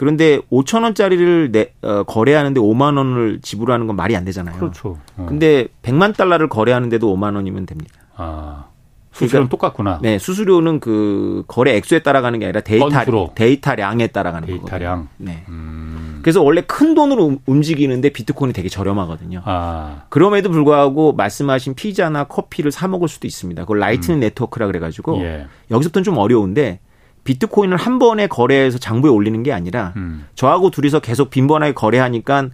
그런데 0.00 0.40
5천 0.50 0.82
원짜리를 0.82 1.52
내, 1.52 1.74
어, 1.82 2.04
거래하는데 2.04 2.58
5만 2.58 2.96
원을 2.96 3.40
지불하는 3.42 3.86
건 3.86 3.96
말이 3.96 4.16
안 4.16 4.24
되잖아요. 4.24 4.58
그렇죠. 4.58 4.96
어. 5.18 5.26
근데 5.28 5.66
100만 5.82 6.16
달러를 6.16 6.48
거래하는데도 6.48 7.14
5만 7.14 7.34
원이면 7.36 7.66
됩니다. 7.66 8.00
아. 8.16 8.64
수수료는 9.12 9.48
그러니까, 9.48 9.50
똑같구나. 9.50 9.98
네, 10.00 10.18
수수료는 10.18 10.80
그 10.80 11.44
거래 11.48 11.76
액수에 11.76 11.98
따라가는 11.98 12.38
게 12.38 12.46
아니라 12.46 12.62
데이터 12.62 13.32
데이터량에 13.34 14.06
따라가는 14.06 14.48
거예요. 14.48 14.60
데이터량. 14.60 15.08
네. 15.18 15.44
음. 15.50 16.20
그래서 16.22 16.42
원래 16.42 16.62
큰 16.62 16.94
돈으로 16.94 17.36
움직이는데 17.44 18.08
비트코인이 18.08 18.54
되게 18.54 18.70
저렴하거든요. 18.70 19.42
아. 19.44 20.04
그럼에도 20.08 20.50
불구하고 20.50 21.12
말씀하신 21.12 21.74
피자나 21.74 22.24
커피를 22.24 22.72
사 22.72 22.88
먹을 22.88 23.06
수도 23.06 23.26
있습니다. 23.26 23.60
그걸 23.64 23.80
Lightning 23.80 24.16
음. 24.16 24.20
네트워크라 24.20 24.66
그래가지고 24.66 25.20
예. 25.20 25.46
여기서부터는 25.70 26.04
좀 26.04 26.16
어려운데 26.16 26.80
비트코인을 27.24 27.76
한 27.76 27.98
번에 27.98 28.26
거래해서 28.26 28.78
장부에 28.78 29.10
올리는 29.10 29.42
게 29.42 29.52
아니라 29.52 29.92
음. 29.96 30.26
저하고 30.34 30.70
둘이서 30.70 31.00
계속 31.00 31.30
빈번하게 31.30 31.74
거래하니까 31.74 32.48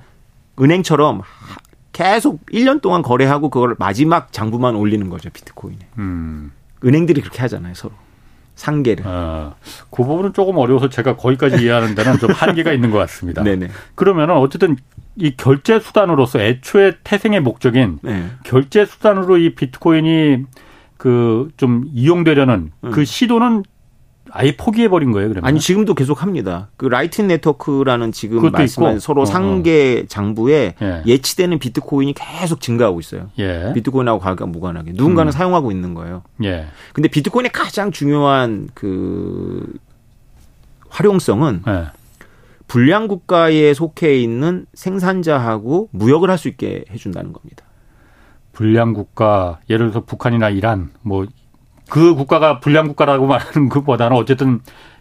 은행처럼 0.61 1.23
계속 1.93 2.45
1년 2.47 2.83
동안 2.83 3.03
거래하고 3.03 3.49
그걸 3.51 3.75
마지막 3.79 4.33
장부만 4.33 4.75
올리는 4.75 5.09
거죠, 5.09 5.31
비트코인에. 5.31 5.79
음. 5.99 6.53
은행들이 6.85 7.21
그렇게 7.21 7.41
하잖아요, 7.41 7.75
서로. 7.75 7.95
상계를. 8.55 9.05
아, 9.07 9.55
그 9.91 10.03
부분은 10.03 10.33
조금 10.33 10.57
어려워서 10.57 10.89
제가 10.89 11.17
거기까지 11.17 11.62
이해하는 11.62 11.95
데는 11.95 12.19
좀 12.19 12.31
한계가 12.33 12.73
있는 12.73 12.91
것 12.91 12.99
같습니다. 12.99 13.43
네네. 13.45 13.69
그러면은 13.95 14.37
어쨌든 14.37 14.77
이 15.17 15.37
결제 15.37 15.79
수단으로서 15.79 16.41
애초에 16.41 16.95
태생의 17.05 17.41
목적인 17.41 17.99
네. 18.03 18.31
결제 18.45 18.85
수단으로 18.85 19.39
이 19.39 19.55
비트코인이 19.55 20.45
그 20.97 21.51
좀 21.57 21.85
이용되려는 21.93 22.73
그 22.81 22.87
음. 22.87 22.91
그 22.93 23.05
시도는 23.05 23.62
아예 24.37 24.55
포기해 24.55 24.89
버린 24.89 25.12
거예요, 25.12 25.28
그러면? 25.30 25.49
아니 25.49 25.59
지금도 25.59 25.95
계속 25.95 26.22
합니다. 26.22 26.68
그 26.76 26.84
라이튼 26.84 27.26
네트워크라는 27.26 28.12
지금 28.12 28.51
말씀한 28.51 29.01
서로 29.01 29.20
어, 29.20 29.22
어. 29.22 29.26
상계 29.26 30.05
장부에 30.09 30.74
예. 31.07 31.18
치되는 31.18 31.59
비트코인이 31.59 32.12
계속 32.12 32.61
증가하고 32.61 33.01
있어요. 33.01 33.30
예. 33.39 33.72
비트코인하고 33.74 34.20
가격 34.20 34.51
무관하게 34.51 34.93
누군가는 34.95 35.30
음. 35.30 35.32
사용하고 35.32 35.70
있는 35.70 35.95
거예요. 35.95 36.22
예. 36.45 36.66
근데 36.93 37.09
비트코인의 37.09 37.51
가장 37.53 37.91
중요한 37.91 38.68
그 38.74 39.72
활용성은 40.91 41.62
예. 41.66 41.87
불량 42.68 43.09
국가에 43.09 43.72
속해 43.74 44.20
있는 44.20 44.66
생산자하고 44.74 45.89
무역을 45.93 46.30
할 46.30 46.37
수 46.37 46.49
있게 46.49 46.84
해준다는 46.91 47.32
겁니다. 47.32 47.64
불량 48.53 48.93
국가 48.93 49.61
예를 49.70 49.91
들어서 49.91 50.05
북한이나 50.05 50.51
이란 50.51 50.91
뭐 51.01 51.26
그 51.89 52.14
국가가 52.14 52.61
불량 52.61 52.89
국가라고 52.89 53.26
말하는 53.28 53.68
것보다는 53.68 54.16
어쨌든 54.16 54.61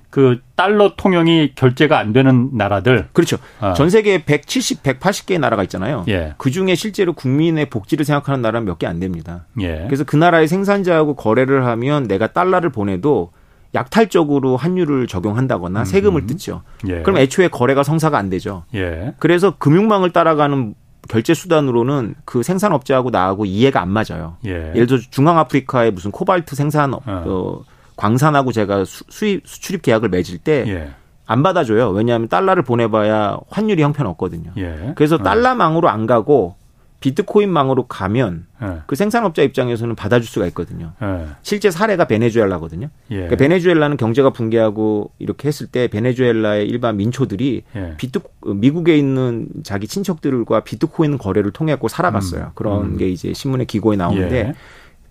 그 0.09 0.39
달러 0.55 0.93
통용이 0.95 1.53
결제가 1.55 1.99
안 1.99 2.13
되는 2.13 2.49
나라들 2.53 3.09
그렇죠. 3.11 3.37
아. 3.59 3.73
전 3.73 3.89
세계에 3.89 4.23
170, 4.23 4.81
180개의 4.81 5.39
나라가 5.39 5.61
있잖아요. 5.63 6.05
예. 6.07 6.35
그 6.37 6.51
중에 6.51 6.75
실제로 6.75 7.11
국민의 7.13 7.69
복지를 7.69 8.05
생각하는 8.05 8.41
나라는 8.41 8.65
몇 8.65 8.77
개 8.79 8.87
안 8.87 8.99
됩니다. 9.01 9.45
예. 9.59 9.83
그래서 9.87 10.05
그 10.05 10.15
나라의 10.15 10.47
생산자하고 10.47 11.15
거래를 11.15 11.65
하면 11.65 12.07
내가 12.07 12.27
달러를 12.27 12.69
보내도 12.69 13.31
약탈적으로 13.73 14.55
환율을 14.55 15.07
적용한다거나 15.07 15.81
음. 15.81 15.85
세금을 15.85 16.27
뜯죠. 16.27 16.61
예. 16.87 17.01
그럼 17.01 17.17
애초에 17.17 17.49
거래가 17.49 17.83
성사가 17.83 18.17
안 18.17 18.29
되죠. 18.29 18.63
예. 18.73 19.13
그래서 19.19 19.55
금융망을 19.57 20.11
따라가는 20.11 20.75
결제 21.09 21.33
수단으로는 21.33 22.15
그 22.25 22.43
생산업자하고 22.43 23.09
나하고 23.09 23.45
이해가 23.45 23.81
안 23.81 23.89
맞아요. 23.89 24.37
예. 24.45 24.71
를 24.73 24.87
들어 24.87 24.99
중앙 25.09 25.37
아프리카의 25.37 25.91
무슨 25.91 26.11
코발트 26.11 26.55
생산 26.55 26.93
어. 26.93 27.01
어, 27.05 27.61
광산하고 27.95 28.51
제가 28.51 28.85
수, 28.85 29.03
수입 29.09 29.47
수출입 29.47 29.81
계약을 29.81 30.09
맺을 30.09 30.39
때안 30.39 30.67
예. 30.67 30.93
받아줘요. 31.27 31.89
왜냐하면 31.89 32.27
달러를 32.27 32.63
보내봐야 32.63 33.39
환율이 33.49 33.81
형편없거든요. 33.83 34.51
예. 34.57 34.93
그래서 34.95 35.15
어. 35.15 35.19
달러망으로 35.19 35.89
안 35.89 36.05
가고 36.05 36.55
비트코인망으로 36.99 37.87
가면 37.87 38.47
네. 38.61 38.77
그 38.87 38.95
생산업자 38.95 39.41
입장에서는 39.41 39.95
받아줄 39.95 40.27
수가 40.27 40.47
있거든요. 40.47 40.93
네. 40.99 41.25
실제 41.43 41.69
사례가 41.69 42.05
베네수엘라거든요. 42.05 42.89
예. 43.11 43.15
그러니까 43.15 43.35
베네수엘라는 43.35 43.97
경제가 43.97 44.31
붕괴하고 44.31 45.11
이렇게 45.19 45.47
했을 45.47 45.67
때 45.67 45.87
베네수엘라의 45.87 46.67
일반 46.67 46.97
민초들이 46.97 47.63
예. 47.75 47.93
비트 47.97 48.19
미국에 48.45 48.97
있는 48.97 49.47
자기 49.63 49.87
친척들과 49.87 50.61
비트코인 50.61 51.17
거래를 51.17 51.51
통해갖고 51.51 51.87
살아갔어요. 51.87 52.45
음. 52.45 52.49
그런 52.55 52.81
음. 52.81 52.97
게 52.97 53.09
이제 53.09 53.33
신문에 53.33 53.65
기고에 53.65 53.97
나오는데 53.97 54.37
예. 54.37 54.53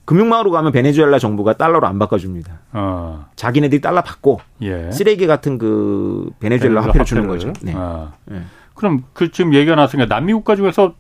금융망으로 0.05 0.51
가면 0.51 0.73
베네수엘라 0.73 1.19
정부가 1.19 1.57
달러로 1.57 1.87
안 1.87 1.99
바꿔줍니다. 1.99 2.61
어. 2.73 3.27
자기네들이 3.37 3.81
달러 3.81 4.03
받고 4.03 4.41
예. 4.63 4.91
쓰레기 4.91 5.27
같은 5.27 5.59
그 5.59 6.31
베네수엘라 6.41 6.83
화폐를 6.83 7.07
주는 7.07 7.27
거죠. 7.27 7.53
네. 7.63 7.73
아. 7.75 8.13
네. 8.27 8.43
그럼 8.75 9.05
그 9.13 9.31
지금 9.31 9.55
얘기가 9.55 9.77
나왔으니까 9.77 10.13
남미 10.13 10.33
국가 10.33 10.57
중에서 10.57 10.95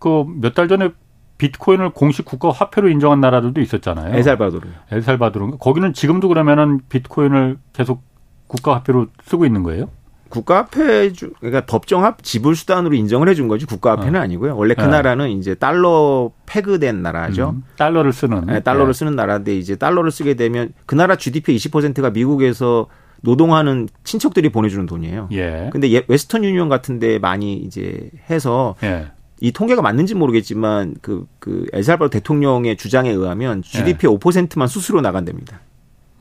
그 0.00 0.24
몇 0.42 0.54
달 0.54 0.66
전에 0.66 0.90
비트코인을 1.38 1.90
공식 1.90 2.24
국가 2.24 2.50
화폐로 2.50 2.88
인정한 2.88 3.20
나라들도 3.20 3.60
있었잖아요. 3.60 4.14
엘살바도르. 4.14 4.68
엘살바도르. 4.90 5.52
거기는 5.58 5.92
지금도 5.94 6.28
그러면은 6.28 6.80
비트코인을 6.88 7.56
계속 7.72 8.02
국가 8.46 8.74
화폐로 8.74 9.06
쓰고 9.24 9.46
있는 9.46 9.62
거예요? 9.62 9.88
국가화폐 10.28 11.10
그러니까 11.40 11.66
법정 11.66 12.22
지불 12.22 12.54
수단으로 12.54 12.94
인정을 12.94 13.28
해준 13.28 13.48
거지 13.48 13.66
국가화폐는 13.66 14.20
어. 14.20 14.22
아니고요. 14.22 14.56
원래 14.56 14.74
그 14.74 14.82
네. 14.82 14.88
나라는 14.88 15.30
이제 15.30 15.54
달러 15.56 16.30
peg된 16.46 17.02
나라죠. 17.02 17.50
음, 17.56 17.62
달러를 17.76 18.12
쓰는. 18.12 18.46
네, 18.46 18.60
달러를 18.60 18.92
네. 18.92 18.98
쓰는 18.98 19.16
나라인데 19.16 19.56
이제 19.56 19.74
달러를 19.76 20.10
쓰게 20.12 20.34
되면 20.34 20.72
그 20.86 20.94
나라 20.94 21.16
GDP 21.16 21.56
20%가 21.56 22.10
미국에서 22.10 22.86
노동하는 23.22 23.88
친척들이 24.04 24.50
보내주는 24.50 24.86
돈이에요. 24.86 25.28
예. 25.32 25.68
근데 25.72 26.02
웨스턴 26.06 26.44
유니언 26.44 26.68
같은데 26.68 27.18
많이 27.18 27.54
이제 27.54 28.10
해서 28.30 28.76
예. 28.84 29.10
이 29.40 29.52
통계가 29.52 29.80
맞는지 29.82 30.14
모르겠지만 30.14 30.94
그, 31.00 31.26
그 31.38 31.66
엘살바도 31.72 32.10
대통령의 32.10 32.76
주장에 32.76 33.10
의하면 33.10 33.62
GDP 33.62 34.06
네. 34.06 34.14
5%만 34.14 34.68
수수료 34.68 35.00
나간답니다. 35.00 35.60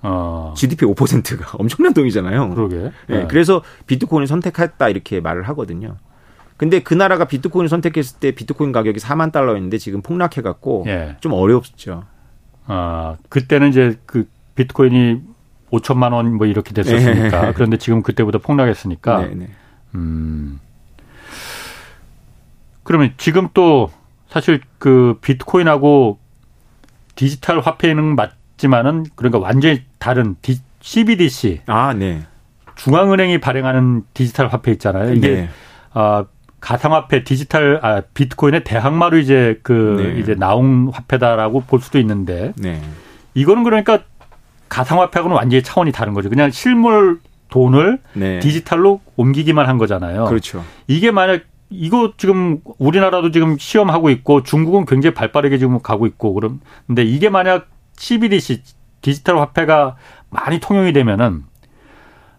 어. 0.01 0.53
GDP 0.55 0.85
5%가 0.85 1.57
엄청난 1.59 1.93
돈이잖아요. 1.93 2.49
그러게. 2.55 2.77
네. 2.77 2.91
네. 3.07 3.27
그래서 3.27 3.61
비트코인을 3.87 4.27
선택했다 4.27 4.87
이렇게 4.89 5.19
말을 5.19 5.43
하거든요. 5.49 5.97
근데 6.55 6.79
그 6.79 6.93
나라가 6.93 7.25
비트코인을 7.25 7.69
선택했을 7.69 8.19
때 8.19 8.31
비트코인 8.31 8.71
가격이 8.71 8.99
4만 8.99 9.31
달러였는데 9.31 9.77
지금 9.77 10.01
폭락해 10.01 10.41
갖고 10.41 10.83
예. 10.87 11.15
좀 11.19 11.33
어렵죠. 11.33 12.03
아, 12.65 13.15
그때는 13.29 13.69
이제 13.69 13.97
그 14.05 14.27
비트코인이 14.55 15.21
5천만 15.71 16.13
원 16.13 16.33
뭐 16.35 16.47
이렇게 16.47 16.73
됐었으니까. 16.73 17.45
네. 17.47 17.53
그런데 17.53 17.77
지금 17.77 18.01
그때보다 18.01 18.39
폭락했으니까. 18.39 19.21
네, 19.27 19.35
네. 19.35 19.49
음. 19.95 20.59
그러면 22.89 23.13
지금 23.17 23.49
또 23.53 23.91
사실 24.29 24.61
그 24.79 25.19
비트코인하고 25.21 26.17
디지털 27.13 27.59
화폐는 27.59 28.15
맞지만은 28.15 29.05
그러니까 29.13 29.37
완전히 29.37 29.83
다른 29.99 30.35
디, 30.41 30.59
CBDC. 30.81 31.61
아, 31.67 31.93
네. 31.93 32.23
중앙은행이 32.77 33.41
발행하는 33.41 34.05
디지털 34.15 34.47
화폐 34.47 34.71
있잖아요. 34.71 35.13
이게 35.13 35.27
네. 35.29 35.49
아 35.93 36.25
가상화폐 36.61 37.23
디지털 37.23 37.79
아 37.83 38.01
비트코인의 38.15 38.63
대항마로 38.63 39.19
이제 39.19 39.59
그 39.61 40.01
네. 40.15 40.19
이제 40.19 40.33
나온 40.33 40.89
화폐다라고 40.91 41.61
볼 41.67 41.81
수도 41.81 41.99
있는데 41.99 42.53
네. 42.57 42.81
이거는 43.35 43.61
그러니까 43.61 43.99
가상화폐하고는 44.69 45.37
완전히 45.37 45.61
차원이 45.61 45.91
다른 45.91 46.15
거죠. 46.15 46.27
그냥 46.27 46.49
실물 46.49 47.19
돈을 47.49 47.99
네. 48.13 48.39
디지털로 48.39 48.99
옮기기만 49.15 49.67
한 49.67 49.77
거잖아요. 49.77 50.25
그렇죠. 50.25 50.65
이게 50.87 51.11
만약 51.11 51.43
이거 51.69 52.13
지금 52.17 52.61
우리나라도 52.77 53.31
지금 53.31 53.57
시험하고 53.57 54.09
있고 54.09 54.43
중국은 54.43 54.85
굉장히 54.85 55.13
발빠르게 55.13 55.57
지금 55.57 55.79
가고 55.79 56.07
있고 56.07 56.33
그럼 56.33 56.61
근데 56.87 57.03
이게 57.03 57.29
만약 57.29 57.67
CBDC 57.97 58.63
디지털 59.01 59.37
화폐가 59.37 59.95
많이 60.29 60.59
통용이 60.59 60.93
되면은 60.93 61.43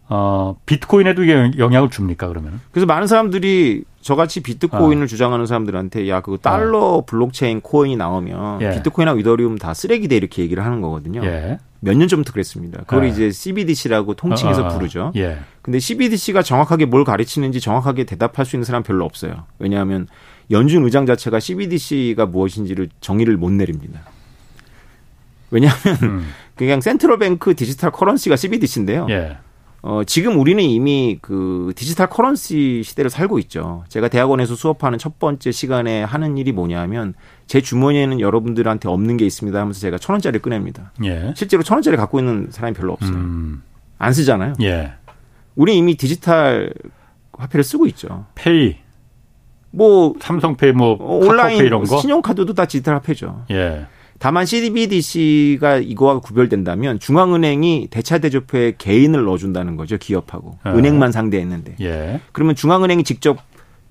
어 0.09 0.57
비트코인에도 0.67 1.23
이게 1.23 1.53
영향을 1.59 1.89
줍니까 1.89 2.27
그러면? 2.27 2.61
그래서 2.73 2.87
많은 2.87 3.07
사람들이 3.07 3.85
저같이 4.01 4.43
비트코인을 4.43 5.05
어. 5.05 5.07
주장하는 5.07 5.47
사람들한테 5.47 6.09
야 6.09 6.21
그거 6.21 6.37
달러 6.37 6.79
어. 6.79 7.05
블록체인 7.05 7.61
코인이 7.61 7.97
나오면 7.97 8.63
예. 8.63 8.71
비트코인하고 8.71 9.21
이더리움 9.21 9.59
다 9.59 9.73
쓰레기돼 9.73 10.17
이렇게 10.17 10.43
얘기를 10.43 10.65
하는 10.65 10.81
거거든요. 10.81 11.25
예. 11.25 11.59
몇 11.81 11.97
년 11.97 12.09
전부터 12.09 12.33
그랬습니다. 12.33 12.81
그걸 12.87 13.05
예. 13.05 13.09
이제 13.09 13.31
CBDC라고 13.31 14.15
통칭해서 14.15 14.63
어, 14.63 14.65
어, 14.65 14.69
어. 14.69 14.77
부르죠. 14.77 15.13
예. 15.17 15.39
근데 15.63 15.79
CBDC가 15.79 16.43
정확하게 16.43 16.85
뭘 16.87 17.05
가르치는지 17.05 17.61
정확하게 17.61 18.05
대답할 18.05 18.45
수 18.45 18.57
있는 18.57 18.65
사람 18.65 18.83
별로 18.83 19.05
없어요. 19.05 19.47
왜냐하면 19.59 20.07
연준 20.51 20.85
의장 20.85 21.07
자체가 21.07 21.41
CBDC가 21.41 22.27
무엇인지를 22.27 22.91
정의를 23.01 23.37
못 23.37 23.51
내립니다. 23.51 24.01
왜냐하면 25.51 25.81
음. 26.03 26.27
그냥 26.55 26.81
센트럴뱅크 26.81 27.55
디지털 27.55 27.91
커런시가 27.91 28.37
CBDC인데요. 28.37 29.07
예. 29.11 29.39
어, 29.83 30.03
지금 30.05 30.39
우리는 30.39 30.63
이미 30.63 31.19
그 31.23 31.73
디지털 31.75 32.09
커런시 32.09 32.83
시대를 32.85 33.11
살고 33.11 33.39
있죠. 33.41 33.85
제가 33.89 34.09
대학원에서 34.09 34.55
수업하는 34.55 34.99
첫 34.99 35.19
번째 35.19 35.51
시간에 35.53 36.03
하는 36.03 36.37
일이 36.37 36.53
뭐냐면 36.53 37.15
제 37.47 37.61
주머니에는 37.61 38.21
여러분들한테 38.21 38.89
없는 38.89 39.17
게 39.17 39.25
있습니다 39.25 39.59
하면서 39.59 39.81
제가 39.81 39.99
천 39.99 40.15
원짜리 40.15 40.39
꺼냅니다. 40.39 40.93
예. 41.05 41.33
실제로 41.35 41.63
천 41.63 41.77
원짜리 41.77 41.97
갖고 41.97 42.19
있는 42.19 42.49
사람이 42.51 42.75
별로 42.75 42.93
없어요. 42.93 43.17
음. 43.17 43.63
안 43.99 44.13
쓰잖아요. 44.13 44.55
예. 44.63 44.93
우리 45.57 45.77
이미 45.77 45.97
디지털 45.97 46.73
화폐를 47.33 47.65
쓰고 47.65 47.87
있죠. 47.87 48.27
페이. 48.35 48.77
뭐 49.71 50.15
삼성페이 50.21 50.73
뭐 50.73 50.97
온라인 51.01 51.65
이런 51.65 51.85
거 51.85 51.99
신용카드도 52.01 52.55
다 52.55 52.67
디지털 52.67 52.97
화폐죠. 52.97 53.45
예. 53.51 53.87
다만 54.21 54.45
CBDC가 54.45 55.79
이거와 55.79 56.21
구별된다면 56.21 57.01
중앙은행이 57.01 57.89
대차대조표에 57.91 58.75
개인을 58.77 59.25
넣어준다는 59.25 59.77
거죠 59.77 59.97
기업하고 59.97 60.59
예. 60.67 60.71
은행만 60.71 61.11
상대했는데 61.11 61.77
예. 61.81 62.21
그러면 62.33 62.55
중앙은행이 62.55 63.03
직접 63.03 63.39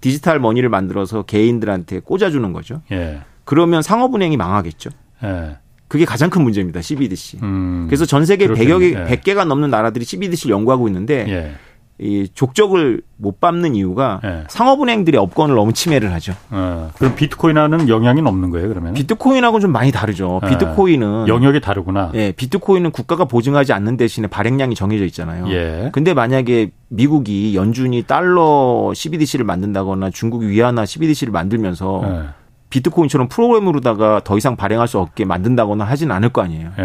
디지털 0.02 0.40
머니를 0.40 0.70
만들어서 0.70 1.24
개인들한테 1.24 2.02
꽂아주는 2.02 2.54
거죠. 2.54 2.82
예. 2.92 3.22
그러면 3.44 3.82
상업은행이 3.82 4.38
망하겠죠. 4.38 4.92
예. 5.24 5.58
그게 5.88 6.06
가장 6.06 6.30
큰 6.30 6.44
문제입니다. 6.44 6.84
CBDC. 6.84 7.40
음, 7.42 7.88
그래서 7.88 8.06
전 8.06 8.24
세계 8.24 8.48
100여 8.48 8.80
개, 8.80 8.94
100개가 8.94 9.46
넘는 9.46 9.72
나라들이 9.72 10.06
CBDC를 10.06 10.54
연구하고 10.54 10.88
있는데 10.88 11.26
예. 11.28 11.52
이 12.00 12.30
족적을 12.34 13.02
못 13.18 13.42
밟는 13.42 13.76
이유가 13.76 14.22
네. 14.24 14.46
상업은행들이 14.48 15.18
업권을 15.18 15.56
너무 15.56 15.74
침해를 15.74 16.14
하죠. 16.14 16.34
어, 16.50 16.92
그럼 16.98 17.16
비트코인하는 17.16 17.90
영향이 17.90 18.22
없는 18.22 18.52
거예요, 18.52 18.70
그러면? 18.70 18.94
비트코인하고는 18.94 19.62
좀 19.62 19.72
많이 19.74 19.92
다르죠. 19.92 20.40
네. 20.42 20.50
비트코인은 20.50 21.28
영역이 21.28 21.60
다르구나. 21.60 22.12
예, 22.16 22.32
비트코인은 22.32 22.92
국가가 22.92 23.26
보증하지 23.26 23.74
않는 23.74 23.98
대신에 23.98 24.28
발행량이 24.28 24.76
정해져 24.76 25.04
있잖아요. 25.06 25.50
예. 25.50 25.90
근데 25.92 26.14
만약에 26.14 26.72
미국이 26.88 27.54
연준이 27.56 28.04
달러 28.04 28.94
CBDC를 28.96 29.44
만든다거나 29.44 30.10
중국이 30.10 30.48
위안화 30.48 30.86
CBDC를 30.86 31.34
만들면서 31.34 32.02
예. 32.06 32.30
비트코인처럼 32.70 33.28
프로그램으로다가 33.28 34.22
더 34.24 34.38
이상 34.38 34.56
발행할 34.56 34.88
수 34.88 35.00
없게 35.00 35.26
만든다거나 35.26 35.84
하진 35.84 36.12
않을 36.12 36.30
거 36.30 36.42
아니에요. 36.44 36.70
예. 36.80 36.84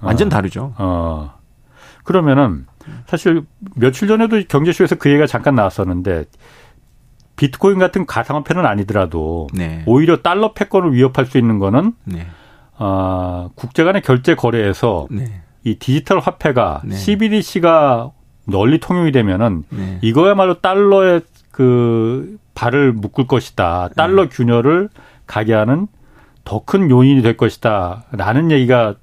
어. 0.00 0.06
완전 0.06 0.28
다르죠. 0.28 0.74
어. 0.78 1.32
그러면은 2.04 2.66
사실 3.06 3.44
며칠 3.76 4.08
전에도 4.08 4.40
경제쇼에서 4.48 4.96
그 4.96 5.10
얘기가 5.10 5.26
잠깐 5.26 5.54
나왔었는데 5.54 6.24
비트코인 7.36 7.78
같은 7.78 8.06
가상화폐는 8.06 8.64
아니더라도 8.64 9.48
네. 9.52 9.82
오히려 9.86 10.18
달러 10.18 10.52
패권을 10.52 10.92
위협할 10.92 11.26
수 11.26 11.38
있는 11.38 11.58
거는 11.58 11.92
네. 12.04 12.26
어, 12.78 13.50
국제 13.54 13.84
간의 13.84 14.02
결제 14.02 14.34
거래에서 14.34 15.06
네. 15.10 15.42
이 15.64 15.76
디지털 15.76 16.18
화폐가 16.20 16.82
네. 16.84 16.94
CBDC가 16.94 18.10
널리 18.46 18.78
통용이 18.78 19.10
되면은 19.12 19.64
네. 19.70 19.98
이거야말로 20.02 20.60
달러의 20.60 21.22
그 21.50 22.36
발을 22.54 22.92
묶을 22.92 23.26
것이다. 23.26 23.88
달러 23.96 24.24
네. 24.24 24.28
균열을 24.28 24.90
가게 25.26 25.54
하는 25.54 25.88
더 26.44 26.60
큰 26.60 26.90
요인이 26.90 27.22
될 27.22 27.36
것이다라는 27.36 28.50
얘기가 28.50 28.96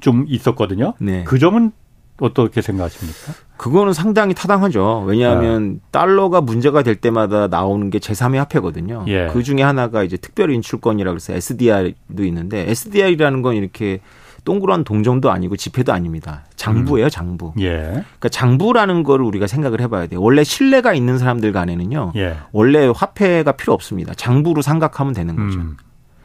좀 0.00 0.24
있었거든요. 0.28 0.94
네. 1.00 1.24
그 1.24 1.38
점은 1.38 1.72
어떻게 2.20 2.62
생각하십니까? 2.62 3.32
그거는 3.56 3.92
상당히 3.92 4.34
타당하죠. 4.34 5.04
왜냐하면 5.06 5.80
아. 5.82 5.88
달러가 5.90 6.40
문제가 6.40 6.82
될 6.82 6.96
때마다 6.96 7.48
나오는 7.48 7.90
게 7.90 7.98
제3의 7.98 8.36
화폐거든요. 8.36 9.04
예. 9.08 9.28
그 9.32 9.42
중에 9.42 9.62
하나가 9.62 10.02
이제 10.02 10.16
특별 10.16 10.50
인출권이라고 10.50 11.16
해서 11.16 11.32
SDR도 11.34 12.24
있는데 12.24 12.70
SDR이라는 12.70 13.42
건 13.42 13.54
이렇게 13.54 14.00
동그란 14.44 14.84
동정도 14.84 15.30
아니고 15.30 15.56
지폐도 15.56 15.92
아닙니다. 15.92 16.44
장부예요, 16.54 17.10
장부. 17.10 17.54
음. 17.56 17.60
예. 17.60 17.80
그러니까 17.82 18.28
장부라는 18.28 19.02
거를 19.02 19.24
우리가 19.26 19.46
생각을 19.46 19.80
해봐야 19.80 20.06
돼요. 20.06 20.22
원래 20.22 20.44
신뢰가 20.44 20.94
있는 20.94 21.18
사람들 21.18 21.52
간에는요. 21.52 22.12
예. 22.16 22.36
원래 22.52 22.86
화폐가 22.94 23.52
필요 23.52 23.72
없습니다. 23.72 24.14
장부로 24.14 24.62
생각하면 24.62 25.14
되는 25.14 25.34
거죠. 25.34 25.58
음. 25.58 25.76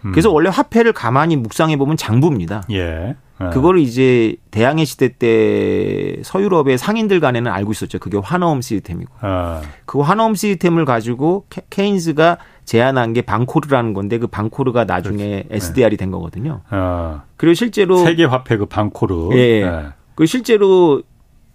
음. 0.05 0.11
그래서 0.11 0.31
원래 0.31 0.49
화폐를 0.49 0.93
가만히 0.93 1.35
묵상해 1.35 1.77
보면 1.77 1.97
장부입니다. 1.97 2.63
예. 2.71 3.15
예. 3.47 3.49
그거를 3.53 3.79
이제 3.79 4.35
대항해 4.51 4.85
시대 4.85 5.09
때 5.09 6.17
서유럽의 6.23 6.77
상인들 6.77 7.19
간에는 7.19 7.51
알고 7.51 7.71
있었죠. 7.71 7.99
그게 7.99 8.17
환어음 8.17 8.61
시스템이고. 8.61 9.11
아. 9.21 9.61
그 9.85 9.99
환어음 9.99 10.35
시스템을 10.35 10.85
가지고 10.85 11.45
케인즈가 11.69 12.37
제안한 12.65 13.13
게 13.13 13.21
방코르라는 13.21 13.93
건데 13.93 14.17
그 14.17 14.27
방코르가 14.27 14.85
나중에 14.85 15.43
그렇지. 15.43 15.65
SDR이 15.67 15.97
된 15.97 16.11
거거든요. 16.11 16.61
아. 16.69 17.23
그리고 17.37 17.53
실제로 17.53 17.97
세계 17.97 18.25
화폐 18.25 18.57
그 18.57 18.65
방코르. 18.65 19.29
예. 19.33 19.61
네. 19.65 19.85
그 20.15 20.25
실제로 20.25 21.01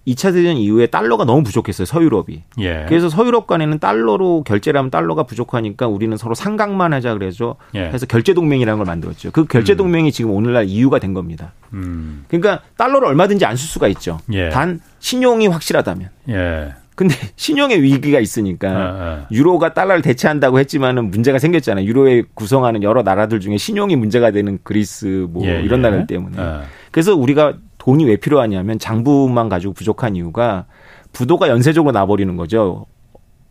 2차 0.07 0.33
대전 0.33 0.57
이후에 0.57 0.87
달러가 0.87 1.25
너무 1.25 1.43
부족했어요. 1.43 1.85
서유럽이. 1.85 2.43
예. 2.61 2.85
그래서 2.89 3.09
서유럽 3.09 3.47
간에는 3.47 3.79
달러로 3.81 4.45
결제를 4.45 4.79
하면 4.79 4.91
달러가 4.91 5.25
부족하니까 5.25 5.89
우리는 5.89 6.17
서로 6.17 6.35
상각만 6.35 6.93
하자 6.93 7.15
그래서 7.15 7.57
예. 7.75 7.87
해서 7.87 8.07
결제 8.07 8.33
동맹이라는 8.33 8.79
걸 8.79 8.87
만들었죠. 8.87 9.33
그 9.33 9.45
결제 9.47 9.75
음. 9.75 9.79
동맹이 9.79 10.09
음. 10.09 10.13
지금 10.13 10.31
오늘날 10.31 10.67
이유가 10.67 10.99
된 11.01 11.13
겁니다. 11.13 11.53
음. 11.73 12.25
그러니까 12.29 12.61
달러를 12.77 13.09
얼마든지 13.09 13.45
안 13.45 13.57
쓸 13.57 13.69
수가 13.69 13.89
있죠. 13.89 14.19
예. 14.33 14.51
단 14.51 14.81
신용이 15.01 15.47
확실하다면. 15.49 16.11
예. 16.29 16.75
근데 16.95 17.15
신용의 17.37 17.83
위기가 17.83 18.21
있으니까 18.21 18.69
아, 18.71 18.75
아. 18.75 19.27
유로가 19.31 19.75
달러를 19.75 20.03
대체한다고 20.03 20.59
했지만은 20.59 21.11
문제가 21.11 21.39
생겼잖아요. 21.39 21.85
유로에 21.85 22.23
구성하는 22.35 22.83
여러 22.83 23.03
나라들 23.03 23.41
중에 23.41 23.57
신용이 23.59 23.97
문제가 23.97 24.31
되는 24.31 24.59
그리스 24.63 25.27
뭐 25.31 25.45
예, 25.47 25.61
이런 25.63 25.81
예. 25.81 25.83
나라들 25.83 26.07
때문에. 26.07 26.37
아. 26.39 26.63
그래서 26.91 27.15
우리가 27.15 27.55
돈이 27.87 28.05
왜 28.05 28.17
필요하냐면 28.17 28.81
장부만 28.81 29.49
가지고 29.49 29.73
부족한 29.73 30.17
이유가 30.17 30.67
부도가 31.13 31.49
연쇄적으로 31.49 31.93
나버리는 31.93 32.35
거죠. 32.37 32.85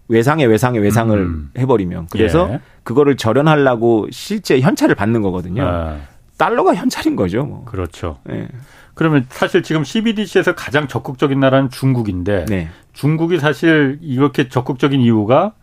외상에 0.10 0.44
외상에 0.44 0.78
외상을 0.78 1.18
음. 1.18 1.52
해버리면 1.58 2.08
그래서 2.12 2.50
예. 2.52 2.60
그거를 2.84 3.16
절연하려고 3.16 4.08
실제 4.12 4.60
현찰을 4.60 4.94
받는 4.94 5.22
거거든요. 5.22 5.64
아. 5.66 6.00
달러가 6.38 6.76
현찰인 6.76 7.16
거죠. 7.16 7.46
뭐. 7.46 7.64
그렇죠. 7.64 8.20
예. 8.30 8.50
그러면 8.94 9.26
사실 9.30 9.64
지금 9.64 9.86
CBDC에서 9.86 10.54
가장 10.54 10.90
적극적인 10.90 11.40
나라는 11.40 11.70
중국인데 11.70 12.46
네. 12.50 12.68
중국이 12.92 13.40
사실 13.40 14.00
이렇게 14.02 14.50
적극적인 14.50 15.00
이유가 15.00 15.54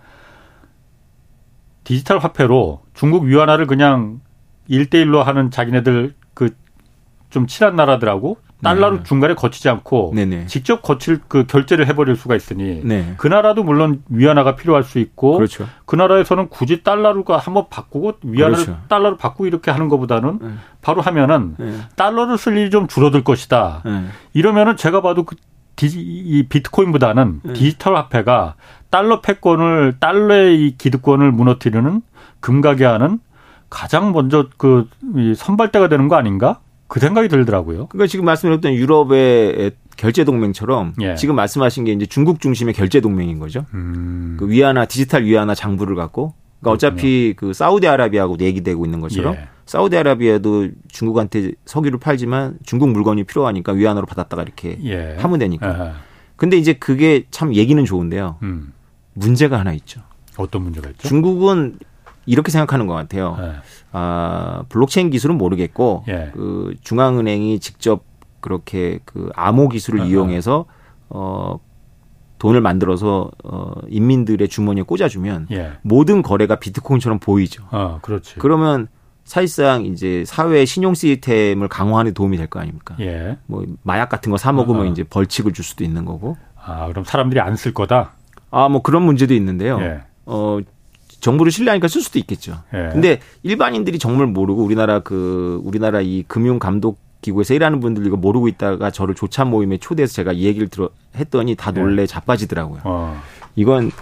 디지털 1.85 2.18
화폐로 2.18 2.81
중국 2.95 3.25
위안화를 3.25 3.66
그냥 3.66 4.20
일대일로 4.66 5.23
하는 5.23 5.51
자기네들 5.51 6.14
그 6.33 6.49
좀 7.33 7.47
친한 7.47 7.75
나라들하고 7.75 8.37
달러로 8.62 8.98
네. 8.98 9.02
중간에 9.02 9.34
거치지 9.34 9.68
않고 9.68 10.12
네네. 10.14 10.46
직접 10.46 10.82
거칠 10.82 11.20
그 11.26 11.46
결제를 11.46 11.86
해버릴 11.88 12.16
수가 12.16 12.36
있으니 12.36 12.80
네. 12.84 13.14
그 13.16 13.26
나라도 13.26 13.64
물론 13.64 14.02
위안화가 14.08 14.56
필요할 14.56 14.84
수 14.84 14.98
있고 14.98 15.36
그렇죠. 15.36 15.66
그 15.84 15.96
나라에서는 15.96 16.48
굳이 16.48 16.82
달러가 16.82 17.38
한번 17.38 17.66
바꾸고 17.68 18.14
위안화를 18.22 18.64
그렇죠. 18.64 18.80
달러로 18.88 19.16
바꾸고 19.16 19.46
이렇게 19.46 19.70
하는 19.70 19.88
것보다는 19.88 20.38
네. 20.40 20.48
바로 20.80 21.02
하면은 21.02 21.56
네. 21.58 21.74
달러를 21.96 22.38
쓸 22.38 22.56
일이 22.56 22.70
좀 22.70 22.86
줄어들 22.86 23.24
것이다. 23.24 23.82
네. 23.84 24.04
이러면은 24.32 24.76
제가 24.76 25.02
봐도 25.02 25.24
그 25.24 25.36
디지, 25.74 26.00
이 26.00 26.46
비트코인보다는 26.48 27.40
네. 27.42 27.52
디지털 27.54 27.96
화폐가 27.96 28.54
달러 28.90 29.20
패권을 29.20 29.96
달러의 29.98 30.64
이 30.64 30.76
기득권을 30.76 31.32
무너뜨리는 31.32 32.02
금가게 32.40 32.84
하는 32.84 33.18
가장 33.70 34.12
먼저 34.12 34.48
그 34.58 34.86
선발대가 35.34 35.88
되는 35.88 36.08
거 36.08 36.16
아닌가? 36.16 36.60
그 36.93 37.01
생각이 37.01 37.28
들더라고요. 37.28 37.86
그러니까 37.86 38.07
지금 38.07 38.26
말씀드렸던 38.26 38.74
유럽의 38.74 39.72
결제 39.97 40.24
동맹처럼 40.24 40.93
예. 41.01 41.14
지금 41.14 41.34
말씀하신 41.36 41.84
게 41.84 41.93
이제 41.93 42.05
중국 42.05 42.38
중심의 42.38 42.74
결제 42.74 43.01
동맹인 43.01 43.38
거죠. 43.38 43.64
음. 43.72 44.36
그 44.38 44.47
위안화 44.51 44.84
디지털 44.84 45.24
위안화 45.24 45.55
장부를 45.55 45.97
갖고 45.97 46.34
그러니까 46.61 46.74
어차피 46.74 47.32
그 47.34 47.55
사우디아라비아하고도 47.55 48.45
얘기되고 48.45 48.84
있는 48.84 49.01
것처럼 49.01 49.36
예. 49.36 49.49
사우디아라비아도 49.64 50.68
중국한테 50.88 51.53
석유를 51.64 51.99
팔지만 51.99 52.59
중국 52.62 52.90
물건이 52.90 53.24
필요하니까 53.24 53.72
위안화로 53.72 54.05
받았다가 54.05 54.43
이렇게 54.43 54.78
예. 54.84 55.16
하면 55.18 55.38
되니까. 55.38 55.66
아하. 55.66 55.93
근데 56.36 56.59
이제 56.59 56.74
그게 56.74 57.24
참 57.30 57.55
얘기는 57.55 57.82
좋은데요. 57.82 58.36
음. 58.43 58.74
문제가 59.14 59.59
하나 59.59 59.72
있죠. 59.72 60.03
어떤 60.36 60.61
문제가 60.64 60.90
있죠? 60.90 61.09
중국은 61.09 61.78
이렇게 62.26 62.53
생각하는 62.53 62.86
것 62.86 62.93
같아요. 62.93 63.34
네. 63.40 63.53
아, 63.93 64.64
블록체인 64.68 65.11
기술은 65.11 65.36
모르겠고 65.38 66.05
예. 66.09 66.30
그 66.32 66.74
중앙은행이 66.80 67.61
직접 67.61 68.05
그렇게 68.40 68.99
그 69.05 69.30
암호 69.36 69.68
기술을 69.68 70.01
아, 70.01 70.05
이용해서 70.05 70.64
어 71.11 71.59
돈을 72.38 72.61
만들어서 72.61 73.30
어 73.45 73.72
인민들의 73.88 74.49
주머니에 74.49 74.82
꽂아주면 74.82 75.49
예. 75.53 75.72
모든 75.82 76.22
거래가 76.22 76.57
비트코인처럼 76.57 77.18
보이죠. 77.20 77.64
아, 77.70 77.99
그렇지. 78.03 78.36
그러면 78.38 78.88
사실상 79.24 79.84
이제 79.84 80.24
사회 80.26 80.64
신용 80.64 80.95
시스템을 80.95 81.68
강화하는 81.68 82.11
데 82.11 82.14
도움이 82.14 82.36
될 82.36 82.49
거 82.49 82.59
아닙니까? 82.59 82.97
예. 82.99 83.36
뭐 83.47 83.64
마약 83.84 84.09
같은 84.09 84.30
거 84.32 84.36
사 84.38 84.51
먹으면 84.53 84.82
아, 84.82 84.88
이제 84.88 85.05
벌칙을 85.05 85.53
줄 85.53 85.64
수도 85.64 85.84
있는 85.84 86.05
거고. 86.05 86.36
아, 86.64 86.88
그럼 86.88 87.05
사람들이 87.05 87.40
안 87.40 87.55
쓸 87.57 87.72
거다? 87.74 88.12
아, 88.51 88.68
뭐 88.68 88.82
그런 88.82 89.03
문제도 89.03 89.32
있는데요. 89.34 89.78
예. 89.80 90.01
어 90.26 90.59
정부를 91.23 91.53
신뢰하니까 91.53 91.89
쓸 91.89 92.03
수도 92.03 92.18
있겠죠. 92.18 92.59
예. 92.75 92.91
근데 92.93 93.20
일반인들이 93.45 93.99
정말 94.01 94.27
모르고 94.27 94.62
우리나라 94.62 94.99
그 94.99 95.61
우리나라 95.64 96.01
이 96.01 96.25
금융 96.27 96.59
감독 96.59 96.99
기구에서 97.23 97.55
일하는 97.55 97.79
분들 97.79 98.05
이거 98.05 98.16
모르고 98.16 98.49
있다가 98.49 98.91
저를 98.91 99.14
조찬 99.14 99.49
모임에 99.49 99.79
초대해서 99.79 100.12
제가 100.14 100.33
이 100.33 100.45
얘기를 100.45 100.68
들어 100.68 100.91
했더니 101.14 101.55
다 101.55 101.70
놀래 101.70 102.03
예. 102.03 102.07
자빠지더라고요. 102.07 102.81
어. 102.85 103.23
이건 103.55 103.93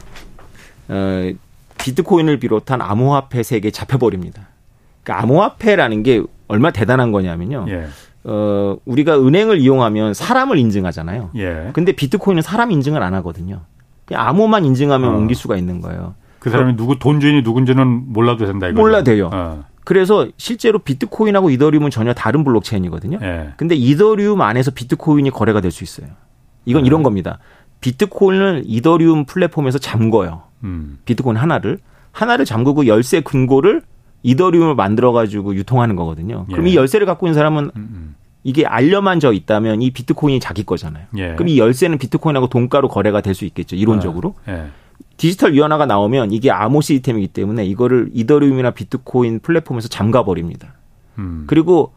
어 0.89 1.31
비트코인을 1.77 2.39
비롯한 2.39 2.81
암호화폐 2.81 3.43
세계에 3.43 3.71
잡혀버립니다. 3.71 4.49
그러니까 5.03 5.23
암호화폐라는 5.23 6.03
게 6.03 6.23
얼마 6.49 6.71
대단한 6.71 7.13
거냐면요. 7.13 7.67
예. 7.69 7.87
어, 8.25 8.77
우리가 8.85 9.19
은행을 9.19 9.59
이용하면 9.59 10.15
사람을 10.15 10.59
인증하잖아요. 10.59 11.31
예. 11.37 11.71
근데 11.75 11.93
비트코인은 11.93 12.43
사람 12.43 12.71
인증을 12.71 13.03
안 13.03 13.13
하거든요. 13.15 13.61
그냥 14.07 14.27
암호만 14.27 14.65
인증하면 14.65 15.11
어. 15.11 15.17
옮길 15.17 15.37
수가 15.37 15.57
있는 15.57 15.81
거예요. 15.81 16.15
그 16.41 16.51
사람이 16.51 16.77
누구 16.77 16.99
돈 16.99 17.21
주인이 17.21 17.43
누군지는 17.43 18.13
몰라도 18.13 18.47
된다 18.47 18.67
이거죠. 18.67 18.81
몰라 18.81 19.03
돼요. 19.03 19.31
어. 19.33 19.65
그래서 19.85 20.27
실제로 20.37 20.79
비트코인하고 20.79 21.51
이더리움은 21.51 21.91
전혀 21.91 22.13
다른 22.13 22.45
블록체인이거든요. 22.45 23.19
예. 23.23 23.51
근데 23.57 23.75
이더리움 23.75 24.41
안에서 24.41 24.71
비트코인이 24.71 25.31
거래가 25.31 25.61
될 25.61 25.71
수 25.71 25.85
있어요. 25.85 26.09
이건 26.65 26.83
예. 26.83 26.87
이런 26.87 27.03
겁니다. 27.03 27.39
비트코인을 27.81 28.65
이더리움 28.67 29.25
플랫폼에서 29.25 29.79
잠궈요. 29.79 30.43
음. 30.65 30.99
비트코인 31.05 31.37
하나를 31.37 31.79
하나를 32.13 32.45
잠그고 32.45 32.87
열쇠 32.87 33.21
금고를 33.21 33.83
이더리움을 34.23 34.75
만들어 34.75 35.13
가지고 35.13 35.55
유통하는 35.55 35.97
거거든요. 35.97 36.45
그럼 36.51 36.67
예. 36.69 36.73
이 36.73 36.77
열쇠를 36.77 37.07
갖고 37.07 37.27
있는 37.27 37.35
사람은 37.35 37.65
음, 37.65 37.71
음. 37.77 38.15
이게 38.45 38.67
알려만 38.67 39.19
져 39.21 39.33
있다면 39.33 39.81
이 39.83 39.91
비트코인이 39.91 40.41
자기 40.41 40.65
거잖아요. 40.65 41.07
예. 41.17 41.33
그럼 41.35 41.49
이 41.49 41.59
열쇠는 41.59 41.99
비트코인하고 41.99 42.49
돈가로 42.49 42.89
거래가 42.89 43.21
될 43.23 43.35
수 43.35 43.45
있겠죠. 43.47 43.77
이론적으로. 43.77 44.35
예. 44.49 44.67
디지털 45.21 45.53
위안화가 45.53 45.85
나오면 45.85 46.33
이게 46.33 46.51
암호 46.51 46.81
시스템이기 46.81 47.29
때문에 47.29 47.67
이거를 47.67 48.09
이더리움이나 48.15 48.71
비트코인 48.71 49.41
플랫폼에서 49.41 49.87
잠가 49.87 50.25
버립니다. 50.25 50.73
음. 51.19 51.45
그리고 51.47 51.93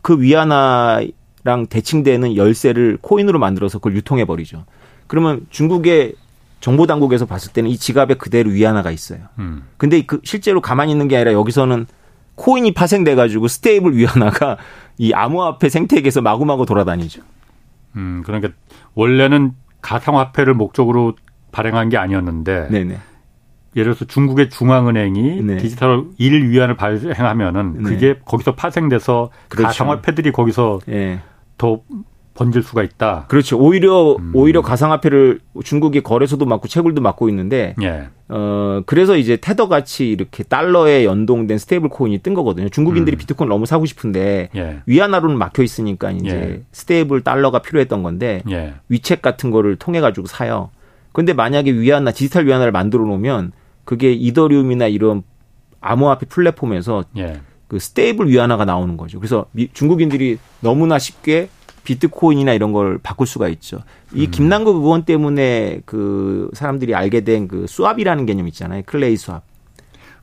그 0.00 0.20
위안화랑 0.20 1.66
대칭되는 1.68 2.36
열쇠를 2.36 2.98
코인으로 3.00 3.40
만들어서 3.40 3.78
그걸 3.78 3.96
유통해 3.96 4.26
버리죠. 4.26 4.64
그러면 5.08 5.44
중국의 5.50 6.14
정보 6.60 6.86
당국에서 6.86 7.26
봤을 7.26 7.52
때는 7.52 7.68
이 7.68 7.76
지갑에 7.76 8.14
그대로 8.14 8.50
위안화가 8.50 8.92
있어요. 8.92 9.22
음. 9.40 9.64
근데 9.76 10.02
그 10.02 10.20
실제로 10.22 10.60
가만히 10.60 10.92
있는 10.92 11.08
게 11.08 11.16
아니라 11.16 11.32
여기서는 11.32 11.86
코인이 12.36 12.74
파생돼 12.74 13.16
가지고 13.16 13.48
stable 13.48 13.96
위안화가 13.96 14.56
이 14.98 15.12
암호화폐 15.12 15.68
생태계에서 15.68 16.20
마구마구 16.20 16.64
돌아다니죠. 16.64 17.22
음, 17.96 18.22
그러니까 18.24 18.50
원래는 18.94 19.54
가상화폐를 19.80 20.54
목적으로 20.54 21.16
발행한 21.52 21.88
게 21.88 21.96
아니었는데 21.96 22.68
네네. 22.70 22.98
예를 23.76 23.94
들어서 23.94 24.04
중국의 24.04 24.50
중앙은행이 24.50 25.42
네. 25.42 25.56
디지털 25.58 26.04
1 26.18 26.50
위안을 26.50 26.76
발행하면은 26.76 27.82
네. 27.82 27.82
그게 27.82 28.18
거기서 28.24 28.54
파생돼서 28.54 29.30
그렇죠. 29.48 29.66
가상화폐들이 29.66 30.32
거기서 30.32 30.80
네. 30.86 31.20
더 31.56 31.80
번질 32.34 32.62
수가 32.62 32.82
있다. 32.82 33.26
그렇죠. 33.28 33.58
오히려 33.58 34.16
음. 34.16 34.32
오히려 34.34 34.62
가상화폐를 34.62 35.40
중국이 35.62 36.00
거래소도 36.02 36.46
막고 36.46 36.68
채굴도 36.68 37.02
막고 37.02 37.28
있는데 37.28 37.74
예. 37.82 38.08
어 38.28 38.82
그래서 38.86 39.16
이제 39.16 39.36
테더 39.36 39.68
같이 39.68 40.08
이렇게 40.08 40.42
달러에 40.42 41.04
연동된 41.04 41.58
stable 41.58 41.90
코인이 41.90 42.18
뜬 42.18 42.32
거거든요. 42.32 42.70
중국인들이 42.70 43.16
음. 43.16 43.18
비트코인 43.18 43.48
너무 43.48 43.66
사고 43.66 43.84
싶은데 43.84 44.48
예. 44.56 44.78
위안화로는 44.86 45.36
막혀 45.36 45.62
있으니까 45.62 46.12
이제 46.12 46.30
예. 46.30 46.62
stable 46.72 47.20
달러가 47.22 47.60
필요했던 47.60 48.02
건데 48.02 48.42
예. 48.50 48.74
위챗 48.90 49.20
같은 49.20 49.50
거를 49.50 49.76
통해 49.76 50.00
가지고 50.00 50.26
사요. 50.26 50.70
근데 51.12 51.32
만약에 51.32 51.72
위안화 51.72 52.12
디지털 52.12 52.46
위안화를 52.46 52.72
만들어 52.72 53.04
놓으면 53.04 53.52
그게 53.84 54.12
이더리움이나 54.12 54.86
이런 54.86 55.22
암호화폐 55.80 56.26
플랫폼에서 56.26 57.04
예. 57.16 57.40
그 57.68 57.78
stable 57.78 58.28
위안화가 58.28 58.64
나오는 58.64 58.96
거죠. 58.96 59.18
그래서 59.18 59.46
미, 59.52 59.68
중국인들이 59.72 60.38
너무나 60.60 60.98
쉽게 60.98 61.48
비트코인이나 61.84 62.52
이런 62.52 62.72
걸 62.72 62.98
바꿀 63.02 63.26
수가 63.26 63.48
있죠. 63.48 63.78
이 64.12 64.26
음. 64.26 64.30
김남국 64.30 64.76
의원 64.76 65.04
때문에 65.04 65.80
그 65.86 66.50
사람들이 66.52 66.94
알게 66.94 67.22
된 67.22 67.48
그 67.48 67.66
swap이라는 67.66 68.26
개념 68.26 68.46
있잖아요. 68.48 68.82
클레이 68.86 69.16
swap. 69.16 69.42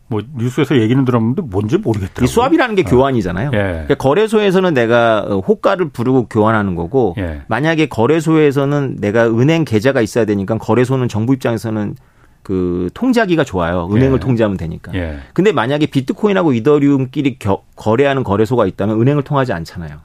뭐 0.09 0.21
뉴스에서 0.35 0.77
얘기는 0.77 1.03
들었는데 1.03 1.41
뭔지 1.43 1.77
모르겠더라고요. 1.77 2.23
이 2.23 2.27
swap이라는 2.27 2.75
게 2.75 2.83
어. 2.83 2.85
교환이잖아요. 2.85 3.51
예. 3.53 3.57
그러니까 3.57 3.95
거래소에서는 3.95 4.73
내가 4.73 5.19
어, 5.27 5.39
호가를 5.39 5.89
부르고 5.89 6.27
교환하는 6.27 6.75
거고 6.75 7.15
예. 7.17 7.41
만약에 7.47 7.87
거래소에서는 7.87 8.97
내가 8.99 9.27
은행 9.27 9.65
계좌가 9.65 10.01
있어야 10.01 10.25
되니까 10.25 10.57
거래소는 10.57 11.09
정부 11.09 11.33
입장에서는 11.33 11.95
그 12.41 12.89
통제하기가 12.93 13.43
좋아요. 13.43 13.89
은행을 13.91 14.15
예. 14.15 14.19
통제하면 14.19 14.55
되니까. 14.55 14.93
예. 14.95 15.17
근데 15.33 15.51
만약에 15.51 15.87
비트코인하고 15.87 16.53
이더리움끼리 16.53 17.39
겨, 17.39 17.63
거래하는 17.75 18.23
거래소가 18.23 18.65
있다면 18.65 19.01
은행을 19.01 19.23
통하지 19.23 19.51
않잖아요. 19.51 19.97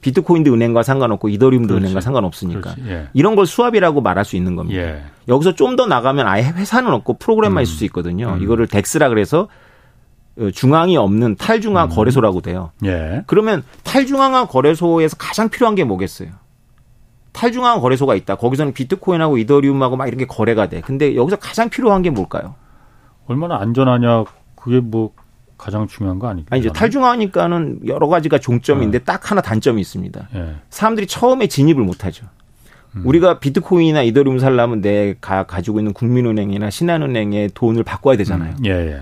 예. 0.00 0.10
비트코인도 0.10 0.52
은행과 0.54 0.82
상관없고 0.82 1.28
이더리움도 1.28 1.68
그렇지. 1.68 1.84
은행과 1.84 2.00
상관없으니까 2.00 2.74
예. 2.88 3.08
이런 3.12 3.36
걸 3.36 3.46
수압이라고 3.46 4.00
말할 4.00 4.24
수 4.24 4.36
있는 4.36 4.56
겁니다. 4.56 4.80
예. 4.80 5.02
여기서 5.28 5.54
좀 5.54 5.76
더 5.76 5.86
나가면 5.86 6.26
아예 6.26 6.42
회사는 6.44 6.92
없고 6.92 7.18
프로그램만 7.18 7.60
음. 7.60 7.62
있을 7.62 7.76
수 7.76 7.84
있거든요. 7.86 8.34
음. 8.34 8.42
이거를 8.42 8.66
덱스라 8.66 9.08
그래서 9.08 9.48
어, 10.38 10.50
중앙이 10.52 10.96
없는 10.96 11.36
탈중앙 11.36 11.88
음. 11.88 11.94
거래소라고 11.94 12.40
돼요. 12.40 12.72
예. 12.84 13.22
그러면 13.26 13.62
탈중앙화 13.84 14.46
거래소에서 14.46 15.16
가장 15.16 15.48
필요한 15.48 15.74
게 15.74 15.84
뭐겠어요? 15.84 16.30
탈중앙 17.32 17.80
거래소가 17.80 18.14
있다. 18.16 18.34
거기서는 18.36 18.72
비트코인하고 18.72 19.38
이더리움하고 19.38 19.96
막 19.96 20.06
이런 20.08 20.18
게 20.18 20.26
거래가 20.26 20.68
돼. 20.68 20.80
근데 20.80 21.14
여기서 21.14 21.36
가장 21.36 21.68
필요한 21.68 22.02
게 22.02 22.10
뭘까요? 22.10 22.54
얼마나 23.26 23.58
안전하냐. 23.60 24.24
그게 24.56 24.80
뭐 24.80 25.12
가장 25.60 25.86
중요한 25.86 26.18
거 26.18 26.26
아니겠어요? 26.28 26.48
아니, 26.50 26.60
이제 26.60 26.70
탈중앙하니까는 26.70 27.80
여러 27.86 28.08
가지가 28.08 28.38
장점인데 28.38 28.98
네. 28.98 29.04
딱 29.04 29.30
하나 29.30 29.42
단점이 29.42 29.80
있습니다. 29.80 30.28
네. 30.32 30.54
사람들이 30.70 31.06
처음에 31.06 31.46
진입을 31.48 31.84
못 31.84 32.06
하죠. 32.06 32.26
음. 32.96 33.02
우리가 33.04 33.38
비트코인이나 33.38 34.02
이더리움 34.02 34.38
살려면 34.38 34.80
내가 34.80 35.44
가지고 35.44 35.78
있는 35.78 35.92
국민은행이나 35.92 36.70
신한은행에 36.70 37.50
돈을 37.54 37.84
바꿔야 37.84 38.16
되잖아요. 38.16 38.54
음. 38.58 38.66
예, 38.66 38.70
예. 38.70 39.00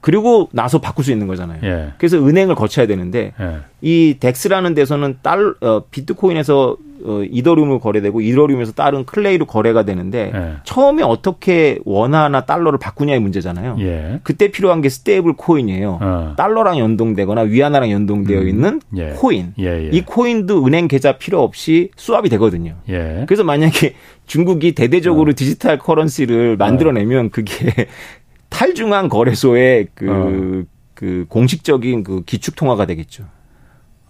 그리고 0.00 0.48
나서 0.52 0.80
바꿀 0.80 1.04
수 1.04 1.12
있는 1.12 1.26
거잖아요. 1.26 1.60
예. 1.62 1.92
그래서 1.98 2.16
은행을 2.16 2.54
거쳐야 2.54 2.86
되는데 2.86 3.34
예. 3.38 3.58
이 3.82 4.16
DEX라는 4.18 4.74
데서는 4.74 5.18
달 5.22 5.54
어, 5.60 5.82
비트코인에서 5.90 6.76
어, 7.04 7.22
이더리움으로 7.22 7.78
거래되고 7.80 8.20
이더리움에서 8.20 8.72
다른 8.72 9.04
클레이로 9.04 9.46
거래가 9.46 9.84
되는데 9.84 10.32
예. 10.34 10.52
처음에 10.64 11.02
어떻게 11.02 11.78
원화나 11.84 12.44
달러를 12.44 12.78
바꾸냐의 12.78 13.20
문제잖아요. 13.20 13.76
예. 13.80 14.20
그때 14.22 14.50
필요한 14.50 14.80
게 14.80 14.88
stable 14.88 15.34
코인이에요. 15.34 15.98
어. 16.00 16.34
달러랑 16.36 16.78
연동되거나 16.78 17.42
위안화랑 17.42 17.90
연동되어 17.90 18.40
음. 18.40 18.48
있는 18.48 18.80
예. 18.96 19.10
코인. 19.10 19.54
예, 19.58 19.64
예. 19.64 19.90
이 19.92 20.02
코인도 20.02 20.66
은행 20.66 20.88
계좌 20.88 21.12
필요 21.18 21.42
없이 21.42 21.90
swap이 21.96 22.28
되거든요. 22.30 22.74
그래서 22.86 23.44
만약에 23.44 23.94
중국이 24.26 24.74
대대적으로 24.74 25.30
어. 25.30 25.34
digital 25.34 25.78
currency를 25.78 26.56
만들어내면 26.56 27.30
그게 27.30 27.88
탈중앙 28.50 29.08
거래소의 29.08 29.88
그, 29.94 30.06
어. 30.10 30.64
그 30.94 31.26
공식적인 31.28 32.02
그 32.02 32.22
기축 32.24 32.56
통화가 32.56 32.86
되겠죠. 32.86 33.24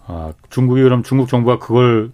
아, 0.07 0.33
중국이 0.49 0.81
그럼 0.81 1.03
중국 1.03 1.29
정부가 1.29 1.59
그걸 1.59 2.11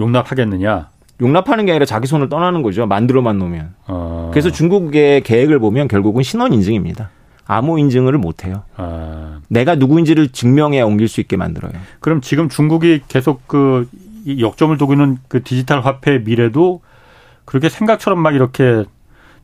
용납하겠느냐? 0.00 0.88
용납하는 1.20 1.66
게 1.66 1.72
아니라 1.72 1.84
자기 1.86 2.06
손을 2.06 2.28
떠나는 2.28 2.62
거죠. 2.62 2.86
만들어만 2.86 3.38
놓으면. 3.38 3.74
어. 3.86 4.30
그래서 4.32 4.50
중국의 4.50 5.22
계획을 5.22 5.58
보면 5.60 5.88
결국은 5.88 6.22
신원 6.22 6.52
인증입니다. 6.52 7.10
암호 7.46 7.78
인증을 7.78 8.18
못 8.18 8.44
해요. 8.44 8.62
아. 8.76 9.40
내가 9.48 9.74
누구인지를 9.74 10.28
증명해 10.30 10.80
옮길 10.82 11.08
수 11.08 11.20
있게 11.20 11.36
만들어요. 11.36 11.72
그럼 12.00 12.20
지금 12.20 12.48
중국이 12.48 13.02
계속 13.08 13.46
그 13.46 13.88
역점을 14.38 14.76
두고 14.78 14.94
있는 14.94 15.18
그 15.28 15.42
디지털 15.42 15.80
화폐 15.80 16.18
미래도 16.18 16.80
그렇게 17.44 17.68
생각처럼 17.68 18.20
막 18.20 18.34
이렇게 18.34 18.84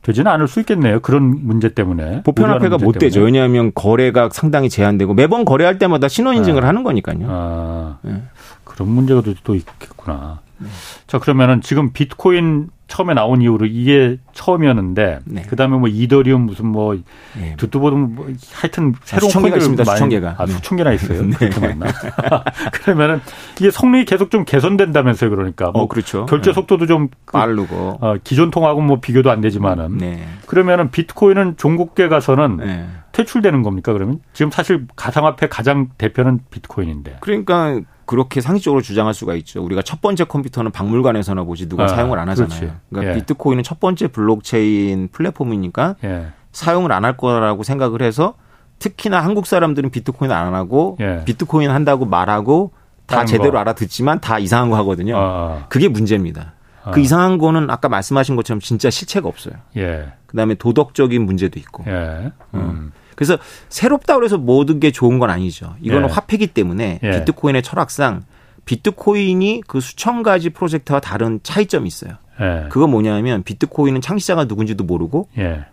되지는 0.01 0.31
않을 0.31 0.47
수 0.47 0.61
있겠네요. 0.61 1.01
그런 1.01 1.45
문제 1.45 1.69
때문에. 1.73 2.23
보편화폐가 2.23 2.77
못 2.77 2.93
때문에. 2.93 2.99
되죠. 2.99 3.21
왜냐하면 3.21 3.71
거래가 3.75 4.29
상당히 4.31 4.69
제한되고 4.69 5.13
매번 5.13 5.43
거래할 5.43 5.77
때마다 5.77 6.07
신원 6.07 6.37
인증을 6.37 6.63
아. 6.63 6.69
하는 6.69 6.83
거니까요. 6.83 7.19
아. 7.27 7.97
네. 8.01 8.23
그런 8.69 8.89
문제가 8.89 9.21
또 9.43 9.55
있겠구나. 9.55 10.41
네. 10.59 10.67
자 11.07 11.19
그러면은 11.19 11.61
지금 11.61 11.91
비트코인 11.91 12.69
처음에 12.87 13.13
나온 13.13 13.41
이후로 13.41 13.67
이게 13.67 14.17
처음이었는데 14.33 15.19
네. 15.25 15.41
그다음에 15.43 15.77
뭐 15.77 15.87
이더리움 15.87 16.41
무슨 16.41 16.65
뭐 16.67 16.97
네. 17.37 17.55
듣도 17.57 17.79
보도 17.79 17.95
뭐 17.95 18.27
하여튼 18.53 18.93
아, 18.95 19.01
새로운 19.03 19.29
수천 19.29 19.43
개가 19.43 19.57
있습니다. 19.57 19.83
많이, 19.83 19.95
수천 19.95 20.09
개가. 20.09 20.35
아, 20.37 20.45
네. 20.45 20.51
수천 20.53 20.77
개나 20.77 20.91
있어요. 20.93 21.21
네. 21.23 21.35
그렇게 21.37 21.59
많나? 21.59 21.85
그러면은 22.73 23.21
이게 23.59 23.71
성능이 23.71 24.05
계속 24.05 24.31
좀 24.31 24.43
개선된다면서요. 24.43 25.29
그러니까 25.29 25.71
뭐 25.71 25.83
어, 25.83 25.87
그렇죠. 25.87 26.25
결제 26.25 26.49
네. 26.49 26.53
속도도 26.55 26.87
좀그 26.87 27.31
빠르고 27.31 27.99
어, 28.01 28.15
기존 28.23 28.51
통하고 28.51 28.81
뭐 28.81 28.99
비교도 28.99 29.31
안 29.31 29.39
되지만은 29.41 29.97
네. 29.97 30.27
그러면은 30.47 30.89
비트코인은 30.89 31.57
종국계 31.57 32.09
가서는 32.09 32.57
네. 32.57 32.87
퇴출되는 33.11 33.63
겁니까? 33.63 33.93
그러면 33.93 34.19
지금 34.33 34.51
사실 34.51 34.87
가상화폐 34.95 35.47
가장 35.47 35.89
대표는 35.97 36.39
비트코인인데. 36.49 37.17
그러니까 37.21 37.79
그렇게 38.09 38.41
상식적으로 38.41 38.81
주장할 38.81 39.13
수가 39.13 39.35
있죠. 39.35 39.63
우리가 39.63 39.83
첫 39.83 40.01
번째 40.01 40.23
컴퓨터는 40.23 40.71
박물관에서나 40.71 41.43
보지 41.43 41.69
누가 41.69 41.83
아, 41.83 41.87
사용을 41.89 42.17
안 42.17 42.27
하잖아요. 42.29 42.59
그렇지. 42.59 42.73
그러니까 42.89 43.13
예. 43.13 43.19
비트코인은 43.19 43.61
첫 43.61 43.79
번째 43.79 44.07
블록체인 44.07 45.09
플랫폼이니까 45.11 45.95
예. 46.03 46.25
사용을 46.51 46.91
안 46.91 47.05
할 47.05 47.17
거라고 47.17 47.61
생각을 47.61 48.01
해서 48.01 48.33
특히나 48.79 49.19
한국 49.23 49.45
사람들은 49.45 49.91
비트코인 49.91 50.31
안 50.31 50.55
하고 50.55 50.97
예. 51.01 51.21
비트코인 51.23 51.69
한다고 51.69 52.05
말하고 52.05 52.71
다 53.05 53.25
제대로 53.25 53.51
거. 53.51 53.57
알아듣지만 53.59 54.21
다 54.21 54.39
이상한 54.39 54.71
거 54.71 54.77
하거든요. 54.77 55.15
아, 55.15 55.21
아. 55.21 55.65
그게 55.69 55.87
문제입니다. 55.87 56.53
아. 56.83 56.89
그 56.89 57.01
이상한 57.01 57.37
거는 57.37 57.69
아까 57.69 57.89
말씀하신 57.89 58.35
것처럼 58.37 58.59
진짜 58.59 58.89
실체가 58.89 59.27
없어요. 59.27 59.53
예. 59.77 60.07
그다음에 60.25 60.55
도덕적인 60.55 61.23
문제도 61.23 61.59
있고. 61.59 61.83
예. 61.85 61.91
음. 61.91 62.31
음. 62.55 62.91
그래서 63.19 63.37
새롭다 63.67 64.15
그래서 64.15 64.37
모든 64.37 64.79
게 64.79 64.91
좋은 64.91 65.19
건 65.19 65.29
아니죠. 65.29 65.75
이거는 65.81 66.07
예. 66.07 66.13
화폐기 66.13 66.47
때문에 66.47 67.01
예. 67.03 67.11
비트코인의 67.11 67.63
철학상 67.63 68.23
비트코인이 68.63 69.63
그 69.67 69.81
수천 69.81 70.23
가지 70.23 70.49
프로젝트와 70.49 71.01
다른 71.01 71.41
차이점이 71.43 71.85
있어요. 71.85 72.13
예. 72.39 72.69
그거 72.69 72.87
뭐냐면 72.87 73.43
비트코인은 73.43 73.99
창시자가 73.99 74.45
누군지도 74.45 74.85
모르고 74.85 75.27
예. 75.37 75.65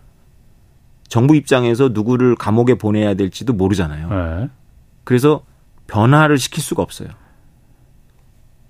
정부 1.07 1.37
입장에서 1.37 1.91
누구를 1.93 2.35
감옥에 2.35 2.73
보내야 2.73 3.13
될지도 3.13 3.53
모르잖아요. 3.53 4.09
예. 4.11 4.49
그래서 5.05 5.43
변화를 5.87 6.37
시킬 6.37 6.61
수가 6.61 6.83
없어요. 6.83 7.07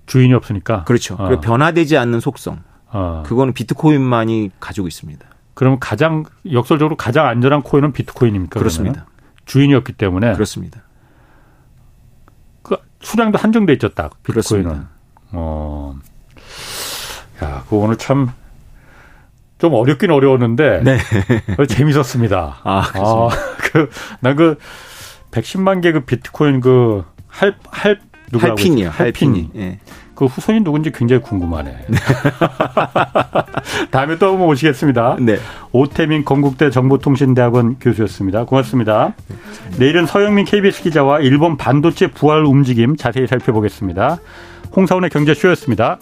주인이 0.06 0.36
없으니까. 0.36 0.84
그렇죠. 0.84 1.16
어. 1.16 1.40
변화되지 1.40 1.98
않는 1.98 2.20
속성. 2.20 2.62
어. 2.92 3.24
그거는 3.26 3.54
비트코인만이 3.54 4.52
가지고 4.60 4.88
있습니다. 4.88 5.28
그러면 5.58 5.80
가장 5.80 6.24
역설적으로 6.52 6.96
가장 6.96 7.26
안전한 7.26 7.64
코인은 7.64 7.92
비트코인입니까? 7.92 8.60
그렇습니다. 8.60 9.06
그러면? 9.06 9.12
주인이었기 9.46 9.94
때문에 9.94 10.34
그렇습니다. 10.34 10.84
그 12.62 12.78
수량도 13.02 13.40
한정돼 13.40 13.74
딱 13.96 14.22
비트코인은. 14.22 14.64
그렇습니다. 14.66 14.90
어, 15.32 15.96
야, 17.44 17.64
그 17.68 17.76
오늘 17.76 17.98
참. 17.98 18.30
좀 19.58 19.74
어렵긴 19.74 20.12
어려웠는데 20.12 20.84
네. 20.84 21.00
재밌었습니다. 21.66 22.60
아, 22.64 22.92
아 22.94 23.30
그, 23.58 23.90
난그 24.20 24.60
110만 25.32 25.82
개 25.82 25.92
그 25.92 26.02
비트코인 26.02 26.62
그 26.62 27.04
할, 27.28 27.58
할, 27.72 28.00
누가 28.32 28.50
할핀이요. 28.50 28.90
할핀이. 28.92 29.50
예. 29.56 29.80
그 30.18 30.26
후손이 30.26 30.62
누군지 30.62 30.92
굉장히 30.92 31.22
궁금하네. 31.22 31.78
다음에 33.92 34.18
또 34.18 34.32
한번 34.32 34.48
오시겠습니다. 34.48 35.18
네. 35.20 35.38
오태민 35.72 36.26
건국대 36.26 36.72
정보통신대학원 36.72 37.78
교수였습니다. 37.80 38.46
고맙습니다. 38.46 39.14
내일은 39.78 40.08
서영민 40.08 40.46
KBS 40.46 40.82
기자와 40.82 41.20
일본 41.20 41.56
반도체 41.56 42.08
부활 42.08 42.46
움직임 42.46 42.96
자세히 42.96 43.28
살펴보겠습니다. 43.28 44.18
홍사원의 44.76 45.12
경제쇼였습니다. 45.12 46.00